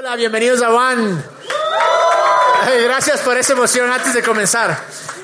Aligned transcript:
Hola, 0.00 0.16
bienvenidos 0.16 0.62
a 0.62 0.70
One. 0.70 1.22
Gracias 2.84 3.20
por 3.20 3.36
esa 3.36 3.52
emoción 3.52 3.92
antes 3.92 4.14
de 4.14 4.22
comenzar. 4.22 4.82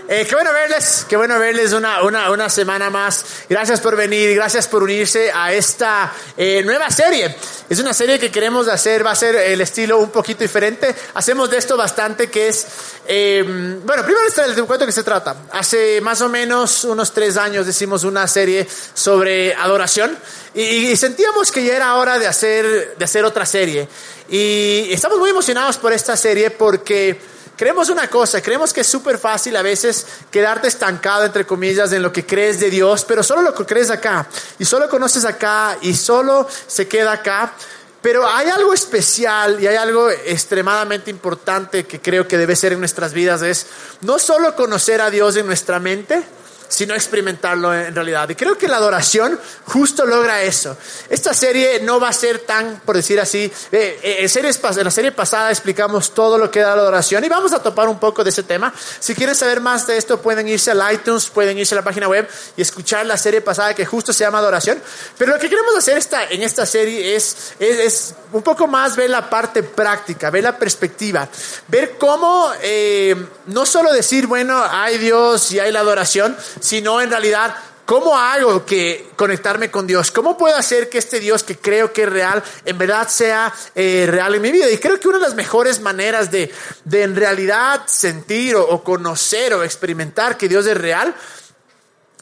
Eh, 0.09 0.25
qué 0.25 0.37
bueno 0.37 0.53
verles, 0.53 1.05
qué 1.09 1.17
bueno 1.17 1.37
verles 1.37 1.73
una, 1.73 2.05
una, 2.05 2.31
una, 2.31 2.49
semana 2.49 2.91
más. 2.91 3.25
Gracias 3.49 3.81
por 3.81 3.97
venir, 3.97 4.37
gracias 4.37 4.69
por 4.69 4.85
unirse 4.85 5.33
a 5.35 5.53
esta 5.53 6.13
eh, 6.37 6.63
nueva 6.65 6.89
serie. 6.93 7.35
Es 7.69 7.81
una 7.81 7.93
serie 7.93 8.17
que 8.17 8.31
queremos 8.31 8.69
hacer, 8.69 9.05
va 9.05 9.11
a 9.11 9.17
ser 9.17 9.35
el 9.35 9.61
estilo 9.61 9.99
un 9.99 10.11
poquito 10.11 10.45
diferente. 10.45 10.95
Hacemos 11.15 11.51
de 11.51 11.57
esto 11.57 11.77
bastante, 11.77 12.31
que 12.31 12.47
es, 12.47 12.67
eh, 13.09 13.43
bueno, 13.85 14.05
primero 14.05 14.21
les 14.47 14.63
cuento 14.63 14.87
que 14.87 14.93
se 14.93 15.03
trata. 15.03 15.39
Hace 15.51 16.01
más 16.01 16.21
o 16.21 16.29
menos 16.29 16.85
unos 16.85 17.13
tres 17.13 17.37
años 17.37 17.67
hicimos 17.67 18.05
una 18.05 18.29
serie 18.29 18.65
sobre 18.95 19.57
adoración 19.57 20.17
y, 20.55 20.63
y 20.63 20.97
sentíamos 20.97 21.51
que 21.51 21.65
ya 21.65 21.75
era 21.75 21.97
hora 21.97 22.17
de 22.21 22.29
hacer, 22.29 22.95
de 22.97 23.05
hacer 23.05 23.25
otra 23.25 23.45
serie. 23.45 23.89
Y 24.29 24.89
estamos 24.93 25.19
muy 25.19 25.31
emocionados 25.31 25.79
por 25.79 25.93
esta 25.93 26.17
serie 26.17 26.53
porque 26.53 27.19
Creemos 27.57 27.89
una 27.89 28.09
cosa, 28.09 28.43
creemos 28.43 28.73
que 28.73 28.83
es 28.83 28.87
súper 28.87 29.17
fácil 29.19 29.57
a 29.57 29.63
veces 29.63 30.07
quedarte 30.31 30.69
estancado, 30.69 31.25
entre 31.25 31.47
comillas, 31.47 31.91
en 31.93 32.03
lo 32.03 32.13
que 32.13 32.27
crees 32.27 32.61
de 32.61 32.69
Dios, 32.69 33.05
pero 33.07 33.23
solo 33.23 33.41
lo 33.41 33.55
que 33.55 33.65
crees 33.65 33.89
acá, 33.89 34.27
y 34.59 34.67
solo 34.67 34.91
conoces 34.91 35.25
acá, 35.25 35.79
y 35.81 35.95
solo 35.95 36.47
se 36.67 36.87
queda 36.87 37.13
acá. 37.13 37.55
Pero 38.03 38.29
hay 38.29 38.51
algo 38.51 38.75
especial 38.75 39.61
y 39.61 39.67
hay 39.67 39.77
algo 39.77 40.11
extremadamente 40.11 41.11
importante 41.11 41.87
que 41.87 42.01
creo 42.01 42.29
que 42.29 42.37
debe 42.37 42.55
ser 42.55 42.75
en 42.75 42.79
nuestras 42.79 43.15
vidas, 43.15 43.41
es 43.41 43.67
no 44.03 44.19
solo 44.19 44.55
conocer 44.55 45.01
a 45.01 45.11
Dios 45.11 45.37
en 45.37 45.47
nuestra 45.47 45.81
mente, 45.81 46.23
sino 46.69 46.95
experimentarlo 46.95 47.75
en 47.75 47.95
realidad. 47.95 48.29
Y 48.29 48.35
creo 48.35 48.57
que 48.57 48.69
la 48.69 48.77
adoración 48.77 49.39
justo 49.67 50.05
logra 50.07 50.43
eso. 50.43 50.77
Esta 51.09 51.35
serie 51.35 51.81
no 51.81 52.01
va 52.01 52.09
a 52.09 52.13
ser 52.13 52.41
tan, 52.41 52.81
por 52.85 52.97
decir 52.97 53.21
así, 53.21 53.51
eh, 53.73 54.01
eh, 54.03 54.29
en, 54.35 54.47
en 54.47 54.85
la 54.85 54.91
serie 54.91 55.13
pasada 55.13 55.51
explicamos 55.51 56.13
todo 56.13 56.39
lo 56.39 56.51
que 56.51 56.61
da 56.61 56.75
la 56.77 56.83
adoración 56.83 57.25
y 57.25 57.29
vamos 57.29 57.53
a 57.53 57.63
topar 57.63 57.89
un 57.89 57.99
poco 57.99 58.25
de 58.25 58.31
ese 58.31 58.43
tema. 58.43 58.73
Si 59.01 59.15
quieren 59.15 59.35
saber 59.35 59.61
más 59.61 59.87
de 59.87 59.97
esto, 59.97 60.21
pueden 60.21 60.49
irse 60.49 60.71
al 60.71 60.93
iTunes, 60.93 61.29
pueden 61.29 61.59
irse 61.59 61.75
a 61.75 61.77
la 61.77 61.85
página 61.85 62.09
web 62.09 62.29
y 62.57 62.63
escuchar 62.63 63.07
la 63.07 63.17
serie 63.17 63.41
pasada 63.41 63.75
que 63.75 63.87
justo 63.87 64.13
se 64.13 64.25
llama 64.25 64.39
Adoración. 64.39 64.81
Pero 65.19 65.33
lo 65.33 65.39
que 65.39 65.49
queremos 65.49 65.75
hacer 65.77 65.99
esta, 65.99 66.25
en 66.25 66.43
esta 66.43 66.67
serie 66.67 67.17
es, 67.17 67.55
es, 67.59 68.15
un 68.33 68.43
poco 68.43 68.67
más 68.67 68.97
ver 68.97 69.11
la 69.11 69.31
parte 69.31 69.63
práctica, 69.63 70.31
ver 70.31 70.45
la 70.45 70.59
perspectiva, 70.59 71.29
ver 71.69 71.97
cómo 71.99 72.51
eh, 72.61 73.15
no 73.47 73.65
solo 73.65 73.93
decir, 73.93 74.27
bueno, 74.27 74.63
hay 74.69 74.99
Dios 74.99 75.53
y 75.53 75.61
hay 75.61 75.73
la 75.73 75.81
adoración, 75.81 76.37
sino 76.61 77.01
en 77.01 77.11
realidad 77.11 77.57
¿Cómo 77.87 78.19
hago 78.19 78.67
que 78.67 79.11
conectarme 79.15 79.71
con 79.71 79.87
Dios? 79.87 80.11
¿Cómo 80.11 80.37
puedo 80.37 80.57
hacer 80.57 80.89
que 80.89 80.99
este 80.99 81.21
Dios 81.21 81.45
que 81.45 81.57
creo 81.57 81.93
que 81.93 82.03
es 82.03 82.09
real, 82.09 82.43
en 82.65 82.77
verdad 82.79 83.07
sea 83.07 83.55
eh, 83.77 84.09
real 84.11 84.35
en 84.35 84.43
mi 84.43 84.51
vida? 84.51 84.69
Y 84.69 84.79
creo 84.79 84.99
que 84.99 85.07
una 85.07 85.19
de 85.19 85.25
las 85.25 85.37
mejores 85.37 85.81
maneras 85.81 86.33
de, 86.33 86.53
de 86.85 87.03
en 87.05 87.15
realidad 87.15 87.83
sentir 87.87 88.57
o, 88.57 88.83
conocer 88.83 89.55
o 89.55 89.63
experimentar 89.63 90.37
que 90.37 90.49
Dios 90.49 90.67
es 90.67 90.77
real 90.77 91.15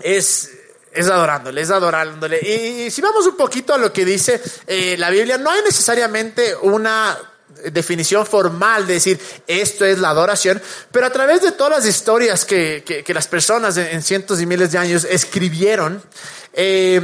es, 0.01 0.51
es 0.93 1.09
adorándole, 1.09 1.63
es 1.63 1.71
adorándole. 1.71 2.41
Y, 2.41 2.91
si 2.91 3.01
vamos 3.01 3.27
un 3.27 3.37
poquito 3.37 3.73
a 3.73 3.79
lo 3.79 3.91
que 3.91 4.05
dice 4.05 4.43
eh, 4.67 4.97
la 4.99 5.09
Biblia, 5.09 5.39
no 5.39 5.51
hay 5.51 5.63
necesariamente 5.63 6.55
una 6.57 7.17
definición 7.73 8.27
formal 8.27 8.87
de 8.87 8.95
decir 8.95 9.21
esto 9.47 9.85
es 9.85 9.99
la 9.99 10.11
adoración, 10.11 10.61
pero 10.91 11.07
a 11.07 11.11
través 11.11 11.43
de 11.43 11.53
todas 11.53 11.79
las 11.79 11.87
historias 11.87 12.45
que, 12.45 12.83
que, 12.85 13.15
las 13.15 13.29
personas 13.29 13.77
en, 13.77 14.03
cientos 14.03 14.41
y 14.41 14.47
miles 14.47 14.73
de 14.73 14.79
años 14.79 15.05
escribieron, 15.05 16.03
eh, 16.53 17.01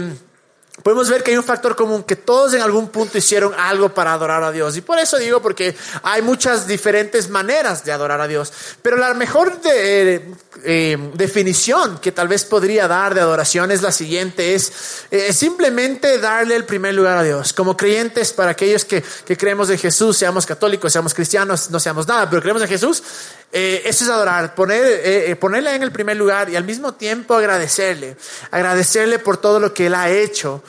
podemos 0.82 1.08
ver 1.08 1.22
que 1.22 1.32
hay 1.32 1.36
un 1.36 1.44
factor 1.44 1.76
común, 1.76 2.02
que 2.02 2.16
todos 2.16 2.54
en 2.54 2.62
algún 2.62 2.88
punto 2.88 3.18
hicieron 3.18 3.52
algo 3.56 3.92
para 3.94 4.12
adorar 4.12 4.42
a 4.42 4.52
Dios. 4.52 4.76
Y 4.76 4.80
por 4.80 4.98
eso 4.98 5.18
digo, 5.18 5.40
porque 5.40 5.76
hay 6.02 6.22
muchas 6.22 6.66
diferentes 6.66 7.28
maneras 7.28 7.84
de 7.84 7.92
adorar 7.92 8.20
a 8.20 8.28
Dios. 8.28 8.52
Pero 8.82 8.96
la 8.96 9.14
mejor 9.14 9.60
de, 9.60 10.34
eh, 10.64 11.10
definición 11.14 11.98
que 11.98 12.12
tal 12.12 12.28
vez 12.28 12.44
podría 12.44 12.88
dar 12.88 13.14
de 13.14 13.20
adoración 13.20 13.70
es 13.70 13.82
la 13.82 13.92
siguiente, 13.92 14.54
es 14.54 14.72
eh, 15.10 15.32
simplemente 15.32 16.19
darle 16.19 16.56
el 16.56 16.64
primer 16.64 16.94
lugar 16.94 17.19
a 17.19 17.22
Dios. 17.22 17.52
Como 17.52 17.76
creyentes, 17.76 18.32
para 18.32 18.52
aquellos 18.52 18.84
que, 18.84 19.02
que 19.24 19.36
creemos 19.36 19.70
en 19.70 19.78
Jesús, 19.78 20.16
seamos 20.16 20.46
católicos, 20.46 20.92
seamos 20.92 21.14
cristianos, 21.14 21.70
no 21.70 21.80
seamos 21.80 22.06
nada, 22.06 22.28
pero 22.28 22.42
creemos 22.42 22.62
en 22.62 22.69
Jesús, 22.69 23.02
eh, 23.52 23.82
eso 23.84 24.04
es 24.04 24.10
adorar, 24.10 24.54
poner, 24.54 25.00
eh, 25.04 25.34
ponerle 25.34 25.74
en 25.74 25.82
el 25.82 25.90
primer 25.90 26.16
lugar 26.16 26.48
y 26.50 26.56
al 26.56 26.62
mismo 26.62 26.94
tiempo 26.94 27.34
agradecerle, 27.34 28.16
agradecerle 28.52 29.19
por 29.19 29.38
todo 29.38 29.58
lo 29.58 29.74
que 29.74 29.86
Él 29.86 29.94
ha 29.94 30.08
hecho. 30.08 30.62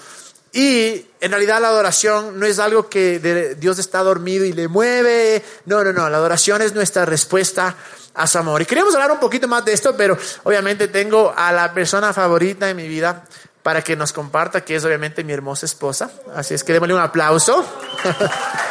Y 0.54 1.06
en 1.22 1.32
realidad 1.32 1.62
la 1.62 1.70
adoración 1.70 2.40
no 2.40 2.46
es 2.46 2.60
algo 2.60 2.90
que 2.90 3.56
Dios 3.58 3.80
está 3.80 4.00
dormido 4.00 4.44
y 4.44 4.52
le 4.52 4.68
mueve. 4.68 5.44
No, 5.66 5.84
no, 5.84 5.94
no. 5.94 6.10
La 6.10 6.18
adoración 6.18 6.62
es 6.62 6.74
nuestra 6.74 7.06
respuesta 7.06 7.76
a 8.14 8.28
su 8.28 8.38
amor. 8.38 8.62
Y 8.62 8.66
queríamos 8.66 8.94
hablar 8.94 9.12
un 9.12 9.20
poquito 9.20 9.48
más 9.48 9.64
de 9.64 9.74
esto, 9.74 9.96
pero 9.96 10.18
obviamente 10.44 10.88
tengo 10.90 11.34
a 11.36 11.52
la 11.52 11.74
persona 11.74 12.12
favorita 12.12 12.66
de 12.66 12.74
mi 12.74 12.88
vida 12.88 13.24
para 13.64 13.82
que 13.84 13.96
nos 13.96 14.12
comparta, 14.12 14.62
que 14.62 14.76
es 14.76 14.84
obviamente 14.84 15.24
mi 15.24 15.34
hermosa 15.34 15.66
esposa. 15.66 16.12
Así 16.36 16.54
es 16.54 16.64
que 16.64 16.74
démosle 16.74 16.96
un 16.96 17.02
aplauso. 17.02 17.66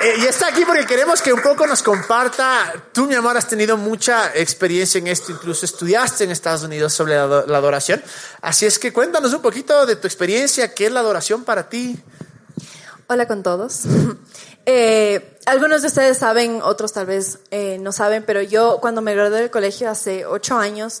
Eh, 0.00 0.14
y 0.18 0.26
está 0.26 0.46
aquí 0.48 0.64
porque 0.64 0.86
queremos 0.86 1.20
que 1.20 1.32
un 1.32 1.42
poco 1.42 1.66
nos 1.66 1.82
comparta. 1.82 2.72
Tú, 2.92 3.06
mi 3.06 3.14
amor, 3.14 3.36
has 3.36 3.48
tenido 3.48 3.76
mucha 3.76 4.32
experiencia 4.34 4.98
en 4.98 5.08
esto, 5.08 5.32
incluso 5.32 5.64
estudiaste 5.64 6.22
en 6.22 6.30
Estados 6.30 6.62
Unidos 6.62 6.92
sobre 6.92 7.16
la, 7.16 7.22
adoración. 7.22 8.00
Así 8.40 8.64
es 8.64 8.78
que 8.78 8.92
cuéntanos 8.92 9.32
un 9.32 9.42
poquito 9.42 9.86
de 9.86 9.96
tu 9.96 10.06
experiencia, 10.06 10.72
qué 10.72 10.86
es 10.86 10.92
la 10.92 11.00
adoración 11.00 11.42
para 11.42 11.68
ti. 11.68 11.98
Hola 13.08 13.26
con 13.26 13.42
todos. 13.42 13.82
Eh, 14.70 15.38
algunos 15.46 15.80
de 15.80 15.88
ustedes 15.88 16.18
saben, 16.18 16.60
otros 16.62 16.92
tal 16.92 17.06
vez 17.06 17.38
eh, 17.50 17.78
no 17.80 17.90
saben, 17.90 18.22
pero 18.22 18.42
yo 18.42 18.80
cuando 18.82 19.00
me 19.00 19.14
gradué 19.14 19.40
del 19.40 19.50
colegio 19.50 19.88
hace 19.88 20.26
ocho 20.26 20.58
años, 20.58 21.00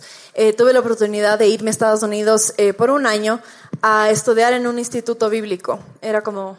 tuve 0.56 0.72
la 0.72 0.80
oportunidad 0.80 1.38
de 1.38 1.48
irme 1.48 1.68
a 1.68 1.72
Estados 1.72 2.02
Unidos 2.02 2.54
por 2.78 2.90
un 2.90 3.06
año 3.06 3.42
a 3.82 4.08
estudiar 4.08 4.54
en 4.54 4.66
un 4.66 4.78
instituto 4.78 5.28
bíblico. 5.28 5.80
Era 6.00 6.22
como 6.22 6.56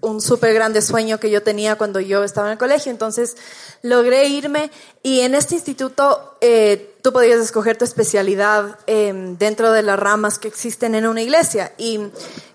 un 0.00 0.20
súper 0.20 0.54
grande 0.54 0.82
sueño 0.82 1.18
que 1.18 1.30
yo 1.30 1.42
tenía 1.42 1.76
cuando 1.76 2.00
yo 2.00 2.22
estaba 2.22 2.48
en 2.48 2.52
el 2.52 2.58
colegio. 2.58 2.92
Entonces 2.92 3.36
logré 3.82 4.28
irme 4.28 4.70
y 5.02 5.20
en 5.20 5.34
este 5.34 5.54
instituto 5.54 6.36
eh, 6.40 6.94
tú 7.02 7.12
podías 7.12 7.40
escoger 7.40 7.76
tu 7.76 7.84
especialidad 7.84 8.78
em, 8.86 9.36
dentro 9.38 9.72
de 9.72 9.82
las 9.82 9.98
ramas 9.98 10.38
que 10.38 10.48
existen 10.48 10.94
en 10.94 11.06
una 11.06 11.22
iglesia. 11.22 11.72
Y 11.78 12.00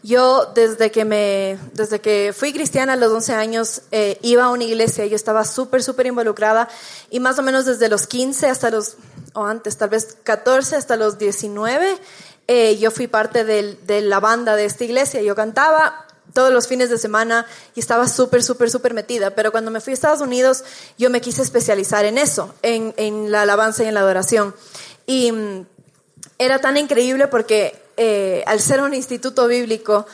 yo 0.03 0.52
desde 0.53 0.91
que, 0.91 1.06
me, 1.06 1.57
desde 1.74 2.00
que 2.00 2.34
fui 2.35 2.53
cristiana 2.53 2.94
a 2.94 2.96
los 2.96 3.12
11 3.12 3.34
años 3.34 3.81
eh, 3.91 4.18
iba 4.22 4.46
a 4.46 4.50
una 4.50 4.63
iglesia, 4.63 5.06
yo 5.06 5.16
estaba 5.16 5.46
súper, 5.46 5.84
súper 5.84 6.08
involucrada 6.08 6.69
y 7.09 7.19
más 7.19 7.40
o 7.40 7.44
menos 7.44 7.66
desde 7.66 7.90
los 7.90 8.08
15 8.08 8.47
hasta 8.47 8.69
los, 8.69 8.97
o 9.34 9.46
antes, 9.46 9.78
tal 9.78 9.90
vez 9.90 10.18
14 10.23 10.75
hasta 10.75 10.96
los 10.96 11.18
19. 11.18 11.97
Eh, 12.47 12.78
yo 12.78 12.91
fui 12.91 13.08
parte 13.08 13.46
de 13.46 14.02
la 14.02 14.19
banda 14.19 14.56
de 14.56 14.66
esta 14.66 14.84
iglesia, 14.84 15.22
yo 15.22 15.35
cantaba, 15.35 16.06
todos 16.34 16.52
los 16.52 16.68
fines 16.68 16.90
de 16.90 16.97
semana 16.97 17.46
y 17.75 17.80
estaba 17.80 18.08
súper, 18.08 18.44
súper, 18.44 18.69
súper 18.69 18.94
metida. 18.94 19.36
Pero 19.36 19.52
cuando 19.52 19.72
me 19.72 19.81
fui 19.81 19.92
a 19.92 19.94
Estados 19.94 20.22
Unidos, 20.22 20.64
yo 20.97 21.09
me 21.09 21.22
quise 21.22 21.42
especializar 21.42 22.06
en 22.06 22.18
eso, 22.18 22.53
en, 22.62 22.94
en 22.97 23.31
la 23.31 23.44
alabanza 23.44 23.84
y 23.84 23.88
en 23.88 23.94
la 23.94 24.02
adoración. 24.02 24.56
Y 25.06 25.31
mm, 25.31 25.66
era 26.38 26.59
tan 26.59 26.78
increíble 26.78 27.28
porque 27.28 27.80
eh, 27.97 28.44
al 28.47 28.59
ser 28.59 28.81
un 28.81 28.94
instituto 28.94 29.47
bíblico, 29.47 30.08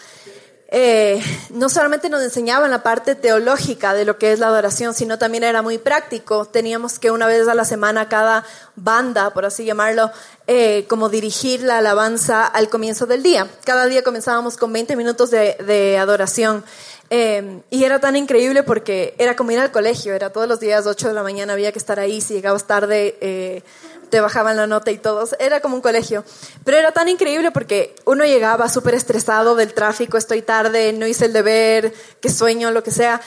eh, 0.69 1.23
no 1.51 1.69
solamente 1.69 2.09
nos 2.09 2.21
enseñaban 2.21 2.69
la 2.71 2.83
parte 2.83 3.15
teológica 3.15 3.93
de 3.93 4.03
lo 4.03 4.17
que 4.17 4.33
es 4.33 4.39
la 4.39 4.47
adoración, 4.47 4.93
sino 4.93 5.17
también 5.17 5.45
era 5.45 5.61
muy 5.61 5.77
práctico. 5.77 6.45
Teníamos 6.45 6.99
que 6.99 7.09
una 7.09 7.25
vez 7.25 7.47
a 7.47 7.55
la 7.55 7.63
semana 7.63 8.09
cada 8.09 8.43
banda, 8.75 9.33
por 9.33 9.45
así 9.45 9.63
llamarlo, 9.63 10.11
eh, 10.45 10.85
como 10.89 11.07
dirigir 11.07 11.61
la 11.61 11.77
alabanza 11.77 12.45
al 12.45 12.67
comienzo 12.67 13.05
del 13.05 13.23
día. 13.23 13.47
Cada 13.63 13.85
día 13.85 14.03
comenzábamos 14.03 14.57
con 14.57 14.73
20 14.73 14.97
minutos 14.97 15.31
de, 15.31 15.97
adoración. 15.97 16.65
Eh, 17.09 17.61
y 17.69 17.85
era 17.85 17.99
tan 17.99 18.17
increíble 18.17 18.63
porque 18.63 19.15
era 19.17 19.37
como 19.37 19.51
ir 19.51 19.59
al 19.59 19.71
colegio, 19.71 20.13
era 20.13 20.33
todos 20.33 20.49
los 20.49 20.59
días 20.59 20.85
8 20.85 21.07
de 21.07 21.13
la 21.13 21.23
mañana, 21.23 21.53
había 21.53 21.71
que 21.71 21.79
estar 21.79 22.01
ahí, 22.01 22.19
si 22.19 22.33
llegabas 22.33 22.65
tarde 22.65 23.63
te 24.09 24.21
bajaban 24.21 24.57
la 24.57 24.67
nota 24.67 24.91
y 24.91 24.97
todos. 24.97 25.35
Era 25.39 25.61
como 25.61 25.75
un 25.75 25.81
colegio. 25.81 26.23
Pero 26.63 26.77
era 26.77 26.91
tan 26.91 27.07
increíble 27.07 27.51
porque 27.51 27.95
uno 28.05 28.25
llegaba 28.25 28.69
súper 28.69 28.95
estresado 28.95 29.55
del 29.55 29.73
tráfico, 29.73 30.17
estoy 30.17 30.41
tarde, 30.41 30.93
no 30.93 31.07
hice 31.07 31.25
el 31.25 31.33
deber, 31.33 31.93
qué 32.21 32.29
sueño, 32.29 32.71
lo 32.71 32.83
que 32.83 32.91
sea. 32.91 33.21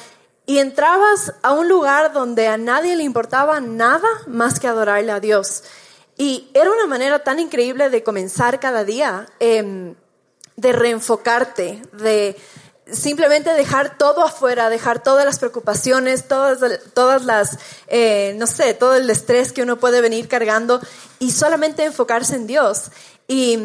Y 0.47 0.59
entrabas 0.59 1.35
a 1.43 1.53
un 1.53 1.69
lugar 1.69 2.13
donde 2.13 2.49
a 2.49 2.57
nadie 2.57 2.97
le 2.97 3.05
importaba 3.05 3.61
nada 3.61 4.09
más 4.27 4.59
que 4.59 4.67
adorarle 4.67 5.13
a 5.13 5.21
Dios. 5.21 5.63
Y 6.17 6.51
era 6.55 6.71
una 6.71 6.87
manera 6.87 7.21
tan 7.21 7.39
increíble 7.39 7.89
de 7.89 8.03
comenzar 8.03 8.61
cada 8.61 8.85
día, 8.85 9.29
em, 9.39 9.95
de 10.57 10.73
reenfocarte, 10.73 11.83
de 11.93 12.37
simplemente 12.93 13.53
dejar 13.53 13.97
todo 13.99 14.23
afuera, 14.23 14.71
dejar 14.71 15.03
todas 15.03 15.25
las 15.25 15.39
preocupaciones, 15.39 16.29
todas, 16.29 16.59
todas 16.95 17.25
las, 17.25 17.59
eh, 17.89 18.35
no 18.39 18.47
sé, 18.47 18.75
todo 18.75 18.95
el 18.97 19.09
estrés 19.11 19.53
que 19.53 19.63
uno 19.63 19.79
puede 19.79 20.01
venir 20.01 20.29
cargando 20.29 20.81
y 21.19 21.33
solamente 21.33 21.85
enfocarse 21.85 22.37
en 22.37 22.47
Dios. 22.47 22.91
Y 23.29 23.59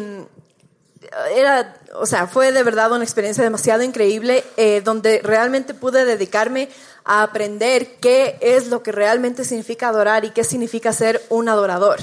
era, 1.34 1.76
o 1.94 2.06
sea, 2.06 2.26
fue 2.26 2.52
de 2.52 2.62
verdad 2.62 2.92
una 2.92 3.04
experiencia 3.04 3.44
demasiado 3.44 3.82
increíble 3.82 4.44
eh, 4.56 4.80
donde 4.84 5.20
realmente 5.22 5.74
pude 5.74 6.04
dedicarme 6.04 6.68
a 7.04 7.22
aprender 7.22 7.96
qué 8.00 8.38
es 8.40 8.68
lo 8.68 8.82
que 8.82 8.92
realmente 8.92 9.44
significa 9.44 9.88
adorar 9.88 10.24
y 10.24 10.30
qué 10.30 10.44
significa 10.44 10.92
ser 10.92 11.22
un 11.28 11.48
adorador. 11.48 12.00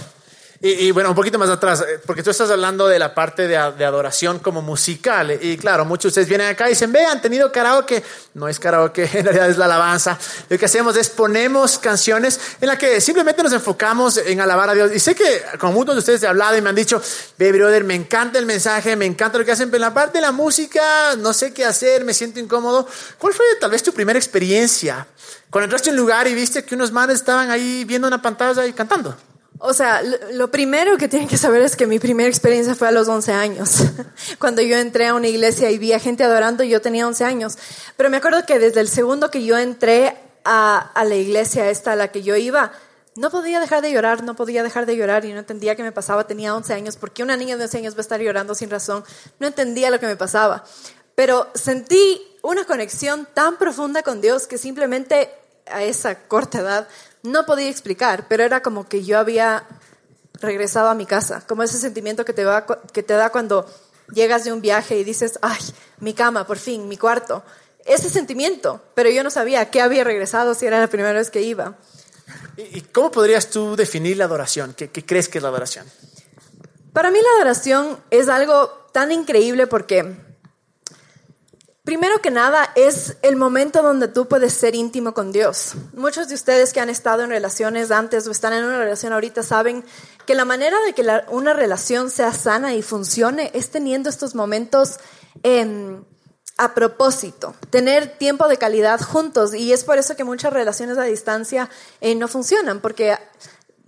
Y, 0.65 0.91
bueno, 0.91 1.09
un 1.09 1.15
poquito 1.15 1.37
más 1.37 1.49
atrás, 1.49 1.81
eh, 1.81 1.99
porque 2.05 2.23
tú 2.23 2.29
estás 2.29 2.49
hablando 2.49 2.87
de 2.87 2.97
la 2.97 3.13
parte 3.13 3.49
de, 3.49 3.57
adoración 3.57 4.39
como 4.39 4.61
musical. 4.61 5.37
Y 5.41 5.57
claro, 5.57 5.83
muchos 5.83 6.03
de 6.03 6.07
ustedes 6.07 6.29
vienen 6.29 6.47
acá 6.47 6.67
y 6.67 6.69
dicen, 6.69 6.89
ve, 6.89 7.03
han 7.03 7.21
tenido 7.21 7.51
karaoke. 7.51 8.01
No 8.35 8.47
es 8.47 8.61
karaoke, 8.61 9.03
en 9.13 9.25
realidad 9.25 9.49
es 9.49 9.57
la 9.57 9.65
alabanza. 9.65 10.17
Lo 10.47 10.57
que 10.57 10.63
hacemos 10.63 10.95
es 10.95 11.09
ponemos 11.09 11.77
canciones 11.79 12.39
en 12.61 12.69
las 12.69 12.77
que 12.77 13.01
simplemente 13.01 13.43
nos 13.43 13.51
enfocamos 13.51 14.15
en 14.15 14.39
alabar 14.39 14.69
a 14.69 14.73
Dios. 14.73 14.91
Y 14.95 15.01
sé 15.01 15.15
que 15.15 15.43
con 15.59 15.73
muchos 15.73 15.95
de 15.95 15.99
ustedes 15.99 16.23
he 16.23 16.27
hablado 16.27 16.55
y 16.55 16.61
me 16.61 16.69
han 16.69 16.75
dicho, 16.75 17.01
ve, 17.37 17.51
brother, 17.51 17.83
me 17.83 17.95
encanta 17.95 18.39
el 18.39 18.45
mensaje, 18.45 18.95
me 18.95 19.05
encanta 19.05 19.37
lo 19.37 19.43
que 19.43 19.51
hacen, 19.51 19.69
pero 19.69 19.83
en 19.83 19.89
la 19.89 19.93
parte 19.93 20.19
de 20.19 20.21
la 20.21 20.31
música 20.31 21.17
no 21.17 21.33
sé 21.33 21.53
qué 21.53 21.65
hacer, 21.65 22.05
me 22.05 22.13
siento 22.13 22.39
incómodo. 22.39 22.87
¿Cuál 23.17 23.33
fue 23.33 23.43
tal 23.59 23.71
vez 23.71 23.83
tu 23.83 23.91
primera 23.91 24.17
experiencia? 24.17 25.07
Cuando 25.49 25.65
entraste 25.65 25.89
en 25.89 25.95
un 25.95 26.03
lugar 26.03 26.25
y 26.29 26.33
viste 26.33 26.63
que 26.63 26.73
unos 26.73 26.93
manes 26.93 27.17
estaban 27.17 27.51
ahí 27.51 27.83
viendo 27.83 28.07
una 28.07 28.21
pantalla 28.21 28.65
y 28.65 28.71
cantando. 28.71 29.13
O 29.65 29.73
sea, 29.73 30.01
lo 30.33 30.51
primero 30.51 30.97
que 30.97 31.07
tienen 31.07 31.29
que 31.29 31.37
saber 31.37 31.61
es 31.61 31.77
que 31.77 31.87
mi 31.87 31.97
primera 31.97 32.27
experiencia 32.27 32.75
fue 32.75 32.89
a 32.89 32.91
los 32.91 33.07
11 33.07 33.31
años. 33.31 33.77
Cuando 34.37 34.61
yo 34.61 34.75
entré 34.75 35.07
a 35.07 35.13
una 35.13 35.29
iglesia 35.29 35.71
y 35.71 35.77
vi 35.77 35.93
a 35.93 35.99
gente 35.99 36.25
adorando, 36.25 36.65
yo 36.65 36.81
tenía 36.81 37.07
11 37.07 37.23
años. 37.23 37.57
Pero 37.95 38.09
me 38.09 38.17
acuerdo 38.17 38.45
que 38.45 38.59
desde 38.59 38.81
el 38.81 38.89
segundo 38.89 39.31
que 39.31 39.45
yo 39.45 39.57
entré 39.57 40.17
a, 40.43 40.91
la 41.05 41.15
iglesia 41.15 41.69
esta 41.69 41.93
a 41.93 41.95
la 41.95 42.09
que 42.09 42.23
yo 42.23 42.35
iba, 42.35 42.73
no 43.15 43.31
podía 43.31 43.61
dejar 43.61 43.81
de 43.81 43.93
llorar, 43.93 44.21
no 44.25 44.35
podía 44.35 44.63
dejar 44.63 44.85
de 44.85 44.97
llorar 44.97 45.23
y 45.23 45.31
no 45.31 45.39
entendía 45.39 45.77
qué 45.77 45.83
me 45.83 45.93
pasaba. 45.93 46.27
Tenía 46.27 46.53
11 46.53 46.73
años. 46.73 46.97
¿Por 46.97 47.11
qué 47.11 47.23
una 47.23 47.37
niña 47.37 47.55
de 47.55 47.63
11 47.63 47.77
años 47.77 47.93
va 47.93 47.99
a 47.99 48.01
estar 48.01 48.19
llorando 48.19 48.55
sin 48.55 48.69
razón? 48.69 49.05
No 49.39 49.47
entendía 49.47 49.91
lo 49.91 49.99
que 50.01 50.07
me 50.07 50.17
pasaba. 50.17 50.65
Pero 51.15 51.47
sentí 51.53 52.21
una 52.41 52.65
conexión 52.65 53.29
tan 53.33 53.55
profunda 53.55 54.03
con 54.03 54.19
Dios 54.19 54.45
que 54.45 54.57
simplemente 54.57 55.29
a 55.67 55.83
esa 55.83 56.27
corta 56.27 56.59
edad 56.59 56.87
no 57.23 57.45
podía 57.45 57.69
explicar, 57.69 58.27
pero 58.27 58.43
era 58.43 58.61
como 58.61 58.87
que 58.87 59.03
yo 59.03 59.17
había 59.17 59.65
regresado 60.41 60.89
a 60.89 60.95
mi 60.95 61.05
casa, 61.05 61.43
como 61.47 61.63
ese 61.63 61.79
sentimiento 61.79 62.25
que 62.25 62.33
te, 62.33 62.43
va, 62.43 62.65
que 62.65 63.03
te 63.03 63.13
da 63.13 63.29
cuando 63.29 63.65
llegas 64.13 64.43
de 64.43 64.51
un 64.51 64.61
viaje 64.61 64.97
y 64.97 65.03
dices, 65.03 65.39
ay, 65.41 65.61
mi 65.99 66.13
cama, 66.13 66.45
por 66.45 66.57
fin, 66.57 66.87
mi 66.87 66.97
cuarto. 66.97 67.43
Ese 67.85 68.09
sentimiento, 68.09 68.81
pero 68.93 69.09
yo 69.09 69.23
no 69.23 69.29
sabía 69.29 69.69
qué 69.69 69.81
había 69.81 70.03
regresado 70.03 70.53
si 70.53 70.65
era 70.65 70.79
la 70.79 70.87
primera 70.87 71.13
vez 71.13 71.29
que 71.29 71.41
iba. 71.41 71.77
¿Y 72.57 72.81
cómo 72.81 73.11
podrías 73.11 73.49
tú 73.49 73.75
definir 73.75 74.17
la 74.17 74.25
adoración? 74.25 74.73
¿Qué, 74.73 74.89
qué 74.89 75.05
crees 75.05 75.27
que 75.27 75.39
es 75.39 75.41
la 75.41 75.49
adoración? 75.49 75.85
Para 76.93 77.11
mí 77.11 77.19
la 77.19 77.37
adoración 77.37 77.99
es 78.11 78.29
algo 78.29 78.67
tan 78.91 79.11
increíble 79.11 79.67
porque 79.67 80.15
Primero 81.83 82.21
que 82.21 82.31
nada, 82.31 82.71
es 82.75 83.17
el 83.23 83.35
momento 83.35 83.81
donde 83.81 84.07
tú 84.07 84.29
puedes 84.29 84.53
ser 84.53 84.73
íntimo 84.73 85.13
con 85.13 85.33
Dios. 85.33 85.73
Muchos 85.91 86.29
de 86.29 86.35
ustedes 86.35 86.71
que 86.71 86.79
han 86.79 86.89
estado 86.89 87.23
en 87.23 87.29
relaciones 87.29 87.91
antes 87.91 88.25
o 88.25 88.31
están 88.31 88.53
en 88.53 88.63
una 88.63 88.77
relación 88.77 89.11
ahorita 89.11 89.43
saben 89.43 89.83
que 90.25 90.33
la 90.33 90.45
manera 90.45 90.77
de 90.85 90.93
que 90.93 91.05
una 91.27 91.51
relación 91.51 92.09
sea 92.09 92.31
sana 92.31 92.73
y 92.73 92.81
funcione 92.81 93.51
es 93.53 93.69
teniendo 93.69 94.09
estos 94.09 94.33
momentos 94.33 94.97
a 96.57 96.73
propósito, 96.73 97.53
tener 97.69 98.17
tiempo 98.17 98.47
de 98.47 98.57
calidad 98.57 99.01
juntos. 99.01 99.53
Y 99.53 99.73
es 99.73 99.83
por 99.83 99.97
eso 99.97 100.15
que 100.15 100.23
muchas 100.23 100.53
relaciones 100.53 100.97
a 100.97 101.03
distancia 101.03 101.69
eh, 101.99 102.15
no 102.15 102.29
funcionan, 102.29 102.79
porque 102.79 103.17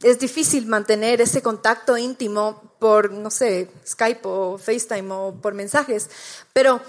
es 0.04 0.20
difícil 0.20 0.68
mantener 0.68 1.22
ese 1.22 1.42
contacto 1.42 1.98
íntimo 1.98 2.74
por, 2.78 3.12
no 3.12 3.32
sé, 3.32 3.70
Skype 3.88 4.28
o 4.28 4.58
FaceTime 4.58 5.14
o 5.14 5.36
por 5.42 5.54
mensajes. 5.54 6.10
Pero 6.52 6.82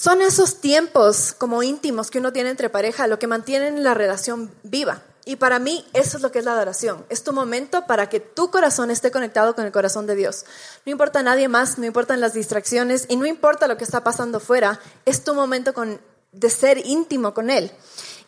son 0.00 0.22
esos 0.22 0.62
tiempos 0.62 1.34
como 1.36 1.62
íntimos 1.62 2.10
que 2.10 2.20
uno 2.20 2.32
tiene 2.32 2.48
entre 2.48 2.70
pareja 2.70 3.06
lo 3.06 3.18
que 3.18 3.26
mantienen 3.26 3.84
la 3.84 3.92
relación 3.92 4.50
viva. 4.62 5.02
Y 5.26 5.36
para 5.36 5.58
mí 5.58 5.84
eso 5.92 6.16
es 6.16 6.22
lo 6.22 6.32
que 6.32 6.38
es 6.38 6.46
la 6.46 6.52
adoración. 6.52 7.04
Es 7.10 7.22
tu 7.22 7.34
momento 7.34 7.86
para 7.86 8.08
que 8.08 8.18
tu 8.18 8.50
corazón 8.50 8.90
esté 8.90 9.10
conectado 9.10 9.54
con 9.54 9.66
el 9.66 9.72
corazón 9.72 10.06
de 10.06 10.16
Dios. 10.16 10.46
No 10.86 10.92
importa 10.92 11.22
nadie 11.22 11.48
más, 11.48 11.76
no 11.76 11.84
importan 11.84 12.18
las 12.22 12.32
distracciones 12.32 13.04
y 13.10 13.16
no 13.16 13.26
importa 13.26 13.68
lo 13.68 13.76
que 13.76 13.84
está 13.84 14.02
pasando 14.02 14.40
fuera. 14.40 14.80
Es 15.04 15.22
tu 15.22 15.34
momento 15.34 15.74
de 16.32 16.48
ser 16.48 16.78
íntimo 16.86 17.34
con 17.34 17.50
Él. 17.50 17.70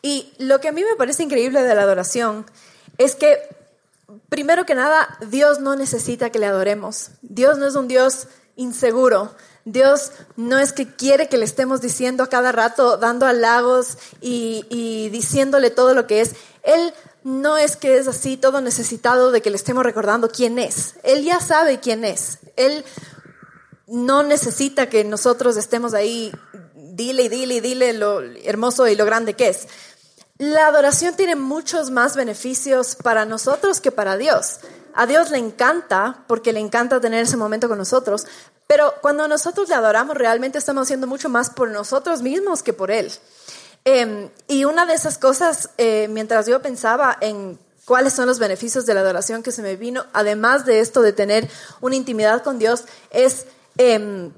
Y 0.03 0.31
lo 0.37 0.61
que 0.61 0.69
a 0.69 0.73
mí 0.73 0.85
me 0.85 0.97
parece 0.97 1.23
increíble 1.23 1.63
de 1.63 1.75
la 1.75 1.85
adoración 1.85 2.45
es 2.99 3.15
que, 3.15 3.39
primero 4.29 4.67
que 4.67 4.75
nada, 4.75 5.17
Dios 5.27 5.59
no 5.59 5.75
necesita 5.75 6.29
que 6.29 6.39
le 6.39 6.45
adoremos. 6.45 7.13
Dios 7.23 7.57
no 7.57 7.67
es 7.67 7.77
un 7.77 7.89
Dios 7.89 8.27
inseguro. 8.57 9.35
Dios 9.65 10.13
no 10.37 10.59
es 10.59 10.73
que 10.73 10.93
quiere 10.95 11.29
que 11.29 11.39
le 11.39 11.45
estemos 11.45 11.81
diciendo 11.81 12.25
a 12.25 12.29
cada 12.29 12.51
rato, 12.51 12.97
dando 12.97 13.27
halagos 13.27 13.99
y, 14.21 15.09
diciéndole 15.11 15.71
todo 15.71 15.95
lo 15.95 16.07
que 16.07 16.21
es. 16.21 16.35
Él 16.63 16.93
no 17.23 17.57
es 17.57 17.77
que 17.77 17.99
es 17.99 18.09
así 18.09 18.37
todo 18.37 18.61
necesitado 18.61 19.31
de 19.31 19.41
que 19.41 19.51
le 19.51 19.57
estemos 19.57 19.85
recordando 19.85 20.31
quién 20.31 20.59
es. 20.59 20.95
Él 21.05 21.25
ya 21.25 21.41
sabe 21.41 21.79
quién 21.79 22.05
es. 22.05 22.39
Él 22.57 22.85
no 23.87 24.23
necesita 24.23 24.89
que 24.89 25.05
nosotros 25.05 25.57
estemos 25.57 25.95
ahí, 25.95 26.33
dile 26.75 27.25
y 27.25 27.29
dile 27.29 27.55
y 27.55 27.61
dile 27.61 27.93
lo 27.93 28.21
hermoso 28.21 28.89
y 28.89 28.97
lo 28.97 29.05
grande 29.05 29.35
que 29.35 29.49
es. 29.49 29.69
La 30.39 30.67
adoración 30.67 31.15
tiene 31.15 31.37
muchos 31.37 31.91
más 31.91 32.17
beneficios 32.17 32.97
para 32.97 33.25
nosotros 33.27 33.81
que 33.81 33.93
para 33.93 34.17
Dios. 34.17 34.59
A 34.95 35.07
Dios 35.07 35.31
le 35.31 35.39
encanta, 35.39 36.25
porque 36.27 36.53
le 36.53 36.61
encanta 36.61 37.01
tener 37.01 37.23
ese 37.23 37.37
momento 37.37 37.69
con 37.69 37.79
nosotros, 37.79 38.27
pero 38.67 38.95
cuando 39.01 39.29
nosotros 39.29 39.69
le 39.69 39.75
adoramos, 39.75 40.17
realmente 40.17 40.59
estamos 40.59 40.85
haciendo 40.85 41.07
mucho 41.07 41.29
más 41.29 41.51
por 41.51 41.71
nosotros 41.71 42.23
mismos 42.23 42.63
que 42.63 42.73
por 42.73 42.91
Él. 42.91 43.13
Em, 43.85 44.31
y 44.49 44.65
una 44.65 44.87
de 44.87 44.95
esas 44.95 45.19
cosas, 45.19 45.71
eh, 45.77 46.07
mientras 46.09 46.47
yo 46.47 46.63
pensaba 46.63 47.17
en 47.21 47.59
cuáles 47.85 48.13
son 48.13 48.27
los 48.27 48.39
beneficios 48.39 48.87
de 48.87 48.95
la 48.95 49.01
adoración 49.01 49.43
que 49.43 49.53
se 49.53 49.63
me 49.63 49.77
vino, 49.77 50.07
además 50.13 50.65
de 50.65 50.81
esto 50.81 51.03
de 51.03 51.13
tener 51.13 51.49
una 51.81 51.97
intimidad 51.97 52.43
con 52.43 52.59
Dios, 52.59 52.85
es 53.11 53.47
em, 53.79 54.33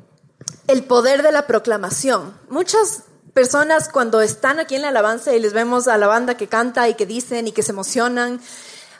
el 0.66 0.84
poder 0.84 1.22
de 1.22 1.32
la 1.32 1.46
proclamación. 1.46 2.34
Muchas 2.48 3.02
personas 3.34 3.88
cuando 3.88 4.22
están 4.22 4.60
aquí 4.60 4.76
en 4.76 4.82
la 4.82 4.88
alabanza 4.88 5.34
y 5.34 5.40
les 5.40 5.52
vemos 5.52 5.88
a 5.88 5.98
la 5.98 6.06
banda 6.06 6.36
que 6.36 6.46
canta 6.46 6.88
y 6.88 6.94
que 6.94 7.04
dicen 7.04 7.48
y 7.48 7.52
que 7.52 7.62
se 7.62 7.72
emocionan, 7.72 8.40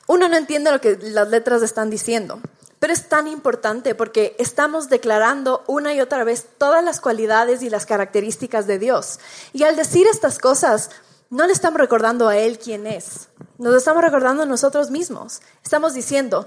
uno 0.06 0.29
no 0.29 0.37
entiende 0.37 0.73
lo 0.73 0.81
que 0.81 0.99
las 1.00 1.29
letras 1.29 1.62
están 1.62 1.88
diciendo. 1.88 2.41
Pero 2.85 2.93
es 2.93 3.09
tan 3.09 3.29
importante 3.29 3.95
porque 3.95 4.37
estamos 4.39 4.91
declarando 4.91 5.65
una 5.67 5.95
y 5.95 6.03
otra 6.03 6.23
vez 6.23 6.45
todas 6.59 6.85
las 6.85 7.01
cualidades 7.01 7.63
y 7.63 7.71
las 7.71 7.87
características 7.87 8.67
de 8.67 8.79
Dios. 8.79 9.21
Y 9.55 9.63
al 9.63 9.75
decir 9.75 10.07
estas 10.07 10.39
cosas, 10.39 10.91
no 11.31 11.47
le 11.47 11.55
estamos 11.55 11.81
recordando 11.81 12.29
a 12.29 12.37
Él 12.37 12.58
quién 12.58 12.87
es, 12.87 13.31
nos 13.56 13.75
estamos 13.75 14.03
recordando 14.03 14.43
a 14.43 14.47
nosotros 14.47 14.91
mismos. 14.91 15.41
Estamos 15.63 15.94
diciendo, 15.94 16.47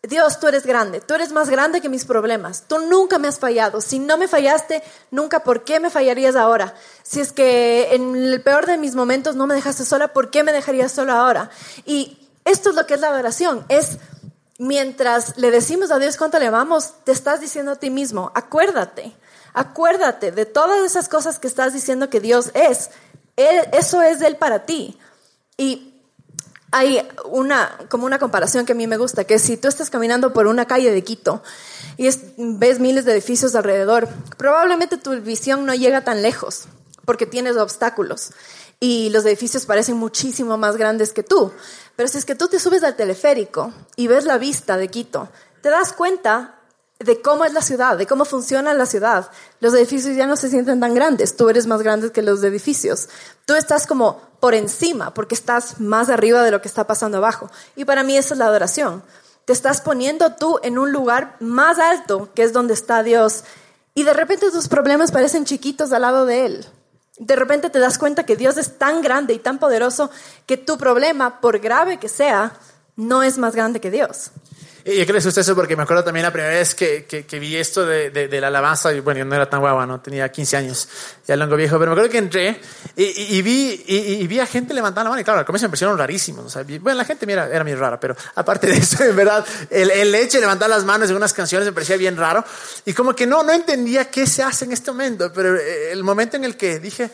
Dios, 0.00 0.38
tú 0.38 0.46
eres 0.46 0.64
grande, 0.64 1.00
tú 1.00 1.14
eres 1.14 1.32
más 1.32 1.50
grande 1.50 1.80
que 1.80 1.88
mis 1.88 2.04
problemas, 2.04 2.68
tú 2.68 2.78
nunca 2.78 3.18
me 3.18 3.26
has 3.26 3.40
fallado, 3.40 3.80
si 3.80 3.98
no 3.98 4.16
me 4.16 4.28
fallaste, 4.28 4.80
nunca, 5.10 5.42
¿por 5.42 5.64
qué 5.64 5.80
me 5.80 5.90
fallarías 5.90 6.36
ahora? 6.36 6.76
Si 7.02 7.18
es 7.18 7.32
que 7.32 7.96
en 7.96 8.14
el 8.14 8.40
peor 8.42 8.66
de 8.66 8.78
mis 8.78 8.94
momentos 8.94 9.34
no 9.34 9.48
me 9.48 9.56
dejaste 9.56 9.84
sola, 9.84 10.12
¿por 10.12 10.30
qué 10.30 10.44
me 10.44 10.52
dejarías 10.52 10.92
sola 10.92 11.18
ahora? 11.18 11.50
Y 11.84 12.20
esto 12.44 12.70
es 12.70 12.76
lo 12.76 12.86
que 12.86 12.94
es 12.94 13.00
la 13.00 13.08
adoración, 13.08 13.64
es 13.68 13.98
mientras 14.58 15.36
le 15.36 15.50
decimos 15.50 15.90
a 15.90 15.98
Dios 15.98 16.16
cuánto 16.16 16.38
le 16.38 16.46
amamos, 16.46 16.94
te 17.04 17.12
estás 17.12 17.40
diciendo 17.40 17.72
a 17.72 17.76
ti 17.76 17.90
mismo, 17.90 18.30
acuérdate, 18.34 19.12
acuérdate 19.52 20.32
de 20.32 20.46
todas 20.46 20.84
esas 20.84 21.08
cosas 21.08 21.38
que 21.38 21.48
estás 21.48 21.72
diciendo 21.72 22.10
que 22.10 22.20
Dios 22.20 22.50
es. 22.54 22.90
eso 23.36 24.02
es 24.02 24.20
Él 24.20 24.36
para 24.36 24.66
ti. 24.66 24.98
Y 25.56 25.94
hay 26.74 27.06
una, 27.26 27.78
como 27.88 28.04
una 28.04 28.18
comparación 28.18 28.66
que 28.66 28.72
a 28.72 28.74
mí 28.74 28.88
me 28.88 28.96
gusta, 28.96 29.24
que 29.24 29.38
si 29.38 29.56
tú 29.56 29.68
estás 29.68 29.90
caminando 29.90 30.32
por 30.32 30.48
una 30.48 30.66
calle 30.66 30.90
de 30.90 31.04
Quito 31.04 31.42
y 31.96 32.08
ves 32.36 32.80
miles 32.80 33.04
de 33.04 33.12
edificios 33.12 33.54
alrededor, 33.54 34.08
probablemente 34.36 34.96
tu 34.96 35.12
visión 35.20 35.66
no 35.66 35.74
llega 35.74 36.02
tan 36.02 36.20
lejos 36.20 36.64
porque 37.04 37.26
tienes 37.26 37.56
obstáculos 37.56 38.32
y 38.80 39.10
los 39.10 39.24
edificios 39.24 39.66
parecen 39.66 39.96
muchísimo 39.96 40.58
más 40.58 40.76
grandes 40.76 41.12
que 41.12 41.22
tú. 41.22 41.52
Pero 41.96 42.08
si 42.08 42.18
es 42.18 42.24
que 42.24 42.34
tú 42.34 42.48
te 42.48 42.58
subes 42.58 42.82
al 42.82 42.96
teleférico 42.96 43.72
y 43.96 44.06
ves 44.06 44.24
la 44.24 44.38
vista 44.38 44.76
de 44.76 44.88
Quito, 44.88 45.28
te 45.62 45.70
das 45.70 45.92
cuenta 45.92 46.56
de 46.98 47.20
cómo 47.20 47.44
es 47.44 47.52
la 47.52 47.62
ciudad, 47.62 47.98
de 47.98 48.06
cómo 48.06 48.24
funciona 48.24 48.74
la 48.74 48.86
ciudad. 48.86 49.30
Los 49.60 49.74
edificios 49.74 50.16
ya 50.16 50.26
no 50.26 50.36
se 50.36 50.48
sienten 50.48 50.80
tan 50.80 50.94
grandes, 50.94 51.36
tú 51.36 51.48
eres 51.48 51.66
más 51.66 51.82
grande 51.82 52.12
que 52.12 52.22
los 52.22 52.42
edificios. 52.42 53.08
Tú 53.46 53.54
estás 53.54 53.86
como 53.86 54.20
por 54.40 54.54
encima, 54.54 55.14
porque 55.14 55.34
estás 55.34 55.80
más 55.80 56.08
arriba 56.08 56.42
de 56.42 56.50
lo 56.50 56.60
que 56.60 56.68
está 56.68 56.86
pasando 56.86 57.18
abajo. 57.18 57.50
Y 57.76 57.84
para 57.84 58.02
mí 58.02 58.16
eso 58.16 58.34
es 58.34 58.38
la 58.38 58.46
adoración. 58.46 59.02
Te 59.44 59.52
estás 59.52 59.80
poniendo 59.80 60.34
tú 60.36 60.58
en 60.62 60.78
un 60.78 60.92
lugar 60.92 61.36
más 61.40 61.78
alto, 61.78 62.30
que 62.34 62.42
es 62.42 62.52
donde 62.52 62.74
está 62.74 63.02
Dios, 63.02 63.44
y 63.94 64.02
de 64.02 64.12
repente 64.12 64.50
tus 64.50 64.68
problemas 64.68 65.12
parecen 65.12 65.44
chiquitos 65.44 65.92
al 65.92 66.02
lado 66.02 66.26
de 66.26 66.46
Él. 66.46 66.66
De 67.18 67.36
repente 67.36 67.70
te 67.70 67.78
das 67.78 67.98
cuenta 67.98 68.26
que 68.26 68.36
Dios 68.36 68.56
es 68.56 68.78
tan 68.78 69.00
grande 69.02 69.34
y 69.34 69.38
tan 69.38 69.58
poderoso 69.58 70.10
que 70.46 70.56
tu 70.56 70.78
problema, 70.78 71.40
por 71.40 71.60
grave 71.60 71.98
que 71.98 72.08
sea, 72.08 72.54
no 72.96 73.22
es 73.22 73.38
más 73.38 73.54
grande 73.54 73.80
que 73.80 73.90
Dios. 73.90 74.30
Y 74.86 74.98
yo 74.98 75.06
creo 75.06 75.18
que 75.18 75.28
es 75.28 75.38
eso 75.38 75.54
porque 75.54 75.76
me 75.76 75.84
acuerdo 75.84 76.04
también 76.04 76.24
la 76.24 76.30
primera 76.30 76.52
vez 76.52 76.74
que, 76.74 77.06
que, 77.06 77.38
vi 77.38 77.56
esto 77.56 77.86
de, 77.86 78.10
de, 78.10 78.40
la 78.40 78.48
alabanza, 78.48 78.92
y 78.92 79.00
bueno, 79.00 79.20
yo 79.20 79.24
no 79.24 79.34
era 79.34 79.48
tan 79.48 79.60
guapa, 79.60 79.86
¿no? 79.86 79.98
Tenía 80.02 80.30
15 80.30 80.56
años, 80.58 80.88
ya 81.26 81.36
longo 81.36 81.56
viejo, 81.56 81.78
pero 81.78 81.90
me 81.90 81.92
acuerdo 81.94 82.10
que 82.10 82.18
entré 82.18 82.60
y, 82.94 83.38
y, 83.38 83.40
vi, 83.40 83.82
y, 83.86 84.26
vi 84.26 84.40
a 84.40 84.46
gente 84.46 84.74
levantar 84.74 85.02
la 85.04 85.08
mano 85.08 85.22
y 85.22 85.24
claro, 85.24 85.38
al 85.38 85.46
comienzo 85.46 85.68
me 85.68 85.70
parecieron 85.70 85.96
rarísimos. 85.96 86.44
O 86.44 86.50
sea, 86.50 86.64
bueno, 86.80 86.98
la 86.98 87.06
gente 87.06 87.24
mira, 87.24 87.48
era 87.48 87.64
muy 87.64 87.74
rara, 87.74 87.98
pero 87.98 88.14
aparte 88.34 88.66
de 88.66 88.76
eso, 88.76 89.02
en 89.08 89.16
verdad, 89.16 89.42
el, 89.70 89.90
el 89.90 90.14
hecho 90.14 90.36
de 90.36 90.42
levantar 90.42 90.68
las 90.68 90.84
manos 90.84 91.08
en 91.08 91.16
unas 91.16 91.32
canciones 91.32 91.66
me 91.66 91.72
parecía 91.72 91.96
bien 91.96 92.18
raro 92.18 92.44
y 92.84 92.92
como 92.92 93.16
que 93.16 93.26
no, 93.26 93.42
no 93.42 93.52
entendía 93.52 94.10
qué 94.10 94.26
se 94.26 94.42
hace 94.42 94.66
en 94.66 94.72
este 94.72 94.90
momento, 94.90 95.32
pero 95.32 95.56
eh, 95.56 95.92
el 95.92 96.04
momento 96.04 96.36
en 96.36 96.44
el 96.44 96.58
que 96.58 96.78
dije, 96.78 97.10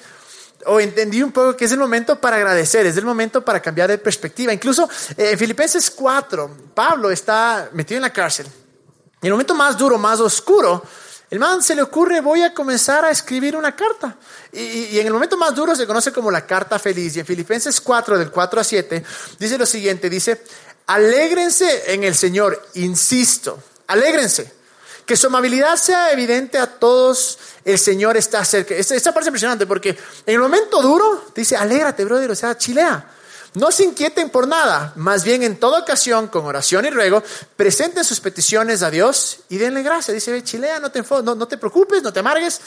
o 0.66 0.80
entendí 0.80 1.22
un 1.22 1.32
poco 1.32 1.56
que 1.56 1.64
es 1.64 1.72
el 1.72 1.78
momento 1.78 2.20
para 2.20 2.36
agradecer, 2.36 2.86
es 2.86 2.96
el 2.96 3.04
momento 3.04 3.44
para 3.44 3.60
cambiar 3.60 3.90
de 3.90 3.98
perspectiva. 3.98 4.52
Incluso 4.52 4.88
eh, 5.16 5.30
en 5.32 5.38
Filipenses 5.38 5.90
4, 5.90 6.50
Pablo 6.74 7.10
está 7.10 7.70
metido 7.72 7.96
en 7.96 8.02
la 8.02 8.12
cárcel. 8.12 8.46
En 8.46 9.26
el 9.26 9.32
momento 9.32 9.54
más 9.54 9.76
duro, 9.76 9.98
más 9.98 10.20
oscuro, 10.20 10.82
el 11.30 11.38
man 11.38 11.62
se 11.62 11.76
le 11.76 11.82
ocurre, 11.82 12.20
voy 12.20 12.42
a 12.42 12.52
comenzar 12.52 13.04
a 13.04 13.10
escribir 13.10 13.54
una 13.54 13.76
carta. 13.76 14.16
Y, 14.52 14.98
en 14.98 15.06
el 15.06 15.12
momento 15.12 15.36
más 15.36 15.54
duro 15.54 15.76
se 15.76 15.86
conoce 15.86 16.12
como 16.12 16.30
la 16.30 16.44
carta 16.44 16.78
feliz. 16.78 17.16
Y 17.16 17.20
en 17.20 17.26
Filipenses 17.26 17.80
4, 17.80 18.18
del 18.18 18.30
4 18.30 18.60
a 18.60 18.64
7, 18.64 19.04
dice 19.38 19.56
lo 19.56 19.66
siguiente, 19.66 20.10
dice, 20.10 20.42
alégrense 20.86 21.94
en 21.94 22.02
el 22.02 22.16
Señor, 22.16 22.60
insisto, 22.74 23.62
alégrense. 23.86 24.59
Que 25.10 25.16
su 25.16 25.26
amabilidad 25.26 25.74
sea 25.74 26.12
evidente 26.12 26.56
a 26.56 26.68
todos 26.68 27.36
el 27.64 27.80
Señor 27.80 28.16
está 28.16 28.44
cerca. 28.44 28.76
Esta, 28.76 29.12
parte 29.12 29.22
es 29.22 29.26
impresionante 29.26 29.66
porque 29.66 29.90
en 29.90 30.34
el 30.34 30.38
momento 30.38 30.80
duro 30.80 31.24
dice, 31.34 31.56
alégrate, 31.56 32.04
brother, 32.04 32.30
o 32.30 32.34
sea, 32.36 32.56
chilea. 32.56 33.10
No 33.54 33.72
se 33.72 33.82
inquieten 33.82 34.30
por 34.30 34.46
nada, 34.46 34.92
más 34.94 35.24
bien 35.24 35.42
en 35.42 35.58
toda 35.58 35.80
ocasión, 35.80 36.28
con 36.28 36.44
oración 36.44 36.84
y 36.84 36.90
ruego, 36.90 37.24
presenten 37.56 38.04
sus 38.04 38.20
peticiones 38.20 38.84
a 38.84 38.90
Dios 38.92 39.40
y 39.48 39.56
denle 39.56 39.82
gracia. 39.82 40.14
Dice, 40.14 40.44
chilea, 40.44 40.78
no 40.78 40.92
te, 40.92 41.02
no, 41.02 41.34
no 41.34 41.48
te 41.48 41.58
preocupes, 41.58 42.04
no 42.04 42.12
te 42.12 42.20
amargues, 42.20 42.60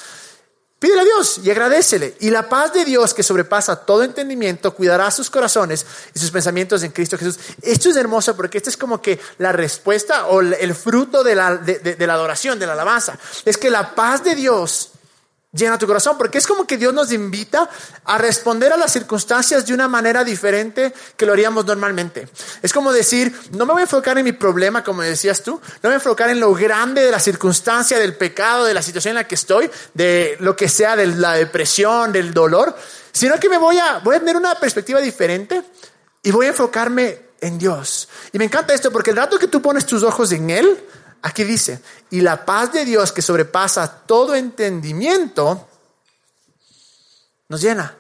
Pídele 0.83 0.99
a 0.99 1.05
Dios 1.05 1.39
y 1.41 1.49
agradecele. 1.49 2.17
Y 2.19 2.29
la 2.29 2.49
paz 2.49 2.73
de 2.73 2.83
Dios 2.83 3.13
que 3.13 3.23
sobrepasa 3.23 3.77
todo 3.85 4.03
entendimiento 4.03 4.75
cuidará 4.75 5.09
sus 5.11 5.29
corazones 5.29 5.85
y 6.13 6.19
sus 6.19 6.29
pensamientos 6.29 6.83
en 6.83 6.91
Cristo 6.91 7.17
Jesús. 7.17 7.39
Esto 7.61 7.89
es 7.89 7.95
hermoso 7.95 8.35
porque 8.35 8.57
esto 8.57 8.69
es 8.69 8.75
como 8.75 9.01
que 9.01 9.17
la 9.37 9.53
respuesta 9.53 10.25
o 10.25 10.41
el 10.41 10.75
fruto 10.75 11.23
de 11.23 11.35
la, 11.35 11.55
de 11.55 12.05
la 12.05 12.15
adoración, 12.15 12.59
de 12.59 12.65
la 12.65 12.73
alabanza. 12.73 13.17
Es 13.45 13.57
que 13.57 13.69
la 13.69 13.95
paz 13.95 14.25
de 14.25 14.35
Dios 14.35 14.89
llena 15.53 15.77
tu 15.77 15.85
corazón, 15.85 16.17
porque 16.17 16.39
es 16.39 16.47
como 16.47 16.65
que 16.65 16.77
Dios 16.77 16.93
nos 16.93 17.11
invita 17.11 17.69
a 18.05 18.17
responder 18.17 18.73
a 18.73 18.77
las 18.77 18.91
circunstancias 18.91 19.65
de 19.65 19.73
una 19.73 19.87
manera 19.87 20.23
diferente 20.23 20.93
que 21.15 21.25
lo 21.25 21.33
haríamos 21.33 21.65
normalmente. 21.65 22.27
Es 22.61 22.73
como 22.73 22.91
decir, 22.91 23.33
no 23.51 23.65
me 23.65 23.73
voy 23.73 23.81
a 23.81 23.83
enfocar 23.83 24.17
en 24.17 24.25
mi 24.25 24.31
problema, 24.31 24.83
como 24.83 25.03
decías 25.03 25.43
tú, 25.43 25.51
no 25.51 25.59
me 25.83 25.89
voy 25.89 25.93
a 25.93 25.95
enfocar 25.95 26.29
en 26.29 26.39
lo 26.39 26.53
grande 26.53 27.05
de 27.05 27.11
la 27.11 27.19
circunstancia, 27.19 27.99
del 27.99 28.15
pecado, 28.15 28.65
de 28.65 28.73
la 28.73 28.81
situación 28.81 29.11
en 29.11 29.15
la 29.15 29.27
que 29.27 29.35
estoy, 29.35 29.69
de 29.93 30.37
lo 30.39 30.55
que 30.55 30.67
sea, 30.67 30.95
de 30.95 31.07
la 31.07 31.33
depresión, 31.33 32.11
del 32.11 32.33
dolor, 32.33 32.75
sino 33.11 33.39
que 33.39 33.47
me 33.47 33.59
voy 33.59 33.77
a, 33.77 33.99
voy 33.99 34.15
a 34.15 34.19
tener 34.19 34.35
una 34.35 34.55
perspectiva 34.55 34.99
diferente 34.99 35.61
y 36.23 36.31
voy 36.31 36.47
a 36.47 36.49
enfocarme 36.49 37.21
en 37.41 37.59
Dios. 37.59 38.09
Y 38.31 38.39
me 38.39 38.45
encanta 38.45 38.73
esto, 38.73 38.91
porque 38.91 39.11
el 39.11 39.17
rato 39.17 39.37
que 39.37 39.47
tú 39.47 39.61
pones 39.61 39.85
tus 39.85 40.01
ojos 40.01 40.31
en 40.31 40.49
Él, 40.49 40.83
Aquí 41.23 41.45
dice, 41.45 41.81
y 42.09 42.19
la 42.19 42.45
paz 42.45 42.73
de 42.73 42.83
Dios 42.83 43.13
que 43.13 43.21
sobrepasa 43.21 44.01
todo 44.05 44.35
entendimiento, 44.35 45.67
nos 47.47 47.61
llena. 47.61 47.95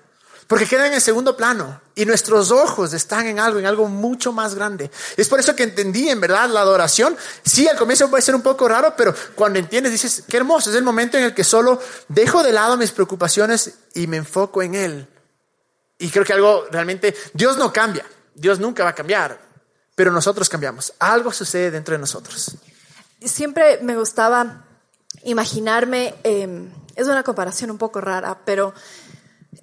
Porque 0.45 0.67
queda 0.67 0.87
en 0.87 0.93
el 0.93 1.01
segundo 1.01 1.37
plano 1.37 1.81
y 1.95 2.05
nuestros 2.05 2.51
ojos 2.51 2.93
están 2.93 3.25
en 3.27 3.39
algo, 3.39 3.59
en 3.59 3.65
algo 3.65 3.87
mucho 3.87 4.33
más 4.33 4.55
grande. 4.55 4.91
Es 5.15 5.29
por 5.29 5.39
eso 5.39 5.55
que 5.55 5.63
entendí, 5.63 6.09
en 6.09 6.19
verdad, 6.19 6.49
la 6.49 6.59
adoración. 6.59 7.15
Sí, 7.45 7.65
al 7.65 7.77
comienzo 7.77 8.09
puede 8.09 8.21
ser 8.21 8.35
un 8.35 8.41
poco 8.41 8.67
raro, 8.67 8.93
pero 8.97 9.15
cuando 9.35 9.57
entiendes 9.57 9.93
dices, 9.93 10.25
qué 10.27 10.35
hermoso, 10.35 10.69
es 10.69 10.75
el 10.75 10.83
momento 10.83 11.17
en 11.17 11.23
el 11.23 11.33
que 11.33 11.45
solo 11.45 11.81
dejo 12.09 12.43
de 12.43 12.51
lado 12.51 12.75
mis 12.75 12.91
preocupaciones 12.91 13.71
y 13.93 14.05
me 14.07 14.17
enfoco 14.17 14.61
en 14.61 14.75
Él. 14.75 15.07
Y 15.97 16.09
creo 16.09 16.25
que 16.25 16.33
algo 16.33 16.65
realmente, 16.69 17.15
Dios 17.33 17.57
no 17.57 17.71
cambia, 17.71 18.05
Dios 18.35 18.59
nunca 18.59 18.83
va 18.83 18.89
a 18.89 18.95
cambiar, 18.95 19.39
pero 19.95 20.11
nosotros 20.11 20.49
cambiamos. 20.49 20.93
Algo 20.99 21.31
sucede 21.31 21.71
dentro 21.71 21.93
de 21.93 21.99
nosotros 21.99 22.57
siempre 23.25 23.79
me 23.81 23.95
gustaba 23.95 24.65
imaginarme, 25.23 26.15
em, 26.23 26.71
es 26.95 27.07
una 27.07 27.23
comparación 27.23 27.71
un 27.71 27.77
poco 27.77 28.01
rara, 28.01 28.39
pero 28.45 28.73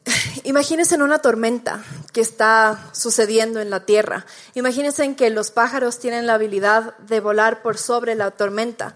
imagínense 0.45 0.95
en 0.95 1.03
una 1.03 1.21
tormenta 1.21 1.85
que 2.13 2.21
está 2.21 2.91
sucediendo 2.93 3.61
en 3.61 3.71
la 3.71 3.85
tierra. 3.85 4.27
Imagínense 4.55 5.05
en 5.05 5.15
que 5.15 5.31
los 5.31 5.51
pájaros 5.51 5.99
tienen 5.99 6.27
la 6.27 6.35
habilidad 6.35 6.97
de 6.99 7.21
volar 7.21 7.63
por 7.63 7.79
sobre 7.79 8.15
la 8.15 8.31
tormenta. 8.31 8.95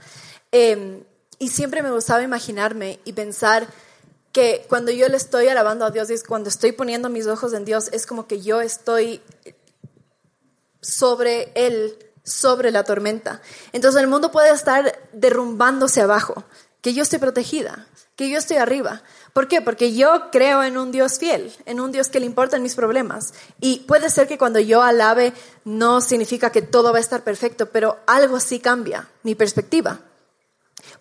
Em, 0.52 1.04
y 1.38 1.48
siempre 1.48 1.82
me 1.82 1.90
gustaba 1.90 2.22
imaginarme 2.22 3.00
y 3.04 3.12
pensar 3.12 3.66
que 4.32 4.66
cuando 4.68 4.90
yo 4.90 5.08
le 5.08 5.16
estoy 5.16 5.48
alabando 5.48 5.84
a 5.84 5.90
Dios, 5.90 6.08
cuando 6.26 6.48
estoy 6.48 6.72
poniendo 6.72 7.08
mis 7.08 7.26
ojos 7.26 7.52
en 7.52 7.64
Dios, 7.64 7.88
es 7.92 8.06
como 8.06 8.26
que 8.26 8.40
yo 8.40 8.60
estoy 8.60 9.20
sobre 10.80 11.52
Él 11.54 11.96
sobre 12.24 12.70
la 12.70 12.84
tormenta. 12.84 13.40
Entonces 13.72 14.00
el 14.00 14.08
mundo 14.08 14.32
puede 14.32 14.50
estar 14.50 14.98
derrumbándose 15.12 16.00
abajo, 16.00 16.44
que 16.80 16.94
yo 16.94 17.02
estoy 17.02 17.18
protegida, 17.18 17.86
que 18.16 18.28
yo 18.28 18.38
estoy 18.38 18.56
arriba. 18.56 19.02
¿Por 19.32 19.48
qué? 19.48 19.60
Porque 19.60 19.94
yo 19.94 20.30
creo 20.30 20.62
en 20.62 20.78
un 20.78 20.92
Dios 20.92 21.18
fiel, 21.18 21.52
en 21.66 21.80
un 21.80 21.92
Dios 21.92 22.08
que 22.08 22.20
le 22.20 22.26
importan 22.26 22.62
mis 22.62 22.74
problemas. 22.74 23.34
Y 23.60 23.80
puede 23.80 24.10
ser 24.10 24.26
que 24.26 24.38
cuando 24.38 24.58
yo 24.58 24.82
alabe 24.82 25.32
no 25.64 26.00
significa 26.00 26.50
que 26.50 26.62
todo 26.62 26.92
va 26.92 26.98
a 26.98 27.00
estar 27.00 27.22
perfecto, 27.22 27.66
pero 27.70 27.98
algo 28.06 28.40
sí 28.40 28.60
cambia, 28.60 29.08
mi 29.22 29.34
perspectiva. 29.34 30.00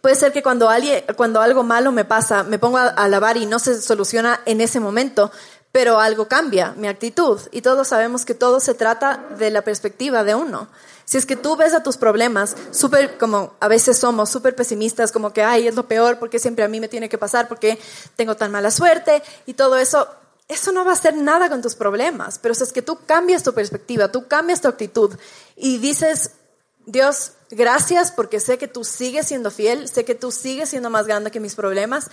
Puede 0.01 0.15
ser 0.15 0.31
que 0.33 0.43
cuando, 0.43 0.69
alguien, 0.69 1.03
cuando 1.15 1.41
algo 1.41 1.63
malo 1.63 1.91
me 1.91 2.05
pasa, 2.05 2.43
me 2.43 2.59
pongo 2.59 2.77
a 2.77 2.87
alabar 2.87 3.37
y 3.37 3.45
no 3.45 3.59
se 3.59 3.81
soluciona 3.81 4.41
en 4.45 4.61
ese 4.61 4.79
momento, 4.79 5.31
pero 5.71 5.99
algo 5.99 6.27
cambia, 6.27 6.73
mi 6.77 6.87
actitud. 6.87 7.39
Y 7.51 7.61
todos 7.61 7.87
sabemos 7.87 8.25
que 8.25 8.33
todo 8.33 8.59
se 8.59 8.73
trata 8.73 9.25
de 9.37 9.49
la 9.49 9.61
perspectiva 9.61 10.23
de 10.23 10.35
uno. 10.35 10.69
Si 11.05 11.17
es 11.17 11.25
que 11.25 11.35
tú 11.35 11.55
ves 11.55 11.73
a 11.73 11.83
tus 11.83 11.97
problemas 11.97 12.55
súper, 12.71 13.17
como 13.17 13.53
a 13.59 13.67
veces 13.67 13.97
somos, 13.97 14.29
súper 14.29 14.55
pesimistas, 14.55 15.11
como 15.11 15.33
que, 15.33 15.43
ay, 15.43 15.67
es 15.67 15.75
lo 15.75 15.87
peor, 15.87 16.19
porque 16.19 16.39
siempre 16.39 16.63
a 16.63 16.67
mí 16.67 16.79
me 16.79 16.87
tiene 16.87 17.09
que 17.09 17.17
pasar, 17.17 17.47
porque 17.47 17.77
tengo 18.15 18.35
tan 18.35 18.51
mala 18.51 18.71
suerte 18.71 19.21
y 19.45 19.53
todo 19.53 19.77
eso, 19.77 20.07
eso 20.47 20.71
no 20.71 20.85
va 20.85 20.91
a 20.91 20.93
hacer 20.93 21.15
nada 21.15 21.49
con 21.49 21.61
tus 21.61 21.75
problemas. 21.75 22.39
Pero 22.39 22.53
si 22.53 22.63
es 22.63 22.73
que 22.73 22.81
tú 22.81 22.99
cambias 23.05 23.43
tu 23.43 23.53
perspectiva, 23.53 24.11
tú 24.11 24.27
cambias 24.27 24.61
tu 24.61 24.67
actitud 24.67 25.15
y 25.55 25.77
dices, 25.77 26.31
Dios, 26.85 27.33
gracias 27.51 28.11
porque 28.11 28.39
sé 28.39 28.57
que 28.57 28.67
tú 28.67 28.83
sigues 28.83 29.27
siendo 29.27 29.51
fiel, 29.51 29.87
sé 29.87 30.05
que 30.05 30.15
tú 30.15 30.31
sigues 30.31 30.69
siendo 30.69 30.89
más 30.89 31.07
grande 31.07 31.31
que 31.31 31.39
mis 31.39 31.55
problemas 31.55 32.09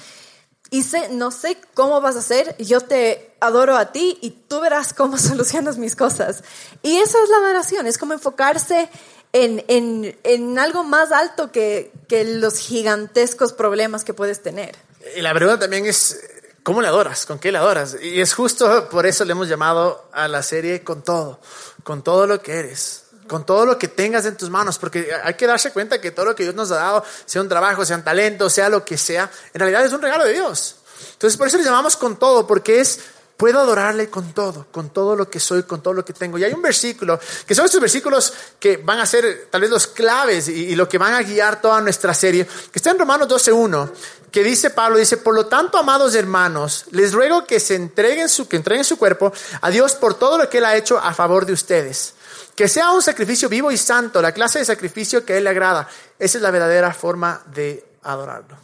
y 0.70 0.84
no 1.10 1.32
sé 1.32 1.58
cómo 1.74 2.00
vas 2.00 2.14
a 2.14 2.20
hacer, 2.20 2.54
yo 2.58 2.80
te 2.80 3.32
adoro 3.40 3.76
a 3.76 3.90
ti 3.90 4.18
y 4.20 4.30
tú 4.30 4.60
verás 4.60 4.94
cómo 4.94 5.18
solucionas 5.18 5.78
mis 5.78 5.96
cosas. 5.96 6.44
Y 6.82 6.98
esa 6.98 7.22
es 7.22 7.28
la 7.28 7.36
adoración, 7.38 7.86
es 7.86 7.98
como 7.98 8.12
enfocarse 8.12 8.88
en, 9.32 9.64
en, 9.68 10.18
en 10.22 10.58
algo 10.58 10.84
más 10.84 11.12
alto 11.12 11.50
que, 11.50 11.92
que, 12.08 12.24
los 12.24 12.58
gigantescos 12.58 13.52
problemas 13.52 14.04
que 14.04 14.14
puedes 14.14 14.42
tener. 14.42 14.76
Y 15.16 15.22
la 15.22 15.34
pregunta 15.34 15.60
también 15.60 15.86
es, 15.86 16.20
¿cómo 16.62 16.82
le 16.82 16.88
adoras? 16.88 17.26
¿Con 17.26 17.38
qué 17.38 17.50
le 17.50 17.58
adoras? 17.58 17.96
Y 18.00 18.20
es 18.20 18.34
justo 18.34 18.88
por 18.88 19.06
eso 19.06 19.24
le 19.24 19.32
hemos 19.32 19.48
llamado 19.48 20.08
a 20.12 20.28
la 20.28 20.42
serie 20.42 20.82
con 20.82 21.02
todo, 21.02 21.40
con 21.82 22.02
todo 22.02 22.26
lo 22.26 22.42
que 22.42 22.54
eres 22.54 23.09
con 23.30 23.46
todo 23.46 23.64
lo 23.64 23.78
que 23.78 23.86
tengas 23.86 24.26
en 24.26 24.36
tus 24.36 24.50
manos, 24.50 24.76
porque 24.76 25.08
hay 25.22 25.34
que 25.34 25.46
darse 25.46 25.72
cuenta 25.72 26.00
que 26.00 26.10
todo 26.10 26.26
lo 26.26 26.34
que 26.34 26.42
Dios 26.42 26.56
nos 26.56 26.72
ha 26.72 26.74
dado, 26.74 27.04
sea 27.26 27.40
un 27.40 27.48
trabajo, 27.48 27.84
sea 27.84 27.96
un 27.96 28.02
talento, 28.02 28.50
sea 28.50 28.68
lo 28.68 28.84
que 28.84 28.98
sea, 28.98 29.30
en 29.54 29.60
realidad 29.60 29.84
es 29.84 29.92
un 29.92 30.02
regalo 30.02 30.24
de 30.24 30.32
Dios. 30.32 30.74
Entonces 31.12 31.36
por 31.36 31.46
eso 31.46 31.56
le 31.56 31.62
llamamos 31.62 31.96
con 31.96 32.18
todo, 32.18 32.44
porque 32.44 32.80
es, 32.80 32.98
puedo 33.36 33.60
adorarle 33.60 34.10
con 34.10 34.32
todo, 34.32 34.66
con 34.72 34.90
todo 34.90 35.14
lo 35.14 35.30
que 35.30 35.38
soy, 35.38 35.62
con 35.62 35.80
todo 35.80 35.94
lo 35.94 36.04
que 36.04 36.12
tengo. 36.12 36.38
Y 36.38 36.44
hay 36.44 36.52
un 36.52 36.60
versículo, 36.60 37.20
que 37.46 37.54
son 37.54 37.66
estos 37.66 37.80
versículos 37.80 38.32
que 38.58 38.78
van 38.78 38.98
a 38.98 39.06
ser 39.06 39.46
tal 39.48 39.60
vez 39.60 39.70
los 39.70 39.86
claves 39.86 40.48
y, 40.48 40.74
lo 40.74 40.88
que 40.88 40.98
van 40.98 41.14
a 41.14 41.22
guiar 41.22 41.60
toda 41.60 41.80
nuestra 41.80 42.12
serie, 42.12 42.44
que 42.44 42.80
está 42.80 42.90
en 42.90 42.98
Romanos 42.98 43.28
12.1, 43.28 43.92
que 44.32 44.42
dice 44.42 44.70
Pablo, 44.70 44.98
dice, 44.98 45.18
por 45.18 45.36
lo 45.36 45.46
tanto, 45.46 45.78
amados 45.78 46.16
hermanos, 46.16 46.86
les 46.90 47.12
ruego 47.12 47.46
que 47.46 47.60
se 47.60 47.76
entreguen 47.76 48.28
su, 48.28 48.48
que 48.48 48.56
entreguen 48.56 48.84
su 48.84 48.98
cuerpo 48.98 49.32
a 49.60 49.70
Dios 49.70 49.94
por 49.94 50.14
todo 50.14 50.36
lo 50.36 50.50
que 50.50 50.58
Él 50.58 50.64
ha 50.64 50.74
hecho 50.74 50.98
a 50.98 51.14
favor 51.14 51.46
de 51.46 51.52
ustedes 51.52 52.14
que 52.54 52.68
sea 52.68 52.92
un 52.92 53.02
sacrificio 53.02 53.48
vivo 53.48 53.70
y 53.70 53.76
santo, 53.76 54.20
la 54.20 54.32
clase 54.32 54.58
de 54.58 54.64
sacrificio 54.64 55.24
que 55.24 55.34
a 55.34 55.38
Él 55.38 55.44
le 55.44 55.50
agrada. 55.50 55.88
Esa 56.18 56.38
es 56.38 56.42
la 56.42 56.50
verdadera 56.50 56.92
forma 56.92 57.42
de 57.54 57.84
adorarlo. 58.02 58.56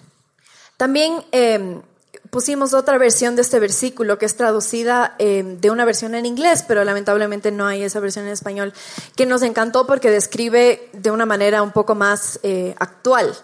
También 0.77 1.25
em, 1.33 1.81
pusimos 2.31 2.75
otra 2.75 2.99
versión 2.99 3.37
de 3.37 3.43
este 3.43 3.59
versículo 3.59 4.19
que 4.19 4.27
es 4.27 4.37
traducida 4.37 5.15
em, 5.19 5.59
de 5.61 5.71
una 5.71 5.85
versión 5.85 6.15
en 6.15 6.27
inglés, 6.27 6.65
pero 6.67 6.85
lamentablemente 6.85 7.51
no 7.51 7.67
hay 7.67 7.83
esa 7.83 8.01
versión 8.01 8.27
en 8.27 8.33
español, 8.33 8.73
que 9.17 9.27
nos 9.27 9.43
encantó 9.43 9.87
porque 9.87 10.11
describe 10.11 10.91
de 10.93 11.11
una 11.11 11.27
manera 11.27 11.63
un 11.63 11.73
poco 11.73 11.95
más 11.95 12.39
eh, 12.43 12.75
actual. 12.79 13.35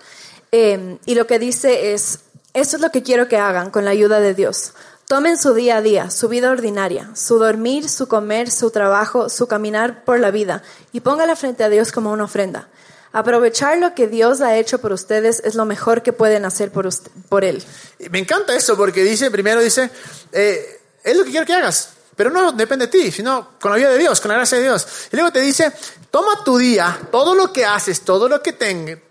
Em, 0.51 0.99
y 1.07 1.15
lo 1.15 1.27
que 1.27 1.39
dice 1.39 1.95
es, 1.95 2.21
esto 2.53 2.77
es 2.77 2.83
lo 2.83 2.91
que 2.91 3.03
quiero 3.03 3.29
que 3.29 3.39
hagan 3.39 3.71
con 3.71 3.85
la 3.85 3.93
ayuda 3.93 4.21
de 4.21 4.35
Dios. 4.35 4.75
Tomen 5.12 5.37
su 5.37 5.52
día 5.52 5.76
a 5.76 5.83
día, 5.83 6.11
su 6.11 6.31
vida 6.31 6.50
ordinaria, 6.50 7.11
su 7.14 7.38
dormir, 7.38 7.90
su 7.90 8.09
comer, 8.09 8.50
su 8.50 8.71
trabajo, 8.71 9.28
su 9.28 9.47
caminar 9.47 10.04
por 10.07 10.19
la 10.19 10.31
vida 10.31 10.62
y 10.90 11.00
póngala 11.00 11.37
frente 11.37 11.62
a 11.64 11.69
Dios 11.69 11.92
como 11.92 12.12
una 12.12 12.25
ofrenda. 12.25 12.71
Aprovechar 13.12 13.76
lo 13.76 13.95
que 13.95 14.09
Dios 14.09 14.40
ha 14.40 14.57
hecho 14.57 14.81
por 14.81 14.90
ustedes 14.90 15.42
es 15.45 15.54
lo 15.54 15.66
mejor 15.66 16.02
que 16.02 16.14
pueden 16.14 16.47
hacer 16.47 16.73
por, 16.73 16.88
por 17.28 17.45
Él. 17.45 17.62
Me 18.11 18.21
encanta 18.21 18.57
eso 18.57 18.75
porque 18.75 19.04
dice, 19.04 19.31
primero 19.31 19.61
dice, 19.61 19.90
eh, 20.33 20.81
es 21.04 21.14
lo 21.14 21.25
que 21.25 21.31
quiero 21.31 21.45
que 21.45 21.52
hagas, 21.52 21.90
pero 22.16 22.31
no 22.31 22.52
depende 22.52 22.87
de 22.87 22.92
ti, 22.92 23.12
sino 23.12 23.50
con 23.61 23.71
la 23.71 23.76
vida 23.76 23.90
de 23.90 23.99
Dios, 23.99 24.19
con 24.19 24.31
la 24.31 24.37
gracia 24.38 24.57
de 24.57 24.64
Dios. 24.64 24.87
Y 25.12 25.16
luego 25.16 25.31
te 25.31 25.42
dice, 25.42 25.71
toma 26.11 26.42
tu 26.42 26.57
día, 26.57 26.99
todo 27.11 27.35
lo 27.35 27.52
que 27.52 27.66
haces, 27.66 28.00
todo 28.00 28.31
lo 28.31 28.42
que 28.42 28.54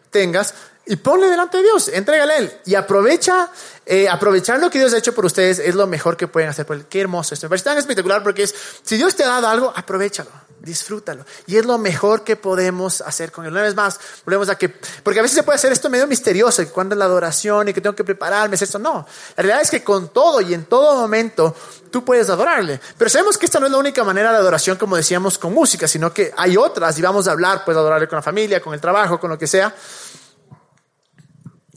tengas, 0.10 0.56
y 0.92 0.98
ponle 0.98 1.30
delante 1.30 1.56
de 1.56 1.64
Dios, 1.64 1.88
entrégale 1.88 2.34
a 2.34 2.38
Él 2.40 2.52
y 2.66 2.76
aprovecha, 2.76 3.50
eh, 3.86 4.10
aprovechar 4.10 4.60
lo 4.60 4.70
que 4.70 4.78
Dios 4.78 4.94
ha 4.94 4.98
hecho 4.98 5.16
por 5.16 5.26
ustedes 5.26 5.58
es 5.60 5.74
lo 5.74 5.88
mejor 5.88 6.18
que 6.18 6.28
pueden 6.28 6.50
hacer 6.50 6.66
por 6.66 6.76
Él. 6.76 6.86
Qué 6.90 7.00
hermoso 7.00 7.34
esto. 7.34 7.46
Me 7.46 7.52
parece 7.52 7.64
tan 7.64 7.78
espectacular 7.78 8.22
porque 8.22 8.44
es, 8.44 8.54
si 8.84 8.98
Dios 8.98 9.16
te 9.16 9.24
ha 9.24 9.28
dado 9.28 9.48
algo, 9.48 9.72
aprovechalo, 9.74 10.30
disfrútalo. 10.60 11.24
Y 11.48 11.56
es 11.56 11.66
lo 11.66 11.78
mejor 11.78 12.26
que 12.26 12.36
podemos 12.36 13.00
hacer 13.00 13.32
con 13.32 13.46
Él. 13.46 13.54
Una 13.54 13.62
vez 13.62 13.74
más, 13.74 14.02
volvemos 14.26 14.50
a 14.50 14.58
que, 14.58 14.68
porque 14.68 15.20
a 15.20 15.22
veces 15.22 15.38
se 15.38 15.44
puede 15.44 15.56
hacer 15.56 15.72
esto 15.72 15.90
medio 15.90 16.08
misterioso, 16.08 16.62
que 16.62 16.72
cuando 16.72 16.94
es 16.94 17.00
la 17.00 17.06
adoración 17.06 17.70
y 17.70 17.74
que 17.74 17.80
tengo 17.80 17.96
que 17.96 18.04
prepararme, 18.04 18.56
es 18.56 18.62
esto. 18.62 18.78
No, 18.78 19.08
la 19.38 19.44
realidad 19.44 19.62
es 19.62 19.72
que 19.72 19.86
con 19.86 20.10
todo 20.10 20.42
y 20.42 20.54
en 20.54 20.66
todo 20.66 21.00
momento 21.00 21.56
tú 21.90 22.04
puedes 22.04 22.30
adorarle. 22.30 22.82
Pero 22.98 23.10
sabemos 23.10 23.38
que 23.38 23.46
esta 23.46 23.62
no 23.62 23.68
es 23.68 23.72
la 23.72 23.78
única 23.78 24.04
manera 24.04 24.34
de 24.34 24.40
adoración, 24.40 24.76
como 24.76 24.98
decíamos, 24.98 25.38
con 25.38 25.54
música, 25.54 25.88
sino 25.88 26.14
que 26.14 26.34
hay 26.36 26.58
otras 26.58 27.00
y 27.00 27.02
vamos 27.02 27.30
a 27.30 27.32
hablar, 27.32 27.64
puedes 27.64 27.80
adorarle 27.80 28.10
con 28.10 28.18
la 28.18 28.24
familia, 28.24 28.62
con 28.62 28.74
el 28.74 28.82
trabajo, 28.82 29.22
con 29.22 29.30
lo 29.30 29.38
que 29.38 29.48
sea. 29.48 29.74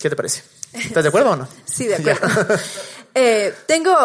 ¿Qué 0.05 0.11
te 0.11 0.17
parece? 0.17 0.43
¿Estás 0.75 1.03
de 1.03 1.09
acuerdo 1.09 1.31
o 1.31 1.37
no? 1.37 1.49
Sí, 1.65 1.87
de 1.87 1.95
acuerdo. 2.13 2.29
Eh, 3.15 3.55
tengo, 3.67 3.97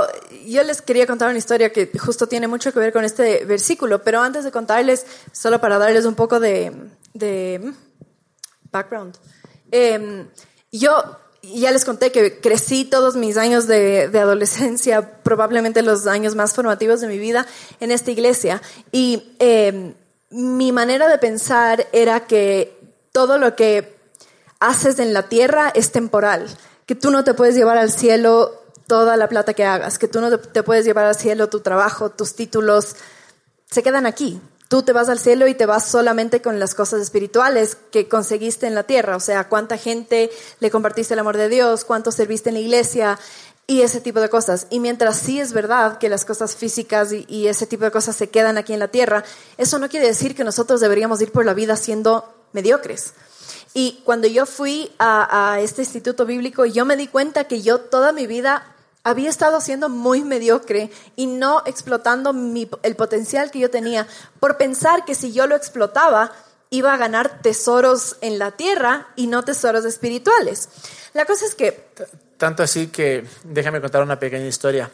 yo 0.45 0.63
les 0.63 0.81
quería 0.81 1.05
contar 1.05 1.27
una 1.27 1.37
historia 1.37 1.73
que 1.73 1.91
justo 1.99 2.25
tiene 2.25 2.47
mucho 2.47 2.71
que 2.71 2.79
ver 2.79 2.93
con 2.93 3.03
este 3.03 3.43
versículo, 3.43 4.01
pero 4.01 4.21
antes 4.21 4.45
de 4.45 4.51
contarles, 4.51 5.05
solo 5.33 5.59
para 5.59 5.77
darles 5.77 6.05
un 6.05 6.15
poco 6.15 6.39
de, 6.39 6.71
mm, 6.71 7.69
background. 8.71 9.17
Em, 9.71 10.25
yo 10.71 10.93
ya 11.43 11.69
les 11.71 11.83
conté 11.83 12.13
que 12.13 12.39
crecí 12.39 12.85
todos 12.85 13.17
mis 13.17 13.35
años 13.35 13.67
de, 13.67 14.09
adolescencia, 14.13 15.21
probablemente 15.21 15.81
los 15.81 16.07
años 16.07 16.33
más 16.33 16.53
formativos 16.53 17.01
de 17.01 17.09
mi 17.09 17.17
vida, 17.17 17.45
en 17.81 17.91
esta 17.91 18.11
iglesia. 18.11 18.61
Y 18.93 19.35
em, 19.39 19.95
mi 20.29 20.71
manera 20.71 21.09
de 21.09 21.17
pensar 21.17 21.87
era 21.91 22.25
que 22.25 22.79
todo 23.11 23.37
lo 23.37 23.57
que 23.57 23.98
haces 24.59 24.99
en 24.99 25.13
la 25.13 25.23
tierra 25.23 25.71
es 25.73 25.91
temporal, 25.91 26.47
que 26.85 26.95
tú 26.95 27.11
no 27.11 27.23
te 27.23 27.33
puedes 27.33 27.55
llevar 27.55 27.77
al 27.77 27.91
cielo 27.91 28.63
toda 28.87 29.17
la 29.17 29.29
plata 29.29 29.53
que 29.53 29.65
hagas, 29.65 29.99
que 29.99 30.07
tú 30.07 30.19
no 30.21 30.37
te 30.37 30.63
puedes 30.63 30.85
llevar 30.85 31.05
al 31.05 31.15
cielo 31.15 31.47
tu 31.47 31.59
trabajo, 31.59 32.09
tus 32.09 32.35
títulos, 32.35 32.95
se 33.69 33.83
quedan 33.83 34.05
aquí. 34.05 34.41
Tú 34.67 34.83
te 34.83 34.93
vas 34.93 35.09
al 35.09 35.17
cielo 35.17 35.47
y 35.47 35.55
te 35.55 35.65
vas 35.65 35.85
solamente 35.85 36.43
con 36.43 36.59
las 36.59 36.75
cosas 36.75 37.01
espirituales 37.01 37.75
que 37.91 38.07
conseguiste 38.07 38.67
en 38.67 38.75
la 38.75 38.83
tierra, 38.83 39.15
o 39.15 39.19
sea, 39.19 39.49
cuánta 39.49 39.77
gente 39.77 40.29
le 40.59 40.69
compartiste 40.69 41.15
el 41.15 41.19
amor 41.19 41.37
de 41.37 41.49
Dios, 41.49 41.85
cuánto 41.85 42.11
serviste 42.11 42.49
en 42.49 42.55
la 42.55 42.61
iglesia 42.61 43.19
y 43.65 43.81
ese 43.81 44.01
tipo 44.01 44.19
de 44.19 44.29
cosas. 44.29 44.67
Y 44.69 44.79
mientras 44.79 45.17
sí 45.17 45.39
es 45.39 45.53
verdad 45.53 45.97
que 45.97 46.09
las 46.09 46.25
cosas 46.25 46.55
físicas 46.55 47.11
y, 47.11 47.47
ese 47.47 47.67
tipo 47.67 47.83
de 47.83 47.91
cosas 47.91 48.15
se 48.15 48.29
quedan 48.29 48.57
aquí 48.57 48.73
en 48.73 48.79
la 48.79 48.89
tierra, 48.89 49.23
eso 49.57 49.79
no 49.79 49.89
quiere 49.89 50.07
decir 50.07 50.35
que 50.35 50.43
nosotros 50.43 50.81
deberíamos 50.81 51.21
ir 51.21 51.31
por 51.31 51.45
la 51.45 51.53
vida 51.53 51.75
siendo 51.75 52.31
mediocres. 52.51 53.13
Y 53.73 54.01
cuando 54.03 54.27
yo 54.27 54.45
fui 54.45 54.91
a, 54.99 55.59
este 55.61 55.83
instituto 55.83 56.25
bíblico, 56.25 56.65
yo 56.65 56.85
me 56.85 56.97
di 56.97 57.07
cuenta 57.07 57.45
que 57.45 57.61
yo 57.61 57.79
toda 57.79 58.11
mi 58.11 58.27
vida 58.27 58.65
había 59.03 59.29
estado 59.29 59.61
siendo 59.61 59.89
muy 59.89 60.23
mediocre 60.23 60.91
y 61.15 61.27
no 61.27 61.63
explotando 61.65 62.33
el 62.83 62.95
potencial 62.95 63.51
que 63.51 63.59
yo 63.59 63.69
tenía 63.69 64.07
por 64.39 64.57
pensar 64.57 65.05
que 65.05 65.15
si 65.15 65.31
yo 65.31 65.47
lo 65.47 65.55
explotaba 65.55 66.31
iba 66.71 66.93
a 66.93 66.97
ganar 66.97 67.41
tesoros 67.41 68.17
en 68.21 68.37
la 68.37 68.51
tierra 68.51 69.07
y 69.15 69.27
no 69.27 69.43
tesoros 69.43 69.85
espirituales. 69.85 70.69
La 71.13 71.25
cosa 71.25 71.45
es 71.45 71.55
que... 71.55 71.89
Tanto 72.37 72.63
así 72.63 72.87
que 72.87 73.25
déjame 73.43 73.81
contar 73.81 74.03
una 74.03 74.19
pequeña 74.19 74.45
historia. 74.45 74.89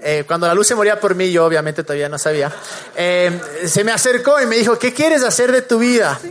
Eh, 0.00 0.24
cuando 0.26 0.46
la 0.46 0.54
luz 0.54 0.66
se 0.66 0.74
moría 0.74 0.98
por 0.98 1.14
mí, 1.14 1.30
yo 1.30 1.44
obviamente 1.44 1.82
todavía 1.82 2.08
no 2.08 2.18
sabía, 2.18 2.52
eh, 2.96 3.40
se 3.66 3.82
me 3.82 3.92
acercó 3.92 4.40
y 4.40 4.46
me 4.46 4.56
dijo, 4.56 4.78
¿qué 4.78 4.94
quieres 4.94 5.24
hacer 5.24 5.50
de 5.50 5.62
tu 5.62 5.78
vida? 5.78 6.20
Yo 6.22 6.30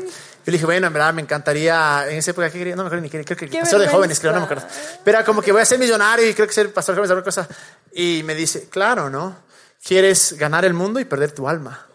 le 0.52 0.58
dije, 0.58 0.66
bueno, 0.66 0.88
en 0.88 0.94
verdad 0.94 1.14
me 1.14 1.22
encantaría, 1.22 2.06
en 2.08 2.18
esa 2.18 2.32
época, 2.32 2.50
¿qué 2.50 2.60
quería? 2.60 2.76
No 2.76 2.84
me 2.84 2.88
acuerdo 2.88 3.04
ni 3.04 3.10
qué, 3.10 3.24
creo 3.24 3.38
que 3.38 3.60
pastor 3.60 3.82
de 3.82 3.88
jóvenes, 3.88 4.20
creo, 4.20 4.32
no 4.32 4.40
me 4.40 4.46
acuerdo. 4.46 4.66
Pero 5.04 5.26
como 5.26 5.42
que 5.42 5.52
voy 5.52 5.62
a 5.62 5.66
ser 5.66 5.80
millonario 5.80 6.28
y 6.28 6.34
creo 6.34 6.48
que 6.48 6.54
ser 6.54 6.72
pastor 6.72 6.96
de 6.96 7.00
jóvenes, 7.00 7.12
alguna 7.12 7.26
cosa. 7.26 7.48
Y 7.94 8.22
me 8.24 8.36
dice, 8.36 8.70
claro, 8.70 9.10
¿no? 9.10 9.36
Quieres 9.84 10.36
ganar 10.38 10.66
el 10.66 10.74
mundo 10.74 11.00
y 11.00 11.06
perder 11.06 11.32
tu 11.32 11.48
alma. 11.48 11.87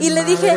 Y, 0.00 0.10
le 0.10 0.24
dije, 0.24 0.54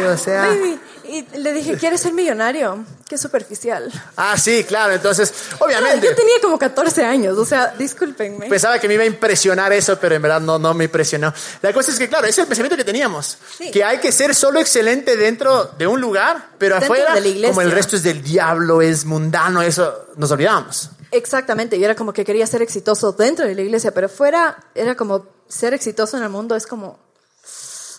y 1.08 1.38
le 1.38 1.54
dije, 1.54 1.78
¿quieres 1.78 2.02
ser 2.02 2.14
millonario? 2.14 2.84
Qué 3.08 3.18
superficial. 3.18 3.92
Ah, 4.16 4.38
sí, 4.38 4.64
claro, 4.64 4.94
entonces, 4.94 5.34
obviamente. 5.60 6.06
yo 6.06 6.16
tenía 6.16 6.36
como 6.42 6.60
14 6.60 7.06
años, 7.06 7.38
o 7.38 7.46
sea, 7.46 7.74
discúlpenme. 7.78 8.48
Pensaba 8.48 8.80
que 8.80 8.88
me 8.88 8.96
iba 8.96 9.04
a 9.04 9.08
impresionar 9.08 9.72
eso, 9.74 9.98
pero 10.00 10.16
en 10.16 10.22
verdad 10.22 10.42
no, 10.42 10.60
no 10.60 10.74
me 10.74 10.86
impresionó. 10.86 11.34
La 11.62 11.74
cosa 11.74 11.92
es 11.92 11.98
que, 11.98 12.10
claro, 12.10 12.26
ese 12.26 12.42
es 12.42 12.46
el 12.46 12.48
pensamiento 12.48 12.76
que 12.76 12.84
teníamos. 12.84 13.38
Que 13.72 13.84
hay 13.84 14.00
que 14.00 14.12
ser 14.12 14.36
solo 14.36 14.60
excelente 14.60 15.16
dentro 15.16 15.66
de 15.78 15.88
un 15.88 16.02
lugar, 16.02 16.50
pero 16.58 16.76
afuera, 16.76 17.16
como 17.48 17.62
el 17.62 17.72
resto 17.72 17.96
es 17.96 18.04
del 18.04 18.22
diablo, 18.22 18.82
es 18.82 19.06
mundano, 19.06 19.62
eso 19.62 20.08
nos 20.18 20.32
olvidamos. 20.32 20.90
Exactamente, 21.12 21.80
yo 21.80 21.86
era 21.86 21.96
como 21.96 22.12
que 22.12 22.26
quería 22.26 22.46
ser 22.48 22.62
exitoso 22.62 23.14
dentro 23.14 23.48
de 23.48 23.56
la 23.56 23.62
iglesia, 23.62 23.94
pero 23.94 24.10
fuera 24.10 24.58
era 24.76 24.96
como 24.96 25.26
ser 25.48 25.74
exitoso 25.74 26.18
en 26.18 26.24
el 26.24 26.30
mundo 26.30 26.56
es 26.56 26.68
como 26.68 27.00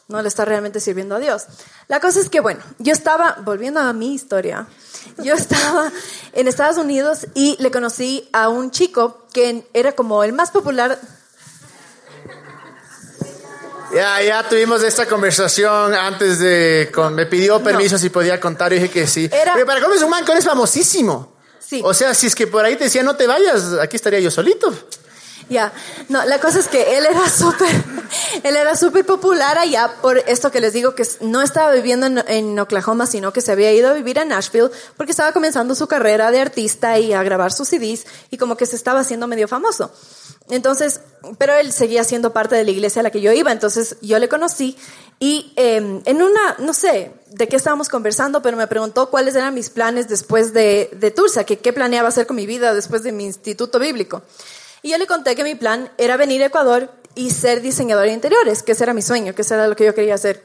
no 0.09 0.23
le 0.23 0.29
está 0.29 0.47
realmente 0.47 0.81
sirviendo 0.81 1.16
a 1.16 1.18
Dios. 1.18 1.44
La 1.87 2.01
cosa 2.01 2.18
es 2.21 2.31
que, 2.31 2.40
bueno, 2.40 2.61
yo 2.79 2.92
estaba, 2.92 3.37
volviendo 3.44 3.81
a 3.81 3.92
mi 3.92 4.14
historia, 4.14 4.66
yo 5.18 5.35
estaba 5.35 5.92
en 6.33 6.49
Estados 6.49 6.79
Unidos 6.79 7.27
y 7.35 7.57
le 7.61 7.71
conocí 7.71 8.29
a 8.33 8.49
un 8.49 8.71
chico 8.71 9.27
que 9.33 9.66
era 9.75 9.92
como 9.92 10.25
el 10.25 10.33
más 10.33 10.51
popular. 10.51 10.99
Ya, 13.94 14.23
ya 14.23 14.49
tuvimos 14.49 14.83
esta 14.83 15.07
conversación 15.07 15.94
antes 15.94 16.38
de, 16.38 16.90
me 17.12 17.27
pidió 17.27 17.62
permiso 17.62 17.99
si 17.99 18.09
podía 18.09 18.40
contar 18.40 18.73
y 18.73 18.77
dije 18.77 18.90
que 18.90 19.07
sí. 19.07 19.29
Pero 19.29 19.66
para 19.66 19.81
cómo 19.81 19.94
es 19.94 20.03
un 20.03 20.11
man 20.11 20.25
que 20.25 20.33
es 20.33 20.44
famosísimo. 20.44 21.37
Sí. 21.59 21.83
O 21.85 21.92
sea, 21.92 22.14
si 22.14 22.27
es 22.27 22.35
que 22.35 22.47
por 22.47 22.64
ahí 22.64 22.77
te 22.77 22.85
decía 22.85 23.03
no 23.03 23.16
te 23.16 23.27
vayas, 23.27 23.75
aquí 23.81 23.97
estaría 23.97 24.21
yo 24.21 24.31
solito. 24.31 24.73
Ya, 25.50 25.72
no, 26.08 26.24
la 26.26 26.40
cosa 26.40 26.58
es 26.58 26.68
que 26.68 26.98
él 26.98 27.06
era 27.06 27.28
súper, 27.30 27.68
él 28.42 28.56
era 28.56 28.76
súper 28.76 29.06
popular 29.06 29.56
allá 29.56 29.96
por 30.02 30.18
esto 30.18 30.50
que 30.50 30.61
les 30.61 30.72
digo, 30.72 30.94
que 30.94 31.06
no 31.20 31.40
estaba 31.42 31.72
viviendo 31.72 32.06
en, 32.26 32.58
Oklahoma, 32.58 33.06
sino 33.06 33.32
que 33.32 33.40
se 33.40 33.52
había 33.52 33.72
ido 33.72 33.88
a 33.88 33.94
vivir 33.94 34.18
a 34.18 34.24
Nashville 34.24 34.70
porque 34.96 35.12
estaba 35.12 35.32
comenzando 35.32 35.74
su 35.74 35.87
carrera 35.87 36.30
de 36.30 36.40
artista 36.40 36.98
y 36.98 37.12
a 37.12 37.22
grabar 37.22 37.52
sus 37.52 37.68
CDs 37.68 38.06
y 38.30 38.37
como 38.37 38.56
que 38.56 38.66
se 38.66 38.76
estaba 38.76 39.00
haciendo 39.00 39.26
medio 39.26 39.48
famoso. 39.48 39.90
Entonces, 40.50 41.00
pero 41.38 41.54
él 41.54 41.72
seguía 41.72 42.04
siendo 42.04 42.32
parte 42.32 42.56
de 42.56 42.64
la 42.64 42.70
iglesia 42.70 43.00
a 43.00 43.02
la 43.02 43.11
que 43.11 43.20
yo 43.20 43.32
iba, 43.32 43.52
entonces 43.52 43.96
yo 44.00 44.18
le 44.18 44.28
conocí 44.28 44.76
y 45.20 45.52
em, 45.56 46.00
en 46.04 46.22
una, 46.22 46.56
no 46.58 46.72
sé 46.72 47.12
de 47.30 47.48
qué 47.48 47.56
estábamos 47.56 47.88
conversando, 47.88 48.40
pero 48.40 48.56
me 48.56 48.66
preguntó 48.66 49.11
cuáles 49.11 49.34
eran 49.34 49.54
mis 49.54 49.68
planes 49.70 50.08
después 50.08 50.52
de, 50.52 50.90
de 50.92 51.11
Tulsa, 51.11 51.44
que 51.44 51.58
qué 51.58 51.72
planeaba 51.72 52.08
hacer 52.08 52.26
con 52.26 52.37
mi 52.37 52.46
vida 52.46 52.74
después 52.74 53.02
de 53.02 53.12
mi 53.12 53.24
instituto 53.24 53.78
bíblico. 53.78 54.22
Y 54.82 54.90
yo 54.90 54.98
le 54.98 55.06
conté 55.06 55.34
que 55.34 55.44
mi 55.44 55.54
plan 55.54 55.90
era 55.98 56.16
venir 56.16 56.42
a 56.42 56.46
Ecuador 56.46 56.90
y 57.14 57.30
ser 57.30 57.60
diseñador 57.60 58.06
de 58.06 58.12
interiores, 58.12 58.62
que 58.62 58.72
ese 58.72 58.84
era 58.84 58.94
mi 58.94 59.02
sueño, 59.02 59.34
que 59.34 59.42
ese 59.42 59.54
era 59.54 59.66
lo 59.66 59.76
que 59.76 59.84
yo 59.84 59.94
quería 59.94 60.14
hacer. 60.14 60.42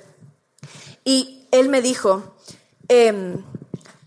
Y 1.04 1.48
él 1.52 1.70
me 1.70 1.82
dijo, 1.82 2.36
em, 2.88 3.44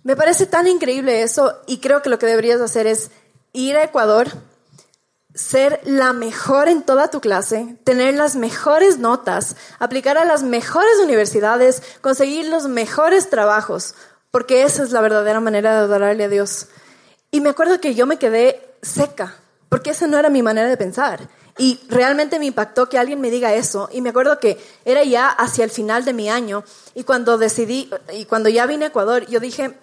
me 0.02 0.16
parece 0.16 0.46
tan 0.46 0.66
increíble 0.66 1.22
eso 1.22 1.60
y 1.66 1.78
creo 1.78 2.02
que 2.02 2.10
lo 2.10 2.18
que 2.18 2.26
deberías 2.26 2.60
hacer 2.60 2.86
es 2.86 3.10
ir 3.52 3.76
a 3.76 3.84
Ecuador, 3.84 4.28
ser 5.34 5.80
la 5.84 6.12
mejor 6.12 6.68
en 6.68 6.82
toda 6.82 7.08
tu 7.08 7.20
clase, 7.20 7.76
tener 7.84 8.14
las 8.14 8.36
mejores 8.36 8.98
notas, 8.98 9.54
aplicar 9.78 10.16
a 10.18 10.24
las 10.24 10.42
mejores 10.42 10.98
universidades, 11.02 11.82
conseguir 12.00 12.46
los 12.48 12.68
mejores 12.68 13.30
trabajos, 13.30 13.94
porque 14.30 14.62
esa 14.62 14.82
es 14.82 14.92
la 14.92 15.00
verdadera 15.02 15.40
manera 15.40 15.72
de 15.72 15.78
adorarle 15.78 16.24
a 16.24 16.28
Dios. 16.28 16.68
Y 17.30 17.40
me 17.40 17.50
acuerdo 17.50 17.80
que 17.80 17.94
yo 17.94 18.06
me 18.06 18.18
quedé 18.18 18.74
seca, 18.82 19.36
porque 19.68 19.90
esa 19.90 20.06
no 20.06 20.18
era 20.18 20.28
mi 20.28 20.42
manera 20.42 20.68
de 20.68 20.76
pensar. 20.76 21.28
Y 21.58 21.80
realmente 21.88 22.38
me 22.38 22.46
impactó 22.46 22.88
que 22.88 22.98
alguien 22.98 23.20
me 23.20 23.30
diga 23.30 23.54
eso. 23.54 23.88
Y 23.90 24.02
me 24.02 24.10
acuerdo 24.10 24.38
que 24.38 24.58
era 24.84 25.02
ya 25.04 25.28
hacia 25.28 25.64
el 25.64 25.70
final 25.70 26.04
de 26.04 26.12
mi 26.12 26.28
año. 26.28 26.64
Y 26.94 27.04
cuando 27.04 27.38
decidí, 27.38 27.90
y 28.12 28.26
cuando 28.26 28.48
ya 28.48 28.66
vine 28.66 28.86
a 28.86 28.88
Ecuador, 28.88 29.26
yo 29.26 29.40
dije 29.40 29.74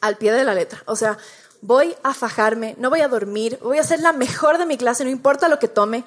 al 0.00 0.16
pie 0.16 0.32
de 0.32 0.44
la 0.44 0.54
letra. 0.54 0.82
O 0.86 0.94
sea, 0.94 1.18
voy 1.60 1.96
a 2.04 2.14
fajarme, 2.14 2.76
no 2.78 2.90
voy 2.90 3.00
a 3.00 3.08
dormir, 3.08 3.58
voy 3.62 3.78
a 3.78 3.84
ser 3.84 4.00
la 4.00 4.12
mejor 4.12 4.58
de 4.58 4.66
mi 4.66 4.76
clase, 4.76 5.04
no 5.04 5.10
importa 5.10 5.48
lo 5.48 5.58
que 5.58 5.68
tome. 5.68 6.04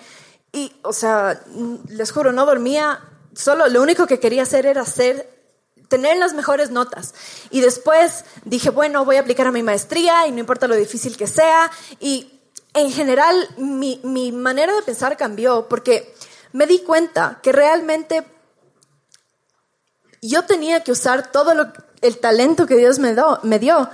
Y, 0.54 0.74
o 0.84 0.94
sea, 0.94 1.42
les 1.90 2.12
juro, 2.12 2.32
no 2.32 2.46
dormía. 2.46 3.02
Solo 3.36 3.68
lo 3.68 3.82
único 3.82 4.08
que 4.08 4.20
quería 4.20 4.44
hacer 4.44 4.66
era 4.66 4.82
hacer 4.82 5.30
tener 5.90 6.18
las 6.18 6.34
mejores 6.34 6.72
notas. 6.72 7.14
Y 7.50 7.60
después 7.60 8.24
dije, 8.46 8.70
bueno, 8.70 9.04
voy 9.04 9.18
a 9.18 9.22
aplicar 9.22 9.48
a 9.48 9.52
mi 9.52 9.64
maestría 9.64 10.28
y 10.28 10.32
no 10.32 10.40
importa 10.40 10.68
lo 10.68 10.76
difícil 10.76 11.18
que 11.18 11.28
sea. 11.28 11.70
Y 12.00 12.39
en 12.74 12.92
general 12.92 13.50
mi, 13.58 14.00
manera 14.32 14.74
de 14.74 14.82
pensar 14.82 15.18
cambió 15.18 15.68
porque 15.68 16.14
me 16.54 16.68
di 16.68 16.80
cuenta 16.80 17.40
que 17.42 17.52
realmente 17.52 18.24
yo 20.22 20.46
tenía 20.46 20.84
que 20.84 20.92
usar 20.92 21.32
todo 21.32 21.54
el 22.02 22.18
talento 22.20 22.68
que 22.68 22.76
Dios 22.76 23.00
me, 23.00 23.16
me 23.44 23.60
dio 23.60 23.90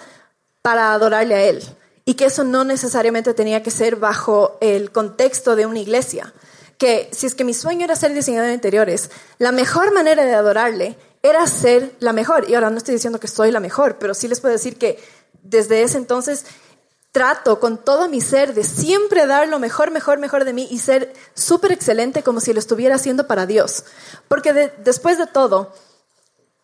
para 0.62 0.94
adorarle 0.94 1.36
a 1.36 1.44
Él. 1.44 1.64
Y 2.06 2.16
que 2.16 2.26
eso 2.26 2.44
no 2.44 2.64
necesariamente 2.64 3.34
tenía 3.34 3.62
que 3.62 3.72
ser 3.72 3.96
bajo 3.96 4.58
el 4.62 4.92
contexto 4.92 5.56
de 5.56 5.68
una 5.68 5.80
iglesia. 5.80 6.34
Que 6.80 7.10
si 7.12 7.28
es 7.28 7.36
que 7.36 7.44
mi 7.44 7.54
sueño 7.54 7.86
era 7.86 7.96
ser 7.96 8.14
diseñador 8.14 8.48
de 8.48 8.56
interiores, 8.56 9.12
la 9.38 9.52
mejor 9.52 9.94
manera 9.94 10.26
de 10.26 10.34
adorarle 10.34 10.98
era 11.22 11.46
ser 11.48 11.96
la 12.00 12.14
mejor. 12.14 12.50
Y 12.50 12.56
ahora 12.56 12.72
no 12.72 12.78
estoy 12.78 12.96
diciendo 12.96 13.20
que 13.20 13.28
soy 13.28 13.52
la 13.52 13.60
mejor, 13.60 13.98
pero 14.00 14.14
sí 14.14 14.28
les 14.28 14.40
puedo 14.40 14.54
decir 14.54 14.78
que 14.78 14.98
desde 15.44 15.84
ese 15.84 15.98
entonces 15.98 16.46
trato 17.16 17.62
con 17.62 17.78
todo 17.78 18.10
mi 18.10 18.20
ser 18.20 18.54
de 18.54 18.66
siempre 18.66 19.26
dar 19.26 19.48
lo 19.48 19.58
mejor, 19.58 19.90
mejor, 19.90 20.20
mejor 20.20 20.44
de 20.44 20.52
mí 20.52 20.68
y 20.70 20.80
ser 20.80 21.14
súper 21.34 21.72
excelente 21.72 22.24
como 22.24 22.42
si 22.42 22.52
lo 22.52 22.60
estuviera 22.60 22.96
haciendo 22.96 23.26
para 23.26 23.46
Dios. 23.46 23.86
Porque 24.28 24.74
después 24.84 25.18
de 25.18 25.26
todo, 25.26 25.72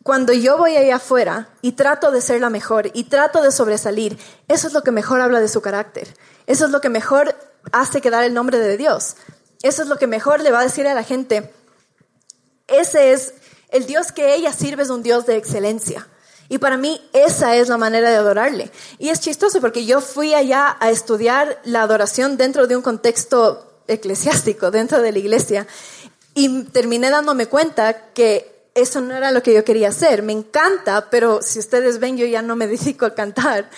cuando 0.03 0.33
yo 0.33 0.57
voy 0.57 0.75
ahí 0.75 0.91
afuera 0.91 1.47
y 1.61 1.71
trato 1.71 2.11
de 2.11 2.19
ser 2.19 2.41
la 2.41 2.49
mejor 2.49 2.91
y 2.93 3.05
trato 3.05 3.41
de 3.41 3.53
sobresalir, 3.53 4.19
eso 4.49 4.67
es 4.67 4.73
lo 4.73 4.83
que 4.83 4.91
mejor 4.91 5.21
habla 5.21 5.39
de 5.39 5.47
su 5.47 5.61
carácter. 5.61 6.13
Eso 6.47 6.65
es 6.65 6.71
lo 6.71 6.81
que 6.81 6.89
mejor 6.89 7.33
hace 7.71 8.01
quedar 8.01 8.25
el 8.25 8.33
nombre 8.33 8.59
de 8.59 8.75
Dios. 8.75 9.15
Eso 9.63 9.83
es 9.83 9.87
lo 9.87 9.95
que 9.95 10.07
mejor 10.07 10.41
le 10.41 10.51
va 10.51 10.59
a 10.59 10.63
decir 10.63 10.85
a 10.85 10.93
la 10.93 11.03
gente. 11.03 11.49
Ese 12.67 13.13
es 13.13 13.35
el 13.69 13.85
Dios 13.85 14.11
que 14.11 14.35
ella 14.35 14.51
sirve, 14.51 14.83
es 14.83 14.89
un 14.89 15.01
Dios 15.01 15.25
de 15.25 15.37
excelencia. 15.37 16.09
Y 16.51 16.57
para 16.57 16.75
mí 16.75 16.99
esa 17.13 17.55
es 17.55 17.69
la 17.69 17.77
manera 17.77 18.09
de 18.09 18.17
adorarle. 18.17 18.69
Y 18.99 19.07
es 19.07 19.21
chistoso 19.21 19.61
porque 19.61 19.85
yo 19.85 20.01
fui 20.01 20.33
allá 20.33 20.75
a 20.81 20.91
estudiar 20.91 21.61
la 21.63 21.83
adoración 21.83 22.35
dentro 22.35 22.67
de 22.67 22.75
un 22.75 22.81
contexto 22.81 23.83
eclesiástico, 23.87 24.69
dentro 24.69 25.01
de 25.01 25.13
la 25.13 25.19
iglesia, 25.19 25.65
y 26.33 26.63
terminé 26.63 27.09
dándome 27.09 27.45
cuenta 27.45 28.11
que 28.13 28.67
eso 28.75 28.99
no 28.99 29.15
era 29.15 29.31
lo 29.31 29.41
que 29.41 29.53
yo 29.53 29.63
quería 29.63 29.87
hacer. 29.87 30.23
Me 30.23 30.33
encanta, 30.33 31.09
pero 31.09 31.41
si 31.41 31.57
ustedes 31.57 31.99
ven, 31.99 32.17
yo 32.17 32.25
ya 32.25 32.41
no 32.41 32.57
me 32.57 32.67
dedico 32.75 33.05
a 33.05 33.15
cantar. 33.15 33.69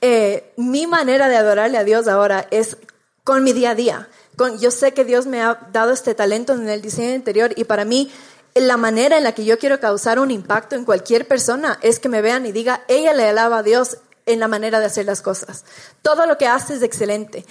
Eh, 0.00 0.54
mi 0.56 0.86
manera 0.86 1.28
de 1.28 1.36
adorarle 1.36 1.76
a 1.76 1.84
Dios 1.84 2.08
ahora 2.08 2.48
es 2.50 2.78
con 3.24 3.44
mi 3.44 3.52
día 3.52 3.72
a 3.72 3.74
día. 3.74 4.08
Con, 4.38 4.58
yo 4.58 4.70
sé 4.70 4.94
que 4.94 5.04
Dios 5.04 5.26
me 5.26 5.42
ha 5.42 5.68
dado 5.70 5.92
este 5.92 6.14
talento 6.14 6.54
en 6.54 6.66
el 6.66 6.80
diseño 6.80 7.14
interior 7.14 7.52
y 7.56 7.64
para 7.64 7.84
mí 7.84 8.10
la 8.54 8.76
manera 8.76 9.16
en 9.16 9.24
la 9.24 9.32
que 9.32 9.44
yo 9.44 9.58
quiero 9.58 9.80
causar 9.80 10.18
un 10.18 10.30
impacto 10.30 10.76
en 10.76 10.84
cualquier 10.84 11.26
persona 11.26 11.78
es 11.82 11.98
que 11.98 12.08
me 12.08 12.22
vean 12.22 12.44
y 12.46 12.52
diga, 12.52 12.82
ella 12.88 13.12
le 13.14 13.28
alaba 13.28 13.58
a 13.58 13.62
Dios 13.62 13.98
en 14.26 14.40
la 14.40 14.48
manera 14.48 14.80
de 14.80 14.86
hacer 14.86 15.06
las 15.06 15.22
cosas. 15.22 15.64
Todo 16.02 16.26
lo 16.26 16.38
que 16.38 16.46
hace 16.46 16.74
es 16.74 16.82
excelente. 16.82 17.46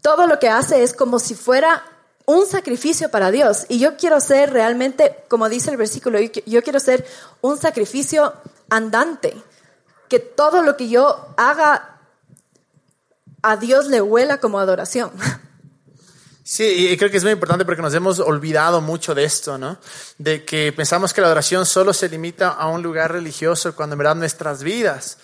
Todo 0.00 0.26
lo 0.26 0.38
que 0.38 0.48
hace 0.48 0.82
es 0.82 0.92
como 0.92 1.18
si 1.18 1.34
fuera 1.34 1.84
un 2.26 2.46
sacrificio 2.46 3.10
para 3.10 3.30
Dios. 3.30 3.66
Y 3.68 3.78
yo 3.78 3.96
quiero 3.96 4.20
ser 4.20 4.52
realmente, 4.52 5.24
como 5.28 5.48
dice 5.48 5.70
el 5.70 5.76
versículo, 5.76 6.18
yo 6.20 6.62
quiero 6.62 6.80
ser 6.80 7.06
un 7.40 7.58
sacrificio 7.58 8.32
andante. 8.70 9.36
Que 10.08 10.18
todo 10.18 10.62
lo 10.62 10.76
que 10.76 10.88
yo 10.88 11.28
haga 11.36 11.98
a 13.42 13.56
Dios 13.56 13.86
le 13.88 14.00
huela 14.00 14.38
como 14.38 14.58
adoración. 14.58 15.12
Sí, 16.46 16.90
y 16.90 16.96
creo 16.98 17.10
que 17.10 17.16
es 17.16 17.22
muy 17.22 17.32
importante 17.32 17.64
porque 17.64 17.80
nos 17.80 17.94
hemos 17.94 18.20
olvidado 18.20 18.82
mucho 18.82 19.14
de 19.14 19.24
esto, 19.24 19.56
¿no? 19.56 19.78
De 20.18 20.44
que 20.44 20.74
pensamos 20.74 21.14
que 21.14 21.22
la 21.22 21.28
adoración 21.28 21.64
solo 21.64 21.94
se 21.94 22.06
limita 22.10 22.50
a 22.50 22.66
un 22.68 22.82
lugar 22.82 23.12
religioso 23.12 23.74
cuando 23.74 23.94
en 23.94 23.98
verdad 23.98 24.14
nuestras 24.14 24.62
vidas 24.62 25.16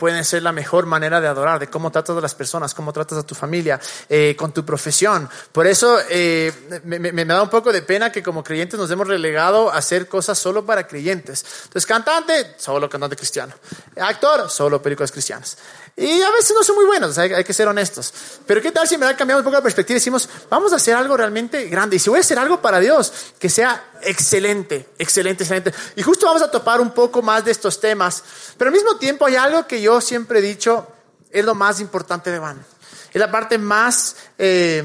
pueden 0.00 0.24
ser 0.24 0.42
la 0.42 0.50
mejor 0.50 0.86
manera 0.86 1.20
de 1.20 1.28
adorar, 1.28 1.60
de 1.60 1.68
cómo 1.68 1.92
tratas 1.92 2.16
a 2.16 2.20
las 2.20 2.34
personas, 2.34 2.74
cómo 2.74 2.92
tratas 2.92 3.18
a 3.18 3.22
tu 3.22 3.34
familia, 3.34 3.78
eh, 4.08 4.34
con 4.36 4.52
tu 4.52 4.64
profesión. 4.64 5.28
Por 5.52 5.66
eso 5.66 5.98
eh, 6.08 6.52
me, 6.84 7.24
da 7.24 7.42
un 7.42 7.50
poco 7.50 7.72
de 7.72 7.82
pena 7.82 8.10
que 8.10 8.22
como 8.22 8.42
creyentes 8.42 8.80
nos 8.80 8.90
hemos 8.90 9.06
relegado 9.06 9.70
a 9.70 9.76
hacer 9.76 10.08
cosas 10.08 10.38
solo 10.38 10.66
para 10.66 10.86
creyentes. 10.86 11.44
Entonces, 11.64 11.86
cantante, 11.86 12.54
solo 12.56 12.88
cantante 12.88 13.14
cristiano. 13.14 13.54
Actor, 13.96 14.50
solo 14.50 14.82
películas 14.82 15.12
cristianas. 15.12 15.58
Y 15.96 16.22
a 16.22 16.30
veces 16.30 16.52
no 16.54 16.62
son 16.62 16.76
muy 16.76 16.86
buenos, 16.86 17.18
hay, 17.18 17.44
que 17.44 17.52
ser 17.52 17.68
honestos. 17.68 18.14
Pero 18.46 18.62
¿qué 18.62 18.72
tal 18.72 18.88
si 18.88 18.96
me 18.96 19.04
da 19.04 19.16
cambiado 19.16 19.40
un 19.40 19.44
poco 19.44 19.56
la 19.56 19.62
perspectiva 19.62 19.96
y 19.96 20.00
decimos, 20.00 20.28
vamos 20.48 20.72
a 20.72 20.76
hacer 20.76 20.94
algo 20.94 21.16
realmente 21.16 21.66
grande? 21.66 21.96
Y 21.96 21.98
si 21.98 22.08
voy 22.08 22.18
a 22.18 22.20
hacer 22.20 22.38
algo 22.38 22.62
para 22.62 22.80
Dios, 22.80 23.12
que 23.38 23.50
sea 23.50 23.84
excelente, 24.02 24.88
excelente, 24.98 25.44
excelente. 25.44 25.74
Y 25.96 26.02
justo 26.02 26.26
vamos 26.26 26.42
a 26.42 26.50
topar 26.50 26.80
un 26.80 26.92
poco 26.92 27.20
más 27.20 27.44
de 27.44 27.50
estos 27.50 27.80
temas. 27.80 28.24
Pero 28.56 28.68
al 28.68 28.74
mismo 28.74 28.96
tiempo 28.96 29.26
hay 29.26 29.36
algo 29.36 29.66
que 29.66 29.82
yo 29.82 30.00
siempre 30.00 30.38
he 30.38 30.42
dicho, 30.42 30.86
es 31.30 31.44
lo 31.44 31.54
más 31.54 31.80
importante 31.80 32.30
de 32.30 32.38
Van. 32.38 32.64
Es 33.12 33.20
la 33.20 33.30
parte 33.30 33.58
más... 33.58 34.16
Eh, 34.38 34.84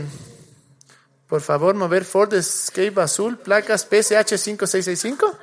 por 1.28 1.42
favor, 1.42 1.74
mover 1.74 2.06
Ford 2.06 2.34
Escape 2.34 3.02
azul, 3.02 3.38
placas 3.38 3.82
PSH 3.82 4.38
5665. 4.38 5.38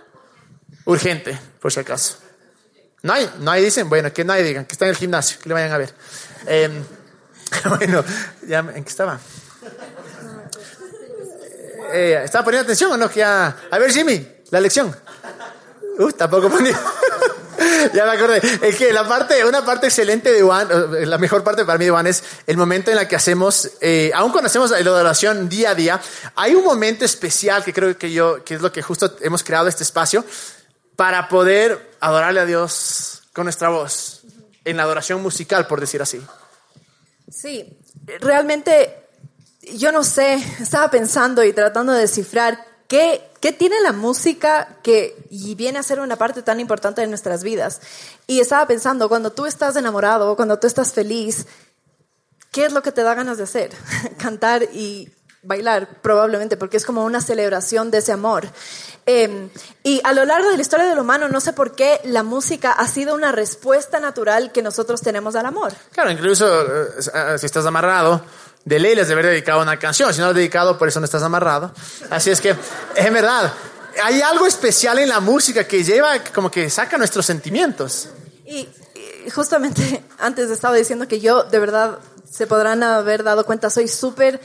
Urgente, 0.85 1.39
por 1.61 1.73
si 1.73 1.81
acaso. 1.81 2.19
No 3.03 3.13
hay, 3.13 3.29
no 3.41 3.51
hay, 3.51 3.65
dicen, 3.65 3.89
bueno, 3.89 4.13
que 4.13 4.25
nadie 4.25 4.45
digan, 4.45 4.65
que 4.65 4.73
está 4.73 4.85
en 4.85 4.91
el 4.91 4.97
gimnasio, 4.97 5.39
que 5.41 5.49
le 5.49 5.55
vayan 5.55 5.73
a 5.73 5.79
ver. 5.79 5.93
Em, 6.47 6.85
bueno, 7.79 8.05
ya, 8.47 8.61
¿en 8.61 8.85
qué 8.85 8.91
estaba? 8.91 9.19
Eh, 11.93 12.23
¿Estaba 12.25 12.45
poniendo 12.45 12.65
atención 12.65 12.93
o 12.93 12.97
no? 12.97 13.11
Que 13.11 13.23
a 13.23 13.55
ver, 13.73 13.91
Jimmy, 13.93 14.27
la 14.51 14.61
lección. 14.61 14.95
Uh, 15.99 16.13
tampoco 16.13 16.49
ponía. 16.49 16.79
ya 17.93 18.05
me 18.05 18.13
acordé. 18.13 18.41
Es 18.63 18.77
que 18.77 18.93
la 18.93 19.07
parte, 19.07 19.45
una 19.45 19.65
parte 19.65 19.87
excelente 19.87 20.33
de 20.33 20.43
Juan, 20.43 20.69
la 21.09 21.19
mejor 21.19 21.43
parte 21.45 21.65
para 21.65 21.79
mí 21.79 21.85
de 21.85 21.91
Juan 21.91 22.07
es 22.07 22.23
el 22.47 22.57
momento 22.57 22.91
en 22.91 22.97
la 22.97 23.09
que 23.09 23.17
hacemos, 23.17 23.73
eh, 23.81 24.11
aún 24.15 24.33
cuando 24.33 24.47
hacemos 24.47 24.71
la 24.71 24.79
adoración 24.79 25.49
día 25.49 25.71
a 25.71 25.75
día, 25.75 26.01
hay 26.37 26.55
un 26.55 26.65
momento 26.65 27.05
especial 27.05 27.65
que 27.65 27.73
creo 27.73 27.97
que 27.99 28.13
yo, 28.13 28.45
que 28.45 28.55
es 28.55 28.63
lo 28.63 28.73
que 28.73 28.83
justo 28.83 29.17
hemos 29.21 29.43
creado 29.43 29.69
este 29.69 29.83
espacio, 29.83 30.25
para 30.97 31.29
poder 31.29 31.97
adorarle 32.01 32.41
a 32.41 32.47
Dios 32.47 33.23
con 33.33 33.45
nuestra 33.45 33.69
voz, 33.69 34.23
en 34.65 34.77
la 34.77 34.83
adoración 34.85 35.23
musical, 35.23 35.67
por 35.67 35.81
decir 35.81 36.03
así. 36.03 36.21
Sí, 37.31 37.79
realmente 38.21 39.03
yo 39.75 39.93
no 39.93 40.05
sé, 40.05 40.35
estaba 40.61 40.91
pensando 40.91 41.45
y 41.45 41.53
tratando 41.53 41.93
de 41.93 42.01
descifrar 42.01 42.65
qué, 42.89 43.23
qué 43.41 43.53
tiene 43.53 43.81
la 43.81 43.93
música 43.93 44.79
que 44.83 45.17
y 45.31 45.55
viene 45.55 45.79
a 45.79 45.83
ser 45.83 46.01
una 46.01 46.17
parte 46.17 46.43
tan 46.43 46.61
importante 46.61 47.01
de 47.01 47.07
nuestras 47.07 47.43
vidas. 47.43 47.81
Y 48.27 48.41
estaba 48.41 48.67
pensando, 48.67 49.09
cuando 49.09 49.33
tú 49.33 49.47
estás 49.47 49.77
enamorado, 49.77 50.37
cuando 50.37 50.59
tú 50.59 50.67
estás 50.67 50.93
feliz, 50.93 51.47
¿qué 52.51 52.67
es 52.67 52.73
lo 52.73 52.83
que 52.83 52.93
te 52.93 53.03
da 53.03 53.15
ganas 53.15 53.39
de 53.39 53.45
hacer? 53.45 53.71
Cantar 54.19 54.65
y 54.75 55.11
bailar, 55.43 56.01
probablemente, 56.01 56.57
porque 56.57 56.77
es 56.77 56.87
como 56.87 57.05
una 57.05 57.21
celebración 57.21 57.91
de 57.91 57.99
ese 57.99 58.13
amor. 58.13 58.47
Em, 59.05 59.51
y 59.83 60.01
a 60.05 60.13
lo 60.13 60.25
largo 60.25 60.49
de 60.49 60.57
la 60.57 60.63
historia 60.63 60.87
del 60.87 60.99
humano, 60.99 61.29
no 61.29 61.41
sé 61.41 61.53
por 61.53 61.75
qué 61.75 62.01
la 62.05 62.23
música 62.23 62.71
ha 62.71 62.87
sido 62.87 63.15
una 63.15 63.33
respuesta 63.33 63.99
natural 63.99 64.53
que 64.53 64.63
nosotros 64.63 65.01
tenemos 65.03 65.35
al 65.35 65.47
amor. 65.47 65.73
Claro, 65.91 66.11
incluso 66.11 66.47
eh, 66.47 66.89
eh, 67.15 67.39
si 67.39 67.47
estás 67.47 67.67
amarrado, 67.67 68.23
de 68.65 68.79
ley 68.79 68.95
les 68.95 69.11
haber 69.11 69.27
dedicado 69.27 69.61
una 69.61 69.79
canción. 69.79 70.15
Si 70.15 70.21
no 70.21 70.29
has 70.29 70.35
dedicado, 70.35 70.79
por 70.79 70.87
eso 70.87 71.01
no 71.01 71.05
estás 71.05 71.25
amarrado. 71.25 71.73
Así 72.11 72.31
es 72.31 72.41
que, 72.41 72.51
es 72.95 73.13
verdad, 73.13 73.53
hay 74.05 74.23
algo 74.23 74.47
especial 74.47 75.01
en 75.01 75.09
la 75.09 75.19
música 75.19 75.65
que 75.65 75.83
lleva, 75.83 76.23
como 76.33 76.51
que 76.51 76.71
saca 76.71 76.97
nuestros 76.97 77.27
sentimientos. 77.27 78.09
Y, 78.47 78.69
y 79.27 79.31
justamente 79.31 80.05
antes 80.21 80.49
estaba 80.51 80.77
diciendo 80.77 81.09
que 81.09 81.19
yo, 81.19 81.43
de 81.43 81.59
verdad, 81.59 81.99
se 82.31 82.47
podrán 82.47 82.83
haber 82.85 83.25
dado 83.25 83.45
cuenta, 83.45 83.69
soy 83.69 83.89
súper 83.89 84.41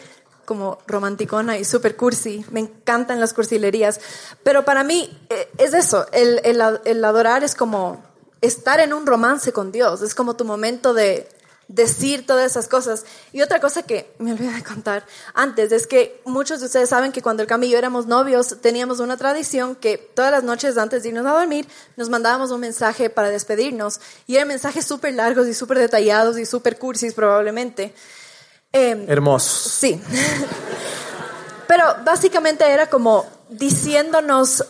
como 0.47 0.79
romanticona 0.87 1.57
y 1.57 1.65
super 1.65 1.97
cursi. 1.97 2.45
Me 2.51 2.61
encantan 2.61 3.19
las 3.19 3.33
cursilerías. 3.33 3.99
Pero 4.43 4.63
para 4.63 4.85
mí 4.85 5.09
eh, 5.29 5.49
es 5.57 5.73
eso, 5.73 6.07
el, 6.13 7.03
adorar 7.03 7.43
es 7.43 7.53
como 7.53 8.01
estar 8.39 8.79
en 8.79 8.93
un 8.93 9.05
romance 9.05 9.51
con 9.51 9.73
Dios, 9.73 10.01
es 10.01 10.15
como 10.15 10.37
tu 10.37 10.45
momento 10.45 10.93
de 10.93 11.27
decir 11.67 12.25
todas 12.25 12.49
esas 12.49 12.69
cosas. 12.69 13.03
Y 13.33 13.41
otra 13.41 13.59
cosa 13.59 13.83
que 13.83 14.09
me 14.19 14.31
olvidé 14.31 14.53
de 14.53 14.63
contar 14.63 15.05
antes 15.33 15.73
es 15.73 15.85
que 15.85 16.21
muchos 16.23 16.61
de 16.61 16.67
ustedes 16.67 16.87
saben 16.87 17.11
que 17.11 17.21
cuando 17.21 17.43
el 17.43 17.49
Cami 17.49 17.67
y 17.67 17.71
yo 17.71 17.77
éramos 17.77 18.05
novios 18.05 18.61
teníamos 18.61 19.01
una 19.01 19.17
tradición 19.17 19.75
que 19.75 19.97
todas 19.97 20.31
las 20.31 20.43
noches 20.43 20.77
antes 20.77 21.03
de 21.03 21.09
irnos 21.09 21.25
a 21.25 21.31
dormir 21.31 21.67
nos 21.97 22.07
mandábamos 22.07 22.51
un 22.51 22.61
mensaje 22.61 23.09
para 23.09 23.29
despedirnos 23.29 23.99
y 24.27 24.35
eran 24.35 24.47
mensajes 24.47 24.85
súper 24.85 25.13
largos 25.13 25.45
y 25.47 25.53
súper 25.53 25.77
detallados 25.79 26.39
y 26.39 26.45
súper 26.45 26.79
cursis 26.79 27.13
probablemente. 27.13 27.93
Eh, 28.73 29.05
Hermoso. 29.07 29.69
Sí. 29.69 30.01
Pero 31.67 31.83
básicamente 32.05 32.69
era 32.69 32.89
como 32.89 33.25
diciéndonos, 33.49 34.65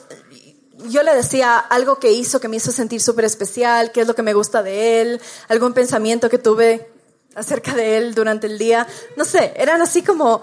yo 0.89 1.03
le 1.03 1.15
decía 1.15 1.57
algo 1.57 1.99
que 1.99 2.11
hizo, 2.11 2.39
que 2.39 2.47
me 2.47 2.57
hizo 2.57 2.71
sentir 2.71 3.01
súper 3.01 3.25
especial, 3.25 3.91
qué 3.91 4.01
es 4.01 4.07
lo 4.07 4.15
que 4.15 4.23
me 4.23 4.33
gusta 4.33 4.63
de 4.63 5.01
él, 5.01 5.21
algún 5.47 5.73
pensamiento 5.73 6.29
que 6.29 6.37
tuve 6.37 6.89
acerca 7.35 7.75
de 7.75 7.97
él 7.97 8.15
durante 8.15 8.47
el 8.47 8.57
día. 8.57 8.87
No 9.15 9.25
sé, 9.25 9.53
eran 9.57 9.81
así 9.81 10.01
como, 10.01 10.41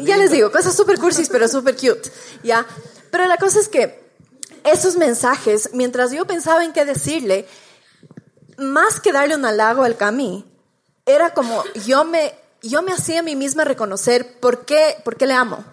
ya 0.00 0.16
les 0.16 0.30
digo, 0.30 0.52
cosas 0.52 0.74
súper 0.74 0.98
cursis, 0.98 1.28
pero 1.28 1.48
súper 1.48 1.74
cute, 1.74 2.10
¿ya? 2.42 2.64
Pero 3.10 3.26
la 3.26 3.36
cosa 3.36 3.58
es 3.58 3.68
que 3.68 4.08
esos 4.64 4.96
mensajes, 4.96 5.70
mientras 5.72 6.12
yo 6.12 6.26
pensaba 6.26 6.64
en 6.64 6.72
qué 6.72 6.84
decirle, 6.84 7.46
más 8.56 9.00
que 9.00 9.12
darle 9.12 9.34
un 9.34 9.44
halago 9.44 9.82
al 9.82 9.96
Cami, 9.96 10.44
era 11.06 11.32
como 11.32 11.64
yo 11.86 12.04
me 12.04 12.34
yo 12.62 12.82
me 12.82 12.92
hacía 12.92 13.20
a 13.20 13.22
mí 13.22 13.36
misma 13.36 13.64
reconocer 13.64 14.38
por 14.40 14.64
qué, 14.64 14.96
por 15.04 15.16
qué 15.16 15.26
le 15.26 15.34
amo, 15.34 15.64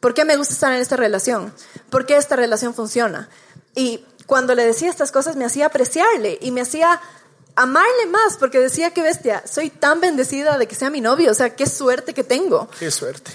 por 0.00 0.14
qué 0.14 0.24
me 0.24 0.36
gusta 0.36 0.54
estar 0.54 0.72
en 0.72 0.80
esta 0.80 0.96
relación, 0.96 1.52
por 1.90 2.06
qué 2.06 2.16
esta 2.16 2.36
relación 2.36 2.74
funciona. 2.74 3.28
Y 3.74 4.04
cuando 4.26 4.54
le 4.54 4.64
decía 4.64 4.90
estas 4.90 5.12
cosas 5.12 5.36
me 5.36 5.44
hacía 5.44 5.66
apreciarle 5.66 6.38
y 6.40 6.50
me 6.50 6.60
hacía 6.60 7.00
amarle 7.56 8.06
más, 8.06 8.36
porque 8.38 8.58
decía 8.58 8.90
que 8.92 9.02
bestia, 9.02 9.42
soy 9.50 9.70
tan 9.70 10.00
bendecida 10.00 10.56
de 10.56 10.66
que 10.66 10.74
sea 10.74 10.90
mi 10.90 11.00
novio, 11.00 11.30
o 11.30 11.34
sea, 11.34 11.54
qué 11.54 11.66
suerte 11.66 12.14
que 12.14 12.24
tengo. 12.24 12.68
Qué 12.78 12.90
suerte. 12.90 13.32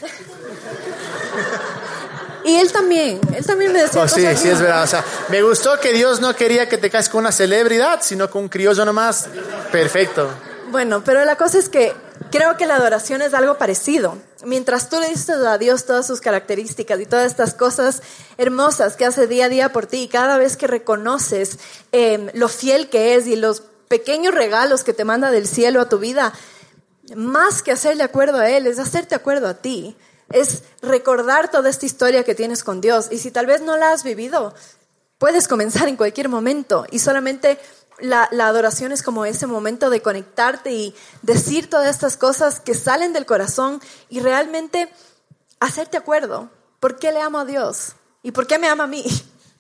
Y 2.46 2.56
él 2.58 2.72
también, 2.72 3.20
él 3.36 3.46
también 3.46 3.74
me 3.74 3.82
decía. 3.82 4.04
Oh, 4.04 4.08
sí, 4.08 4.22
sí, 4.38 4.50
es 4.50 4.62
verdad. 4.62 4.84
O 4.84 4.88
sea, 4.88 5.04
me 5.30 5.42
gustó 5.42 5.80
que 5.80 5.94
Dios 5.94 6.22
no 6.22 6.36
quería 6.36 6.70
que 6.70 6.78
te 6.78 6.92
cases 6.92 7.10
con 7.10 7.22
una 7.22 7.32
celebridad, 7.32 8.02
sino 8.04 8.30
con 8.30 8.44
un 8.44 8.50
criollo 8.50 8.86
nomás. 8.86 9.28
Perfecto. 9.72 10.30
Bueno, 10.70 11.04
pero 11.04 11.26
la 11.26 11.38
cosa 11.38 11.58
es 11.58 11.70
que 11.70 11.96
creo 12.36 12.58
que 12.58 12.66
la 12.66 12.76
adoración 12.76 13.22
es 13.22 13.34
algo 13.34 13.58
parecido. 13.58 14.18
Mientras 14.44 14.90
tú 14.90 15.00
le 15.00 15.08
dices 15.08 15.30
a 15.30 15.58
Dios 15.58 15.86
todas 15.86 16.06
sus 16.06 16.20
características 16.20 17.00
y 17.00 17.06
todas 17.06 17.26
estas 17.28 17.54
cosas 17.54 18.02
hermosas 18.38 18.98
que 18.98 19.06
hace 19.06 19.28
día 19.28 19.46
a 19.46 19.50
día 19.50 19.72
por 19.72 19.86
ti, 19.86 20.04
y 20.04 20.08
cada 20.10 20.38
vez 20.38 20.58
que 20.58 20.68
reconoces 20.68 21.60
eh, 21.92 22.30
lo 22.34 22.50
fiel 22.50 22.90
que 22.90 23.16
es 23.16 23.28
y 23.28 23.38
los 23.38 23.62
pequeños 23.88 24.36
regalos 24.36 24.84
que 24.84 24.94
te 24.94 25.06
manda 25.06 25.32
del 25.32 25.48
cielo 25.48 25.80
a 25.80 25.88
tu 25.88 26.00
vida, 26.00 26.34
más 27.16 27.64
que 27.64 27.72
hacerle 27.72 28.04
acuerdo 28.04 28.40
a 28.40 28.50
Él, 28.50 28.68
es 28.68 28.80
hacerte 28.80 29.16
acuerdo 29.16 29.48
a 29.48 29.54
ti 29.54 29.96
es 30.32 30.64
recordar 30.82 31.52
toda 31.52 31.70
esta 31.70 31.86
historia 31.86 32.24
que 32.24 32.36
tienes 32.36 32.64
con 32.64 32.82
Dios. 32.82 33.08
Y 33.12 33.20
si 33.20 33.32
tal 33.32 33.46
vez 33.46 33.62
no 33.62 33.78
la 33.78 33.92
has 33.92 34.04
vivido, 34.04 34.54
puedes 35.18 35.48
comenzar 35.48 35.88
en 35.88 35.98
cualquier 35.98 36.30
momento 36.30 36.86
y 36.92 37.00
solamente 37.00 37.58
la, 38.00 38.30
adoración 38.48 38.92
es 38.92 39.04
como 39.04 39.26
ese 39.26 39.48
momento 39.48 39.90
de 39.90 40.02
conectarte 40.02 40.72
y 40.72 40.96
decir 41.22 41.70
todas 41.70 41.90
estas 41.90 42.18
cosas 42.18 42.60
que 42.60 42.74
salen 42.74 43.14
del 43.14 43.26
corazón 43.26 43.82
y 44.10 44.20
realmente 44.20 44.90
hacerte 45.60 45.98
acuerdo. 45.98 46.50
¿Por 46.80 46.98
qué 46.98 47.12
le 47.12 47.22
amo 47.22 47.40
a 47.40 47.46
Dios? 47.46 47.94
¿Y 48.22 48.32
por 48.32 48.48
qué 48.48 48.60
me 48.60 48.68
ama 48.68 48.86
a 48.86 48.88
mí? 48.88 49.06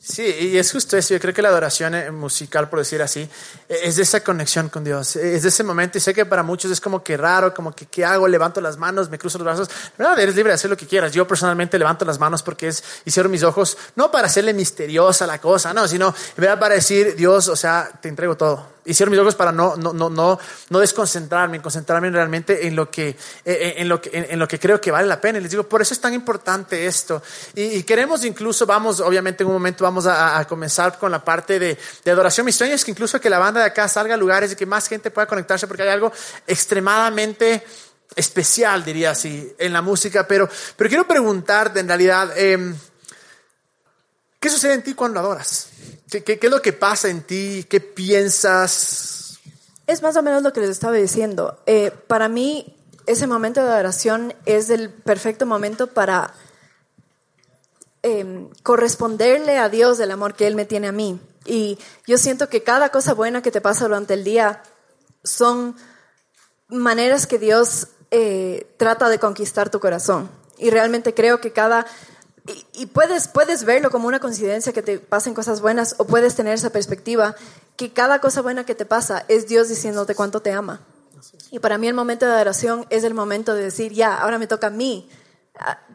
Sí, 0.08 0.24
y 0.24 0.58
es 0.60 0.72
justo 0.72 0.96
eso. 0.98 1.16
Yo 1.16 1.20
creo 1.20 1.34
que 1.34 1.42
la 1.42 1.50
adoración 1.50 1.96
eh, 1.96 2.12
musical, 2.12 2.70
por 2.70 2.78
decir 2.78 3.02
así, 3.02 3.22
eh, 3.68 3.80
es 3.86 3.96
de 3.96 4.04
esa 4.04 4.24
conexión 4.24 4.70
con 4.70 4.84
Dios. 4.84 5.16
Eh, 5.16 5.36
es 5.36 5.42
de 5.42 5.50
ese 5.50 5.64
momento. 5.64 5.98
Y 5.98 6.02
sé 6.02 6.14
que 6.14 6.28
para 6.28 6.44
muchos 6.44 6.70
es 6.70 6.80
como 6.80 7.04
que 7.04 7.18
raro, 7.18 7.56
como 7.56 7.72
que 7.72 7.88
¿qué 7.88 8.06
hago? 8.06 8.28
Levanto 8.28 8.62
las 8.62 8.78
manos, 8.78 9.10
me 9.10 9.18
cruzo 9.18 9.40
los 9.40 9.46
brazos. 9.46 9.68
¿Verdad? 9.98 10.20
Eres 10.20 10.36
libre 10.36 10.52
de 10.52 10.56
hacer 10.56 10.70
lo 10.70 10.78
que 10.78 10.86
quieras. 10.86 11.12
Yo 11.12 11.28
personalmente 11.28 11.80
levanto 11.80 12.06
las 12.06 12.20
manos 12.20 12.44
porque 12.44 12.68
es 12.68 12.84
y 13.04 13.10
cierro 13.10 13.30
mis 13.30 13.42
ojos, 13.42 13.80
no 13.96 14.12
para 14.12 14.28
hacerle 14.28 14.54
misteriosa 14.54 15.26
la 15.26 15.42
cosa, 15.42 15.74
no, 15.74 15.88
sino 15.88 16.14
para 16.36 16.76
decir, 16.76 17.16
Dios, 17.16 17.48
o 17.48 17.56
sea, 17.56 17.90
te 18.00 18.08
entrego 18.08 18.38
todo 18.38 18.75
y 18.86 18.94
cierro 18.94 19.12
mis 19.12 19.20
ojos 19.20 19.36
para 19.36 19.52
no, 19.52 19.76
no, 19.76 19.94
no, 19.94 20.10
no, 20.10 20.40
no 20.70 20.80
desconcentrarme, 20.80 21.62
concentrarme 21.62 22.12
realmente 22.12 22.68
en 22.68 22.76
lo, 22.76 22.90
que, 22.90 23.10
eh, 23.10 23.16
eh, 23.46 23.74
en, 23.78 23.90
lo 23.90 24.00
que, 24.00 24.10
en, 24.14 24.38
lo 24.38 24.48
que 24.48 24.60
creo 24.60 24.80
que 24.80 24.92
vale 24.92 25.08
la 25.08 25.20
pena. 25.20 25.40
Y 25.40 25.42
les 25.42 25.52
digo, 25.52 25.68
por 25.68 25.82
eso 25.82 25.94
es 25.94 26.00
tan 26.00 26.14
importante 26.14 26.86
esto. 26.86 27.22
Y, 27.56 27.82
queremos 27.84 28.24
incluso, 28.24 28.66
vamos, 28.66 29.00
obviamente 29.00 29.44
en 29.44 29.48
un 29.48 29.54
momento 29.54 29.84
vamos 29.84 30.06
a, 30.06 30.46
comenzar 30.48 31.00
con 31.00 31.12
la 31.12 31.24
parte 31.24 31.60
de, 31.60 31.78
adoración. 32.06 32.46
Mi 32.46 32.52
sueño 32.52 32.76
es 32.76 32.86
que 32.86 32.92
incluso 32.92 33.20
que 33.20 33.30
la 33.30 33.40
banda 33.40 33.62
de 33.62 33.68
acá 33.68 33.88
salga 33.88 34.14
a 34.14 34.18
lugares 34.18 34.52
y 34.52 34.56
que 34.56 34.66
más 34.66 34.88
gente 34.88 35.10
pueda 35.10 35.28
conectarse 35.28 35.68
porque 35.68 35.84
hay 35.84 35.90
algo 35.90 36.12
extremadamente 36.46 37.66
especial, 38.16 38.86
diría 38.86 39.12
así, 39.12 39.54
en 39.58 39.74
la 39.74 39.82
música. 39.82 40.28
Pero, 40.28 40.48
pero 40.78 40.90
quiero 40.90 41.08
preguntarte 41.08 41.80
en 41.80 41.88
realidad, 41.88 42.38
em, 42.38 42.76
¿qué 44.46 44.52
sucede 44.52 44.76
en 44.76 44.84
ti 44.84 44.94
cuando 44.94 45.20
adoras? 45.20 45.70
¿Qué, 46.08 46.40
es 46.40 46.52
lo 46.52 46.62
que 46.62 46.72
pasa 46.72 47.10
en 47.10 47.24
ti? 47.24 47.66
¿Qué 47.68 47.80
piensas? 47.80 49.40
Es 49.88 50.04
más 50.04 50.16
o 50.18 50.22
menos 50.22 50.44
lo 50.44 50.54
que 50.54 50.62
les 50.62 50.70
estaba 50.70 50.94
diciendo. 50.94 51.58
Eh, 51.66 51.90
para 51.90 52.30
mí, 52.30 52.78
ese 53.08 53.26
momento 53.26 53.64
de 53.64 53.72
adoración 53.72 54.36
es 54.46 54.70
el 54.70 54.92
perfecto 54.92 55.48
momento 55.48 55.88
para 55.88 56.36
em, 58.04 58.52
corresponderle 58.62 59.58
a 59.58 59.68
Dios 59.68 59.98
del 59.98 60.12
amor 60.12 60.36
que 60.36 60.46
Él 60.46 60.54
me 60.54 60.66
tiene 60.66 60.90
a 60.90 60.92
mí. 60.92 61.20
Y 61.44 61.80
yo 62.06 62.20
siento 62.20 62.48
que 62.48 62.62
cada 62.62 62.90
cosa 62.90 63.16
buena 63.16 63.42
que 63.42 63.50
te 63.50 63.62
pasa 63.62 63.86
durante 63.86 64.14
el 64.14 64.24
día 64.24 64.62
son 65.24 65.76
maneras 66.68 67.26
que 67.26 67.40
Dios 67.40 67.88
eh, 68.12 68.72
trata 68.78 69.10
de 69.10 69.18
conquistar 69.18 69.72
tu 69.72 69.80
corazón. 69.80 70.30
Y 70.60 70.70
realmente 70.70 71.16
creo 71.16 71.42
que 71.42 71.52
cada 71.52 71.88
y, 72.74 72.86
puedes, 72.88 73.28
puedes 73.28 73.64
verlo 73.64 73.90
como 73.90 74.08
una 74.08 74.20
coincidencia 74.20 74.72
que 74.72 74.84
te 74.84 75.00
pasen 75.00 75.34
cosas 75.34 75.62
buenas 75.62 75.96
o 75.98 76.06
puedes 76.06 76.36
tener 76.36 76.54
esa 76.54 76.70
perspectiva 76.70 77.36
que 77.76 77.92
cada 77.92 78.20
cosa 78.20 78.42
buena 78.42 78.66
que 78.66 78.76
te 78.76 78.86
pasa 78.86 79.26
es 79.28 79.48
Dios 79.48 79.68
diciéndote 79.68 80.14
cuánto 80.14 80.42
te 80.42 80.52
ama. 80.52 80.82
Y 81.50 81.58
para 81.58 81.80
mí 81.80 81.88
el 81.88 81.96
momento 81.96 82.28
de 82.28 82.34
adoración 82.34 82.86
es 82.92 83.04
el 83.04 83.16
momento 83.16 83.56
de 83.56 83.64
decir, 83.64 83.94
ya, 83.94 84.16
ahora 84.16 84.38
me 84.38 84.46
toca 84.46 84.68
a 84.68 84.70
mí 84.70 85.10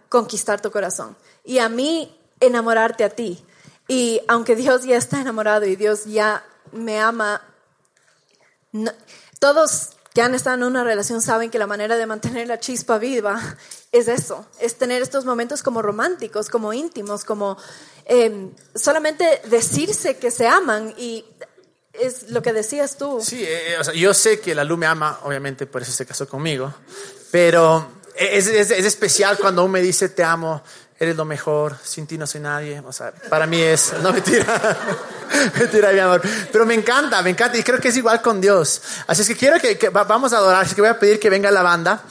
conquistar 0.08 0.60
tu 0.60 0.72
corazón 0.72 1.16
y 1.44 1.58
a 1.58 1.68
mí 1.68 2.18
enamorarte 2.40 3.04
a 3.04 3.10
ti. 3.10 3.44
Y 3.86 4.20
aunque 4.26 4.56
Dios 4.56 4.82
ya 4.82 4.96
está 4.96 5.20
enamorado 5.20 5.66
y 5.66 5.76
Dios 5.76 6.04
ya 6.06 6.44
me 6.72 6.98
ama, 6.98 7.42
todos 9.38 9.90
que 10.14 10.22
han 10.22 10.34
estado 10.34 10.56
en 10.56 10.64
una 10.64 10.84
relación 10.84 11.22
saben 11.22 11.50
que 11.50 11.58
la 11.58 11.66
manera 11.66 11.96
de 11.96 12.06
mantener 12.06 12.48
la 12.48 12.58
chispa 12.58 12.98
viva 12.98 13.40
es 13.92 14.08
eso, 14.08 14.46
es 14.58 14.76
tener 14.76 15.02
estos 15.02 15.24
momentos 15.24 15.62
como 15.62 15.82
románticos, 15.82 16.48
como 16.48 16.72
íntimos, 16.72 17.24
como 17.24 17.56
em, 18.06 18.50
solamente 18.74 19.40
decirse 19.48 20.16
que 20.16 20.30
se 20.30 20.46
aman 20.46 20.94
y 20.96 21.24
es 21.92 22.30
lo 22.30 22.42
que 22.42 22.52
decías 22.52 22.96
tú. 22.96 23.20
Sí, 23.22 23.44
eh, 23.44 23.76
o 23.78 23.84
sea, 23.84 23.94
yo 23.94 24.14
sé 24.14 24.40
que 24.40 24.54
la 24.54 24.64
luz 24.64 24.78
me 24.78 24.86
ama, 24.86 25.20
obviamente 25.24 25.66
por 25.66 25.82
eso 25.82 25.92
se 25.92 26.06
casó 26.06 26.28
conmigo, 26.28 26.72
pero 27.30 27.90
es, 28.16 28.46
es, 28.46 28.70
es 28.70 28.84
especial 28.84 29.38
cuando 29.38 29.62
uno 29.62 29.72
me 29.72 29.82
dice 29.82 30.08
te 30.08 30.24
amo, 30.24 30.62
eres 31.00 31.16
lo 31.16 31.24
mejor, 31.24 31.76
sin 31.82 32.06
ti 32.06 32.18
no 32.18 32.26
soy 32.26 32.42
nadie. 32.42 32.78
O 32.86 32.92
sea, 32.92 33.10
para 33.10 33.46
mí 33.46 33.58
es, 33.58 33.94
no 34.02 34.12
mentira, 34.12 34.76
mentira, 35.58 35.92
mi 35.92 35.98
amor. 35.98 36.20
Pero 36.52 36.66
me 36.66 36.74
encanta, 36.74 37.22
me 37.22 37.30
encanta 37.30 37.56
y 37.56 37.62
creo 37.62 37.80
que 37.80 37.88
es 37.88 37.96
igual 37.96 38.20
con 38.20 38.38
Dios. 38.38 38.82
Así 39.06 39.22
es 39.22 39.28
que 39.28 39.36
quiero 39.36 39.58
que, 39.58 39.78
que 39.78 39.88
vamos 39.88 40.34
a 40.34 40.36
adorar, 40.36 40.62
así 40.62 40.74
que 40.74 40.82
voy 40.82 40.90
a 40.90 40.98
pedir 40.98 41.18
que 41.18 41.30
venga 41.30 41.50
la 41.50 41.62
banda. 41.62 42.04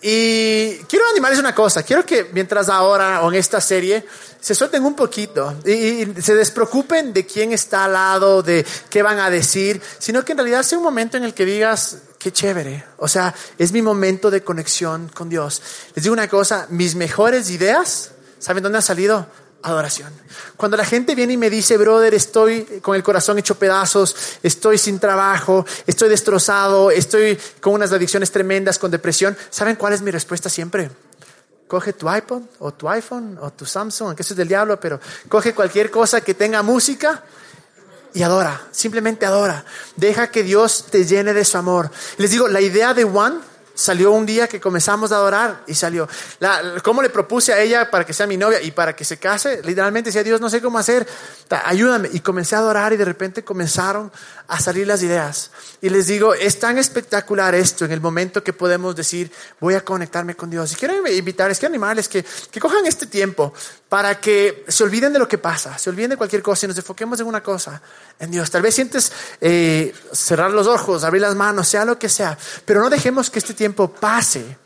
Y 0.00 0.76
quiero 0.88 1.04
animarles 1.10 1.40
una 1.40 1.52
cosa, 1.52 1.82
quiero 1.82 2.06
que 2.06 2.30
mientras 2.32 2.68
ahora 2.68 3.22
o 3.22 3.32
en 3.32 3.34
esta 3.34 3.60
serie 3.60 4.06
se 4.40 4.54
suelten 4.54 4.84
un 4.84 4.94
poquito 4.94 5.56
y, 5.66 6.06
se 6.22 6.36
despreocupen 6.36 7.12
de 7.12 7.26
quién 7.26 7.52
está 7.52 7.86
al 7.86 7.94
lado, 7.94 8.44
de 8.44 8.64
qué 8.88 9.02
van 9.02 9.18
a 9.18 9.28
decir, 9.28 9.82
sino 9.98 10.24
que 10.24 10.30
en 10.30 10.38
realidad 10.38 10.62
sea 10.62 10.78
un 10.78 10.84
momento 10.84 11.16
en 11.16 11.24
el 11.24 11.34
que 11.34 11.44
digas, 11.44 11.98
qué 12.20 12.30
chévere, 12.30 12.84
o 12.98 13.08
sea, 13.08 13.34
es 13.58 13.72
mi 13.72 13.82
momento 13.82 14.30
de 14.30 14.44
conexión 14.44 15.10
con 15.12 15.28
Dios. 15.28 15.60
Les 15.96 16.04
digo 16.04 16.12
una 16.12 16.28
cosa, 16.28 16.68
mis 16.70 16.94
mejores 16.94 17.50
ideas, 17.50 18.12
¿saben 18.38 18.62
dónde 18.62 18.78
han 18.78 18.82
salido? 18.82 19.26
adoración. 19.62 20.12
Cuando 20.56 20.76
la 20.76 20.84
gente 20.84 21.14
viene 21.14 21.34
y 21.34 21.36
me 21.36 21.50
dice, 21.50 21.76
brother, 21.76 22.14
estoy 22.14 22.80
con 22.80 22.94
el 22.94 23.02
corazón 23.02 23.38
hecho 23.38 23.56
pedazos, 23.56 24.14
estoy 24.42 24.78
sin 24.78 24.98
trabajo, 24.98 25.66
estoy 25.86 26.08
destrozado, 26.08 26.90
estoy 26.90 27.38
con 27.60 27.74
unas 27.74 27.92
adicciones 27.92 28.30
tremendas, 28.30 28.78
con 28.78 28.90
depresión, 28.90 29.36
¿saben 29.50 29.76
cuál 29.76 29.92
es 29.92 30.02
mi 30.02 30.10
respuesta 30.10 30.48
siempre? 30.48 30.90
Coge 31.66 31.92
tu 31.92 32.10
iPod 32.10 32.42
o 32.60 32.72
tu 32.72 32.88
iPhone 32.88 33.38
o 33.42 33.50
tu 33.52 33.66
Samsung, 33.66 34.14
que 34.14 34.22
eso 34.22 34.32
es 34.34 34.38
del 34.38 34.48
diablo, 34.48 34.80
pero 34.80 35.00
coge 35.28 35.54
cualquier 35.54 35.90
cosa 35.90 36.20
que 36.20 36.34
tenga 36.34 36.62
música 36.62 37.24
y 38.14 38.22
adora, 38.22 38.68
simplemente 38.70 39.26
adora. 39.26 39.64
Deja 39.96 40.30
que 40.30 40.42
Dios 40.42 40.86
te 40.90 41.04
llene 41.04 41.34
de 41.34 41.44
su 41.44 41.58
amor. 41.58 41.90
Les 42.16 42.30
digo, 42.30 42.48
la 42.48 42.60
idea 42.60 42.94
de 42.94 43.04
Juan 43.04 43.42
salió 43.78 44.10
un 44.10 44.26
día 44.26 44.48
que 44.48 44.60
comenzamos 44.60 45.12
a 45.12 45.16
adorar 45.16 45.62
y 45.68 45.74
salió. 45.74 46.08
La, 46.40 46.80
¿Cómo 46.82 47.00
le 47.00 47.10
propuse 47.10 47.52
a 47.52 47.60
ella 47.60 47.88
para 47.88 48.04
que 48.04 48.12
sea 48.12 48.26
mi 48.26 48.36
novia 48.36 48.60
y 48.60 48.72
para 48.72 48.96
que 48.96 49.04
se 49.04 49.18
case? 49.18 49.62
Literalmente 49.62 50.08
decía, 50.08 50.24
Dios, 50.24 50.40
no 50.40 50.50
sé 50.50 50.60
cómo 50.60 50.78
hacer, 50.80 51.06
ayúdame. 51.64 52.10
Y 52.12 52.18
comencé 52.18 52.56
a 52.56 52.58
adorar 52.58 52.92
y 52.92 52.96
de 52.96 53.04
repente 53.04 53.44
comenzaron 53.44 54.10
a 54.48 54.58
salir 54.58 54.88
las 54.88 55.00
ideas. 55.04 55.52
Y 55.80 55.90
les 55.90 56.08
digo, 56.08 56.34
es 56.34 56.58
tan 56.58 56.76
espectacular 56.76 57.54
esto 57.54 57.84
en 57.84 57.92
el 57.92 58.00
momento 58.00 58.42
que 58.42 58.52
podemos 58.52 58.96
decir, 58.96 59.30
voy 59.60 59.74
a 59.74 59.84
conectarme 59.84 60.34
con 60.34 60.50
Dios. 60.50 60.72
Y 60.72 60.74
quiero 60.74 61.06
invitarles, 61.06 61.60
quiero 61.60 61.70
animarles 61.70 62.08
que, 62.08 62.24
que 62.50 62.58
cojan 62.58 62.84
este 62.84 63.06
tiempo 63.06 63.54
para 63.88 64.20
que 64.20 64.64
se 64.68 64.84
olviden 64.84 65.12
de 65.12 65.18
lo 65.18 65.26
que 65.26 65.38
pasa, 65.38 65.78
se 65.78 65.88
olviden 65.88 66.10
de 66.10 66.16
cualquier 66.16 66.42
cosa 66.42 66.66
y 66.66 66.68
nos 66.68 66.76
enfoquemos 66.76 67.18
en 67.20 67.26
una 67.26 67.42
cosa, 67.42 67.80
en 68.18 68.30
Dios. 68.30 68.50
Tal 68.50 68.62
vez 68.62 68.74
sientes 68.74 69.10
eh, 69.40 69.94
cerrar 70.12 70.50
los 70.50 70.66
ojos, 70.66 71.04
abrir 71.04 71.22
las 71.22 71.34
manos, 71.34 71.68
sea 71.68 71.84
lo 71.84 71.98
que 71.98 72.08
sea, 72.08 72.36
pero 72.64 72.80
no 72.80 72.90
dejemos 72.90 73.30
que 73.30 73.38
este 73.38 73.54
tiempo 73.54 73.88
pase 73.90 74.58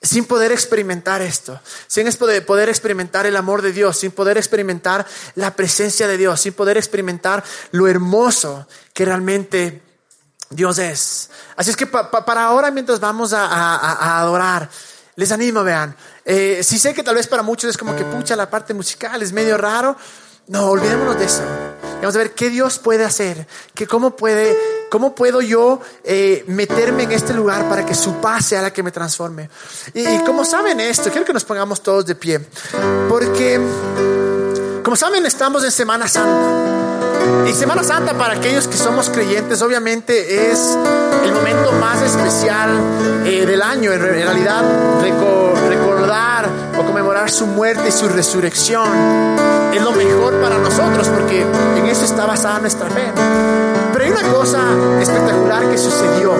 sin 0.00 0.24
poder 0.24 0.52
experimentar 0.52 1.20
esto, 1.20 1.60
sin 1.86 2.10
poder 2.46 2.68
experimentar 2.68 3.26
el 3.26 3.36
amor 3.36 3.60
de 3.60 3.72
Dios, 3.72 3.98
sin 3.98 4.12
poder 4.12 4.38
experimentar 4.38 5.04
la 5.34 5.54
presencia 5.54 6.06
de 6.08 6.16
Dios, 6.16 6.40
sin 6.40 6.54
poder 6.54 6.78
experimentar 6.78 7.44
lo 7.72 7.88
hermoso 7.88 8.66
que 8.94 9.04
realmente 9.04 9.82
Dios 10.48 10.78
es. 10.78 11.30
Así 11.56 11.70
es 11.70 11.76
que 11.76 11.86
para 11.86 12.44
ahora, 12.44 12.70
mientras 12.70 13.00
vamos 13.00 13.32
a 13.34 14.20
adorar, 14.20 14.70
les 15.18 15.32
animo, 15.32 15.64
vean. 15.64 15.96
Eh, 16.24 16.60
si 16.62 16.78
sé 16.78 16.94
que 16.94 17.02
tal 17.02 17.16
vez 17.16 17.26
para 17.26 17.42
muchos 17.42 17.70
es 17.70 17.76
como 17.76 17.96
que 17.96 18.04
pucha 18.04 18.36
la 18.36 18.48
parte 18.48 18.72
musical, 18.72 19.20
es 19.20 19.32
medio 19.32 19.58
raro. 19.58 19.96
No, 20.46 20.66
olvidémonos 20.70 21.18
de 21.18 21.24
eso. 21.24 21.42
Vamos 21.96 22.14
a 22.14 22.18
ver 22.18 22.34
qué 22.34 22.48
Dios 22.50 22.78
puede 22.78 23.04
hacer, 23.04 23.48
que 23.74 23.88
cómo 23.88 24.14
puede, 24.14 24.56
cómo 24.92 25.16
puedo 25.16 25.40
yo 25.40 25.80
eh, 26.04 26.44
meterme 26.46 27.02
en 27.02 27.10
este 27.10 27.34
lugar 27.34 27.68
para 27.68 27.84
que 27.84 27.96
su 27.96 28.20
paz 28.20 28.46
sea 28.46 28.62
la 28.62 28.72
que 28.72 28.84
me 28.84 28.92
transforme. 28.92 29.50
Y, 29.92 30.06
y 30.08 30.18
como 30.24 30.44
saben 30.44 30.78
esto, 30.78 31.10
quiero 31.10 31.26
que 31.26 31.32
nos 31.32 31.44
pongamos 31.44 31.82
todos 31.82 32.06
de 32.06 32.14
pie, 32.14 32.38
porque 33.08 33.60
como 34.84 34.94
saben 34.94 35.26
estamos 35.26 35.64
en 35.64 35.72
Semana 35.72 36.06
Santa. 36.06 36.87
Y 37.46 37.52
Semana 37.52 37.82
Santa 37.82 38.14
para 38.14 38.34
aquellos 38.34 38.68
que 38.68 38.76
somos 38.76 39.10
creyentes 39.10 39.62
obviamente 39.62 40.50
es 40.50 40.76
el 41.24 41.32
momento 41.32 41.72
más 41.72 42.02
especial 42.02 42.70
eh, 43.24 43.46
del 43.46 43.62
año. 43.62 43.92
En 43.92 44.00
realidad 44.00 44.62
recordar 45.68 46.48
o 46.78 46.84
conmemorar 46.84 47.30
su 47.30 47.46
muerte 47.46 47.88
y 47.88 47.92
su 47.92 48.08
resurrección 48.08 48.88
es 49.72 49.82
lo 49.82 49.92
mejor 49.92 50.34
para 50.40 50.58
nosotros 50.58 51.08
porque 51.08 51.42
en 51.76 51.86
eso 51.86 52.04
está 52.04 52.26
basada 52.26 52.58
nuestra 52.60 52.88
fe. 52.88 53.12
Pero 53.92 54.04
hay 54.04 54.10
una 54.10 54.22
cosa 54.32 54.58
espectacular 55.00 55.68
que 55.70 55.78
sucedió 55.78 56.34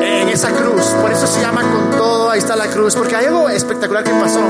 en 0.00 0.28
esa 0.28 0.50
cruz. 0.50 0.84
Por 1.00 1.10
eso 1.10 1.26
se 1.26 1.40
llama 1.40 1.62
con 1.62 1.90
todo, 1.96 2.30
ahí 2.30 2.38
está 2.38 2.56
la 2.56 2.68
cruz, 2.68 2.94
porque 2.94 3.16
hay 3.16 3.26
algo 3.26 3.48
espectacular 3.48 4.04
que 4.04 4.10
pasó. 4.10 4.40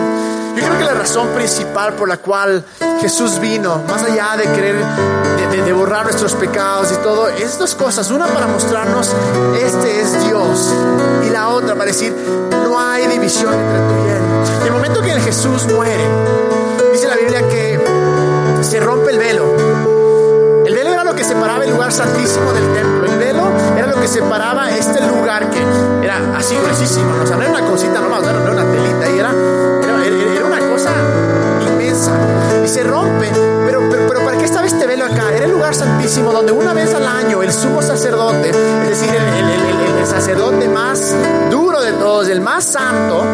Yo 0.56 0.66
creo 0.66 0.78
que 0.78 0.84
la 0.84 0.94
razón 0.94 1.28
principal 1.28 1.94
por 1.94 2.08
la 2.08 2.18
cual 2.18 2.64
Jesús 3.00 3.38
vino, 3.38 3.82
más 3.88 4.02
allá 4.02 4.36
de 4.36 4.44
querer 4.52 4.76
de, 5.50 5.72
borrar 5.72 6.04
nuestros 6.04 6.34
pecados 6.34 6.92
y 6.92 6.96
todo, 7.02 7.28
es 7.28 7.58
dos 7.58 7.74
cosas. 7.74 8.10
Una 8.10 8.26
para 8.26 8.46
mostrarnos, 8.46 9.14
este 9.58 10.00
es 10.00 10.24
Dios. 10.26 10.72
Y 11.26 11.30
la 11.30 11.48
otra 11.48 11.74
para 11.74 11.86
decir, 11.86 12.14
no 12.50 12.78
hay 12.78 13.06
división 13.06 13.52
entre 13.52 13.78
tú 13.78 14.06
y 14.06 14.10
Él. 14.10 14.22
Y 14.64 14.66
el 14.66 14.72
momento 14.72 15.02
que 15.02 15.12
Jesús 15.20 15.66
muere, 15.72 16.08
dice 16.92 17.08
la 17.08 17.16
Biblia 17.16 17.48
que 17.48 17.78
se 18.62 18.80
rompe 18.80 19.10
el 19.10 19.18
velo. 19.18 19.44
El 20.66 20.74
velo 20.74 20.90
era 20.92 21.04
lo 21.04 21.14
que 21.14 21.24
separaba 21.24 21.64
el 21.64 21.70
lugar 21.70 21.92
santísimo 21.92 22.52
del 22.52 22.72
templo. 22.72 23.06
El 23.06 23.18
velo 23.18 23.42
era 23.76 23.86
lo 23.86 24.00
que 24.00 24.08
separaba 24.08 24.70
este 24.70 25.00
lugar 25.06 25.50
que 25.50 25.62
era 26.02 26.18
así 26.36 26.56
gruesísimo. 26.56 27.22
O 27.22 27.26
sea, 27.26 27.36
no 27.36 27.42
era 27.42 27.52
una 27.52 27.66
cosita 27.66 28.00
nomás, 28.00 28.22
no 28.22 28.30
era 28.30 28.52
una 28.52 28.64
telita. 28.70 29.10
Y 29.10 29.18
era 29.18 29.32
inmensa 31.60 32.12
y 32.64 32.68
se 32.68 32.82
rompe. 32.84 33.30
Pero, 33.66 33.88
pero, 33.90 34.24
¿para 34.24 34.38
qué 34.38 34.44
estaba 34.44 34.66
este 34.66 34.86
velo 34.86 35.04
acá? 35.04 35.32
Era 35.34 35.46
el 35.46 35.52
lugar 35.52 35.74
santísimo 35.74 36.32
donde 36.32 36.52
una 36.52 36.72
vez 36.72 36.94
al 36.94 37.06
año 37.06 37.42
el 37.42 37.52
sumo 37.52 37.82
sacerdote, 37.82 38.50
es 38.50 38.88
decir, 38.88 39.14
el, 39.14 39.98
el 40.00 40.06
sacerdote 40.06 40.68
más 40.68 41.14
duro 41.50 41.80
de 41.80 41.92
todos, 41.92 42.28
el 42.28 42.40
más 42.40 42.64
santo, 42.64 43.24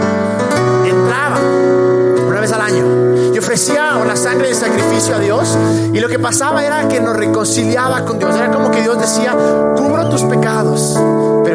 entraba 0.84 1.38
una 2.26 2.40
vez 2.40 2.52
al 2.52 2.60
año 2.60 3.34
y 3.34 3.38
ofrecía 3.38 3.98
la 4.08 4.16
sangre 4.16 4.48
de 4.48 4.54
sacrificio 4.54 5.14
a 5.14 5.18
Dios. 5.18 5.56
Y 5.92 6.00
lo 6.00 6.08
que 6.08 6.18
pasaba 6.18 6.64
era 6.64 6.88
que 6.88 7.00
nos 7.00 7.14
reconciliaba 7.14 8.04
con 8.04 8.18
Dios. 8.18 8.34
Era 8.34 8.50
como 8.50 8.70
que 8.70 8.80
Dios 8.80 8.98
decía, 8.98 9.36
cubro 9.76 10.08
tus 10.08 10.22
pecados. 10.24 10.98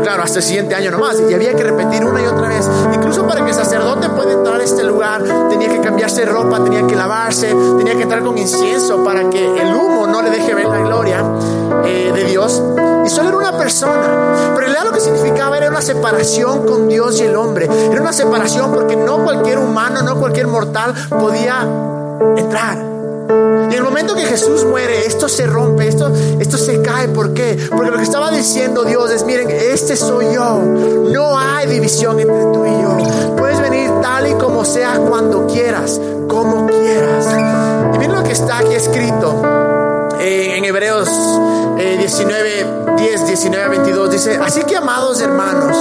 Claro, 0.04 0.24
hasta 0.24 0.39
el 0.39 0.44
siguiente 0.44 0.76
año 0.76 0.92
nomás. 0.92 1.18
Y 1.30 1.34
había 1.34 1.56
que 1.56 1.63
repetir 1.63 2.04
una 2.06 2.22
y 2.22 2.26
otra 2.26 2.50
vez. 2.50 2.70
Incluso 2.94 3.26
para 3.26 3.44
que 3.44 3.50
el 3.50 3.56
sacerdote 3.56 4.10
pueda 4.10 4.34
entrar 4.34 4.60
a 4.60 4.63
este 4.63 4.84
lugar, 4.84 5.24
tenía 5.50 5.70
que 5.70 5.80
cambiarse 5.80 6.26
ropa, 6.26 6.63
tenía 6.63 6.86
que 6.86 6.96
lavarse, 6.96 7.56
tenía 7.78 7.96
que 7.96 8.04
entrar 8.04 8.22
con 8.22 8.38
incienso 8.38 9.04
para 9.04 9.30
que 9.30 9.62
el 9.62 9.74
humo 9.74 10.06
no 10.06 10.22
le 10.22 10.30
deje 10.30 10.54
ver 10.54 10.68
la 10.68 10.80
gloria 10.80 11.24
eh, 11.86 12.12
de 12.13 12.24
Dios. 12.26 12.62
Y 13.06 13.10
solo 13.10 13.30
era 13.30 13.38
una 13.38 13.58
persona. 13.58 14.54
Pero 14.56 14.68
en 14.68 14.84
lo 14.84 14.92
que 14.92 15.00
significaba 15.00 15.58
era 15.58 15.70
una 15.70 15.82
separación 15.82 16.66
con 16.66 16.89
Dios 16.89 17.20
y 17.22 17.24
el 17.24 17.36
hombre. 17.36 17.70
Era 17.92 18.02
una 18.02 18.13
separación 18.13 18.74
porque 18.74 18.96
no 18.96 19.24
cualquier 19.24 19.60
humano, 19.60 20.02
no 20.02 20.20
cualquier 20.20 20.48
mortal 20.48 20.94
podía 21.10 21.66
entrar. 22.36 22.92
Y 23.30 23.74
en 23.74 23.74
el 23.74 23.84
momento 23.84 24.16
que 24.16 24.26
Jesús 24.26 24.66
muere, 24.66 25.06
esto 25.06 25.30
se 25.30 25.46
rompe, 25.46 25.88
esto, 25.88 26.12
esto 26.40 26.58
se 26.58 26.82
cae. 26.82 27.08
¿Por 27.08 27.34
qué? 27.34 27.58
Porque 27.70 27.92
lo 27.92 27.98
que 27.98 28.04
estaba 28.04 28.32
diciendo 28.32 28.84
Dios 28.84 29.12
es, 29.12 29.26
miren, 29.26 29.50
este 29.50 29.96
soy 29.96 30.34
yo. 30.34 30.60
No 30.60 31.38
hay 31.38 31.68
división 31.68 32.20
entre 32.20 32.44
tú 32.54 32.66
y 32.66 32.82
yo. 32.82 33.36
Puedes 33.38 33.62
venir 33.62 33.90
tal 34.02 34.28
y 34.28 34.34
como 34.34 34.66
sea 34.66 35.00
cuando 35.00 35.48
quieras, 35.48 36.00
como 36.28 36.68
quieras. 36.68 37.28
Y 37.94 37.98
miren 37.98 38.16
lo 38.16 38.24
que 38.24 38.34
está 38.34 38.60
aquí 38.60 38.74
escrito 38.74 39.62
eh, 40.24 40.58
en 40.58 40.66
Hebreos 40.66 41.10
19, 41.78 42.96
10, 42.98 43.28
19 43.28 43.70
22. 43.70 44.12
Dice, 44.12 44.40
así 44.42 44.64
que 44.64 44.78
amados 44.78 45.20
hermanos, 45.22 45.76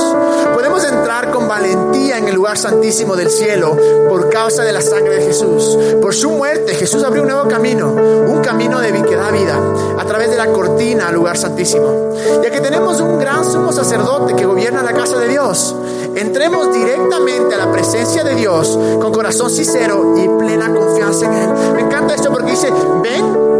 podemos 0.53 0.85
entrar 0.85 1.31
con 1.31 1.47
valentía 1.47 2.19
en 2.19 2.29
el 2.29 2.35
lugar 2.35 2.59
santísimo 2.59 3.15
del 3.15 3.31
cielo 3.31 3.77
por 4.09 4.31
causa 4.31 4.63
de 4.63 4.73
la 4.73 4.81
sangre 4.81 5.17
de 5.17 5.27
Jesús. 5.27 5.79
Por 6.01 6.15
su 6.15 6.31
muerte 6.31 6.75
Jesús 6.75 7.05
abrió 7.05 7.23
un 7.23 7.29
nuevo 7.29 7.49
camino, 7.49 7.93
un 7.93 8.41
camino 8.43 8.81
de 8.81 8.93
que 9.03 9.17
da 9.17 9.31
vida 9.31 9.59
a 9.99 10.05
través 10.05 10.31
de 10.31 10.37
la 10.37 10.47
cortina 10.47 11.09
al 11.09 11.15
lugar 11.15 11.37
santísimo. 11.37 12.15
Ya 12.43 12.51
que 12.51 12.61
tenemos 12.61 13.01
un 13.01 13.19
gran 13.19 13.45
sumo 13.45 13.73
sacerdote 13.73 14.35
que 14.35 14.45
gobierna 14.45 14.83
la 14.83 14.93
casa 14.93 15.19
de 15.19 15.29
Dios, 15.29 15.75
entremos 16.15 16.73
directamente 16.73 17.55
a 17.55 17.59
la 17.59 17.73
presencia 17.73 18.25
de 18.25 18.35
Dios 18.35 18.79
con 19.01 19.13
corazón 19.13 19.51
sincero 19.51 20.15
y 20.17 20.29
plena 20.29 20.73
confianza 20.73 21.27
en 21.27 21.33
Él. 21.33 21.51
Me 21.75 21.81
encanta 21.83 22.15
esto 22.15 22.31
porque 22.31 22.53
dice, 22.53 22.71
ven 23.03 23.52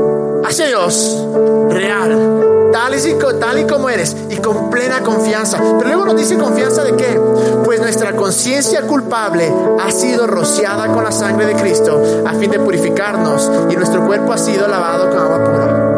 Dios 0.59 1.27
real 1.71 2.71
tal 2.73 2.95
y, 2.95 3.15
tal 3.41 3.59
y 3.59 3.67
como 3.67 3.89
eres 3.89 4.17
y 4.29 4.37
con 4.37 4.71
plena 4.71 5.01
confianza. 5.01 5.59
Pero 5.59 5.89
luego 5.89 6.07
nos 6.07 6.17
dice 6.17 6.37
confianza 6.37 6.85
de 6.85 6.95
qué? 6.97 7.21
Pues 7.65 7.81
nuestra 7.81 8.15
conciencia 8.15 8.83
culpable 8.83 9.53
ha 9.81 9.91
sido 9.91 10.27
rociada 10.27 10.89
con 10.89 11.05
la 11.05 11.13
sangre 11.13 11.47
de 11.47 11.55
Cristo 11.55 12.03
a 12.27 12.35
fin 12.35 12.51
de 12.51 12.59
purificarnos 12.59 13.51
y 13.71 13.77
nuestro 13.77 14.05
cuerpo 14.07 14.33
ha 14.33 14.39
sido 14.39 14.69
lavado 14.69 15.11
con 15.11 15.19
agua 15.19 15.45
pura. 15.45 15.92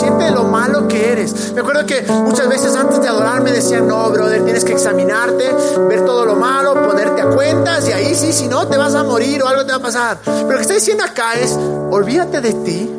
Vengas 0.00 0.20
consciente 0.20 0.24
de 0.24 0.30
lo 0.30 0.44
malo 0.44 0.88
que 0.88 1.12
eres. 1.12 1.52
Me 1.52 1.60
acuerdo 1.60 1.86
que 1.86 2.02
muchas 2.02 2.48
veces 2.48 2.74
antes 2.76 3.00
de 3.00 3.08
adorar 3.08 3.42
me 3.42 3.52
decían, 3.52 3.86
no, 3.86 4.10
brother, 4.10 4.44
tienes 4.44 4.64
que 4.64 4.72
examinarte, 4.72 5.52
ver 5.88 6.04
todo 6.04 6.24
lo 6.24 6.36
malo, 6.36 6.74
ponerte 6.74 7.22
a 7.22 7.26
cuentas 7.26 7.88
y 7.88 7.92
ahí 7.92 8.14
sí, 8.14 8.32
si 8.32 8.48
no, 8.48 8.66
te 8.66 8.76
vas 8.76 8.94
a 8.94 9.02
morir 9.04 9.42
o 9.42 9.48
algo 9.48 9.64
te 9.64 9.72
va 9.72 9.78
a 9.78 9.82
pasar. 9.82 10.18
Pero 10.24 10.50
lo 10.50 10.56
que 10.56 10.62
está 10.62 10.74
diciendo 10.74 11.04
acá 11.04 11.34
es, 11.34 11.56
olvídate 11.90 12.40
de 12.40 12.52
ti, 12.54 12.90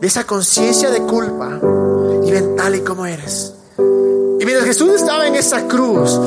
de 0.00 0.06
esa 0.06 0.24
conciencia 0.24 0.90
de 0.90 1.00
culpa 1.02 1.58
y 2.24 2.30
ven 2.30 2.56
tal 2.56 2.74
y 2.74 2.80
como 2.80 3.06
eres. 3.06 3.54
Y 3.78 4.44
mientras 4.44 4.64
Jesús 4.66 4.92
estaba 4.94 5.26
en 5.26 5.34
esa 5.34 5.66
cruz, 5.66 6.18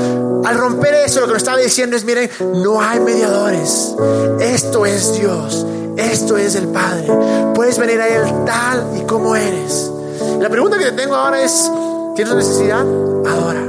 al 0.44 0.58
romper 0.58 0.94
eso, 0.96 1.22
lo 1.22 1.28
que 1.28 1.34
nos 1.34 1.42
estaba 1.42 1.58
diciendo 1.58 1.96
es, 1.96 2.04
miren, 2.04 2.30
no 2.56 2.82
hay 2.82 3.00
mediadores. 3.00 3.96
Esto 4.40 4.86
es 4.86 5.14
Dios. 5.14 5.66
Esto 5.98 6.38
es 6.38 6.56
el 6.56 6.68
Padre. 6.68 7.08
Puedes 7.54 7.78
venir 7.78 8.00
a 8.02 8.08
Él 8.08 8.46
tal 8.46 8.98
y 8.98 9.06
como 9.06 9.36
eres. 9.36 9.92
La 10.40 10.50
pregunta 10.50 10.78
que 10.78 10.86
te 10.86 10.92
tengo 10.92 11.16
ahora 11.16 11.42
es, 11.42 11.70
¿tienes 12.16 12.34
necesidad? 12.36 12.82
Adora. 12.82 13.64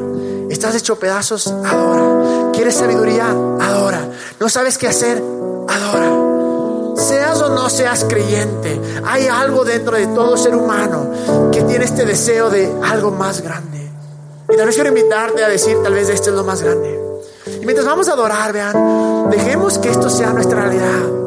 ¿Estás 0.50 0.74
hecho 0.74 0.96
pedazos? 0.96 1.46
Adora. 1.46 2.52
¿Quieres 2.52 2.74
sabiduría? 2.74 3.26
Adora. 3.28 4.08
¿No 4.38 4.48
sabes 4.48 4.78
qué 4.78 4.88
hacer? 4.88 5.22
Adora. 5.68 6.22
Seas 6.96 7.40
o 7.40 7.48
no 7.48 7.70
seas 7.70 8.04
creyente, 8.04 8.78
hay 9.04 9.26
algo 9.26 9.64
dentro 9.64 9.96
de 9.96 10.06
todo 10.08 10.36
ser 10.36 10.54
humano 10.54 11.50
que 11.50 11.62
tiene 11.62 11.86
este 11.86 12.04
deseo 12.04 12.50
de 12.50 12.70
algo 12.84 13.10
más 13.10 13.40
grande. 13.40 13.90
Y 14.52 14.56
tal 14.56 14.66
vez 14.66 14.74
quiero 14.74 14.90
invitarte 14.90 15.42
a 15.42 15.48
decir, 15.48 15.78
tal 15.82 15.94
vez 15.94 16.10
este 16.10 16.28
es 16.28 16.36
lo 16.36 16.44
más 16.44 16.62
grande. 16.62 17.00
Y 17.60 17.64
mientras 17.64 17.86
vamos 17.86 18.08
a 18.08 18.12
adorar, 18.12 18.52
vean, 18.52 19.30
dejemos 19.30 19.78
que 19.78 19.90
esto 19.90 20.10
sea 20.10 20.32
nuestra 20.32 20.60
realidad. 20.60 21.21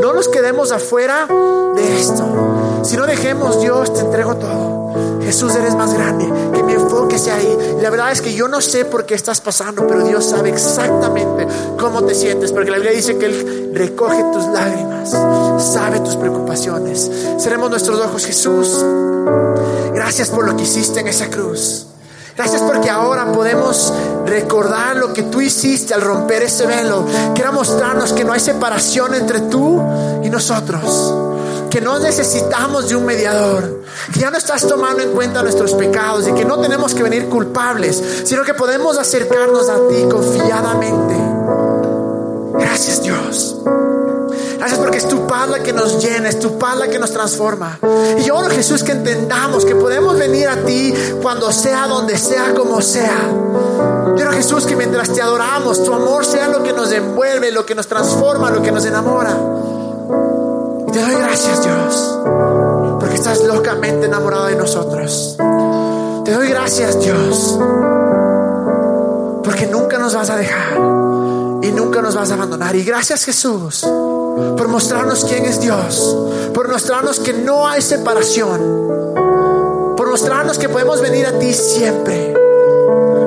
No 0.00 0.12
nos 0.12 0.28
quedemos 0.28 0.72
afuera 0.72 1.26
de 1.74 2.00
esto. 2.00 2.82
Si 2.84 2.96
no 2.96 3.06
dejemos, 3.06 3.60
Dios, 3.60 3.92
te 3.92 4.00
entrego 4.00 4.36
todo. 4.36 5.20
Jesús, 5.22 5.54
eres 5.56 5.74
más 5.74 5.92
grande. 5.92 6.24
Que 6.54 6.62
mi 6.62 6.74
enfoque 6.74 7.18
sea 7.18 7.36
ahí. 7.36 7.78
la 7.80 7.90
verdad 7.90 8.12
es 8.12 8.20
que 8.20 8.32
yo 8.34 8.48
no 8.48 8.60
sé 8.60 8.84
por 8.84 9.06
qué 9.06 9.14
estás 9.14 9.40
pasando, 9.40 9.86
pero 9.86 10.06
Dios 10.06 10.24
sabe 10.24 10.50
exactamente 10.50 11.46
cómo 11.78 12.04
te 12.04 12.14
sientes. 12.14 12.52
Porque 12.52 12.70
la 12.70 12.76
Biblia 12.76 12.94
dice 12.94 13.18
que 13.18 13.26
Él 13.26 13.72
recoge 13.74 14.22
tus 14.32 14.46
lágrimas, 14.46 15.10
sabe 15.58 16.00
tus 16.00 16.16
preocupaciones. 16.16 17.10
Seremos 17.38 17.70
nuestros 17.70 18.00
ojos, 18.00 18.24
Jesús. 18.24 18.84
Gracias 19.92 20.30
por 20.30 20.46
lo 20.46 20.56
que 20.56 20.62
hiciste 20.62 21.00
en 21.00 21.08
esa 21.08 21.28
cruz. 21.28 21.86
Gracias 22.36 22.60
porque 22.62 22.90
ahora 22.90 23.32
podemos 23.32 23.92
recordar 24.26 24.96
lo 24.96 25.12
que 25.14 25.22
tú 25.22 25.40
hiciste 25.40 25.94
al 25.94 26.02
romper 26.02 26.42
ese 26.42 26.66
velo. 26.66 27.06
Quiero 27.34 27.52
mostrarnos 27.52 28.12
que 28.12 28.24
no 28.24 28.32
hay 28.32 28.40
separación 28.40 29.14
entre 29.14 29.40
tú 29.40 29.82
y 30.22 30.28
nosotros. 30.28 31.14
Que 31.70 31.80
no 31.80 31.98
necesitamos 31.98 32.88
de 32.90 32.96
un 32.96 33.06
mediador. 33.06 33.82
Que 34.12 34.20
ya 34.20 34.30
no 34.30 34.36
estás 34.36 34.66
tomando 34.68 35.02
en 35.02 35.12
cuenta 35.12 35.42
nuestros 35.42 35.72
pecados 35.74 36.28
y 36.28 36.32
que 36.32 36.44
no 36.44 36.60
tenemos 36.60 36.94
que 36.94 37.02
venir 37.02 37.28
culpables, 37.28 38.02
sino 38.24 38.44
que 38.44 38.52
podemos 38.52 38.98
acercarnos 38.98 39.70
a 39.70 39.76
ti 39.88 40.06
confiadamente. 40.10 41.14
Gracias 42.58 43.02
Dios. 43.02 43.56
Gracias 44.58 44.78
porque 44.78 44.98
es 44.98 45.08
tu 45.08 45.26
paz 45.26 45.48
la 45.48 45.62
que 45.62 45.72
nos 45.72 46.02
llena, 46.02 46.28
es 46.28 46.38
tu 46.38 46.58
paz 46.58 46.76
la 46.76 46.88
que 46.88 46.98
nos 46.98 47.10
transforma. 47.12 47.78
Y 48.18 48.24
yo 48.24 48.36
oro, 48.36 48.48
Jesús, 48.48 48.82
que 48.82 48.92
entendamos 48.92 49.64
que 49.64 49.74
podemos 49.74 50.18
venir 50.18 50.48
a 50.48 50.56
ti 50.64 50.94
cuando 51.22 51.52
sea, 51.52 51.86
donde 51.86 52.16
sea, 52.16 52.54
como 52.54 52.80
sea. 52.80 53.28
Yo 54.16 54.22
oro, 54.22 54.32
Jesús, 54.32 54.64
que 54.64 54.76
mientras 54.76 55.12
te 55.12 55.20
adoramos, 55.20 55.84
tu 55.84 55.92
amor 55.92 56.24
sea 56.24 56.48
lo 56.48 56.62
que 56.62 56.72
nos 56.72 56.90
envuelve, 56.92 57.52
lo 57.52 57.66
que 57.66 57.74
nos 57.74 57.86
transforma, 57.86 58.50
lo 58.50 58.62
que 58.62 58.72
nos 58.72 58.84
enamora. 58.84 59.36
Y 60.88 60.92
te 60.92 61.02
doy 61.02 61.14
gracias, 61.14 61.62
Dios, 61.62 62.18
porque 62.98 63.16
estás 63.16 63.42
locamente 63.42 64.06
enamorado 64.06 64.46
de 64.46 64.56
nosotros. 64.56 65.36
Te 66.24 66.32
doy 66.32 66.48
gracias, 66.48 66.98
Dios, 67.00 67.58
porque 69.44 69.66
nunca 69.70 69.98
nos 69.98 70.14
vas 70.14 70.30
a 70.30 70.36
dejar 70.36 71.15
y 71.66 71.72
nunca 71.72 72.00
nos 72.00 72.14
vas 72.14 72.30
a 72.30 72.34
abandonar. 72.34 72.76
Y 72.76 72.84
gracias 72.84 73.24
Jesús 73.24 73.80
por 73.80 74.68
mostrarnos 74.68 75.24
quién 75.24 75.44
es 75.44 75.60
Dios, 75.60 76.16
por 76.54 76.68
mostrarnos 76.68 77.20
que 77.20 77.32
no 77.32 77.66
hay 77.66 77.82
separación, 77.82 79.94
por 79.96 80.10
mostrarnos 80.10 80.58
que 80.58 80.68
podemos 80.68 81.00
venir 81.00 81.26
a 81.26 81.38
ti 81.38 81.52
siempre. 81.52 82.34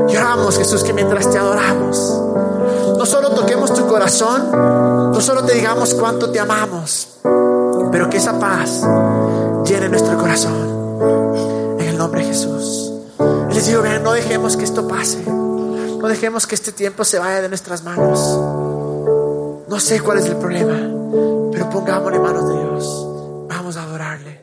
Lloramos 0.08 0.58
Jesús 0.58 0.84
que 0.84 0.94
mientras 0.94 1.30
te 1.30 1.38
adoramos, 1.38 1.98
no 2.98 3.06
solo 3.06 3.32
toquemos 3.32 3.74
tu 3.74 3.88
corazón, 3.88 4.52
no 4.52 5.22
solo 5.22 5.44
te 5.44 5.54
digamos 5.54 5.94
cuánto 5.94 6.32
te 6.32 6.40
amamos, 6.40 7.20
pero 7.92 8.10
que 8.10 8.18
esa 8.18 8.40
paz 8.40 8.82
llene 9.66 9.90
nuestro 9.90 10.18
corazón. 10.18 10.80
En 11.80 11.88
el 11.88 11.98
nombre 11.98 12.22
de 12.22 12.28
Jesús. 12.28 12.92
Les 13.52 13.68
digo, 13.68 13.82
vean, 13.82 14.04
no 14.04 14.14
dejemos 14.14 14.56
que 14.56 14.64
esto 14.64 14.88
pase. 14.88 15.26
No 16.02 16.08
dejemos 16.08 16.48
que 16.48 16.56
este 16.56 16.72
tiempo 16.72 17.04
se 17.04 17.20
vaya 17.20 17.42
de 17.42 17.50
nuestras 17.50 17.84
manos. 17.84 18.20
No 19.68 19.80
sé 19.80 20.00
cuál 20.00 20.20
es 20.20 20.26
el 20.26 20.38
problema, 20.38 20.80
pero 21.52 21.70
pongámosle 21.70 22.20
manos 22.20 22.48
de 22.48 22.54
Dios. 22.54 23.08
Vamos 23.50 23.76
a 23.76 23.84
adorarle. 23.84 24.40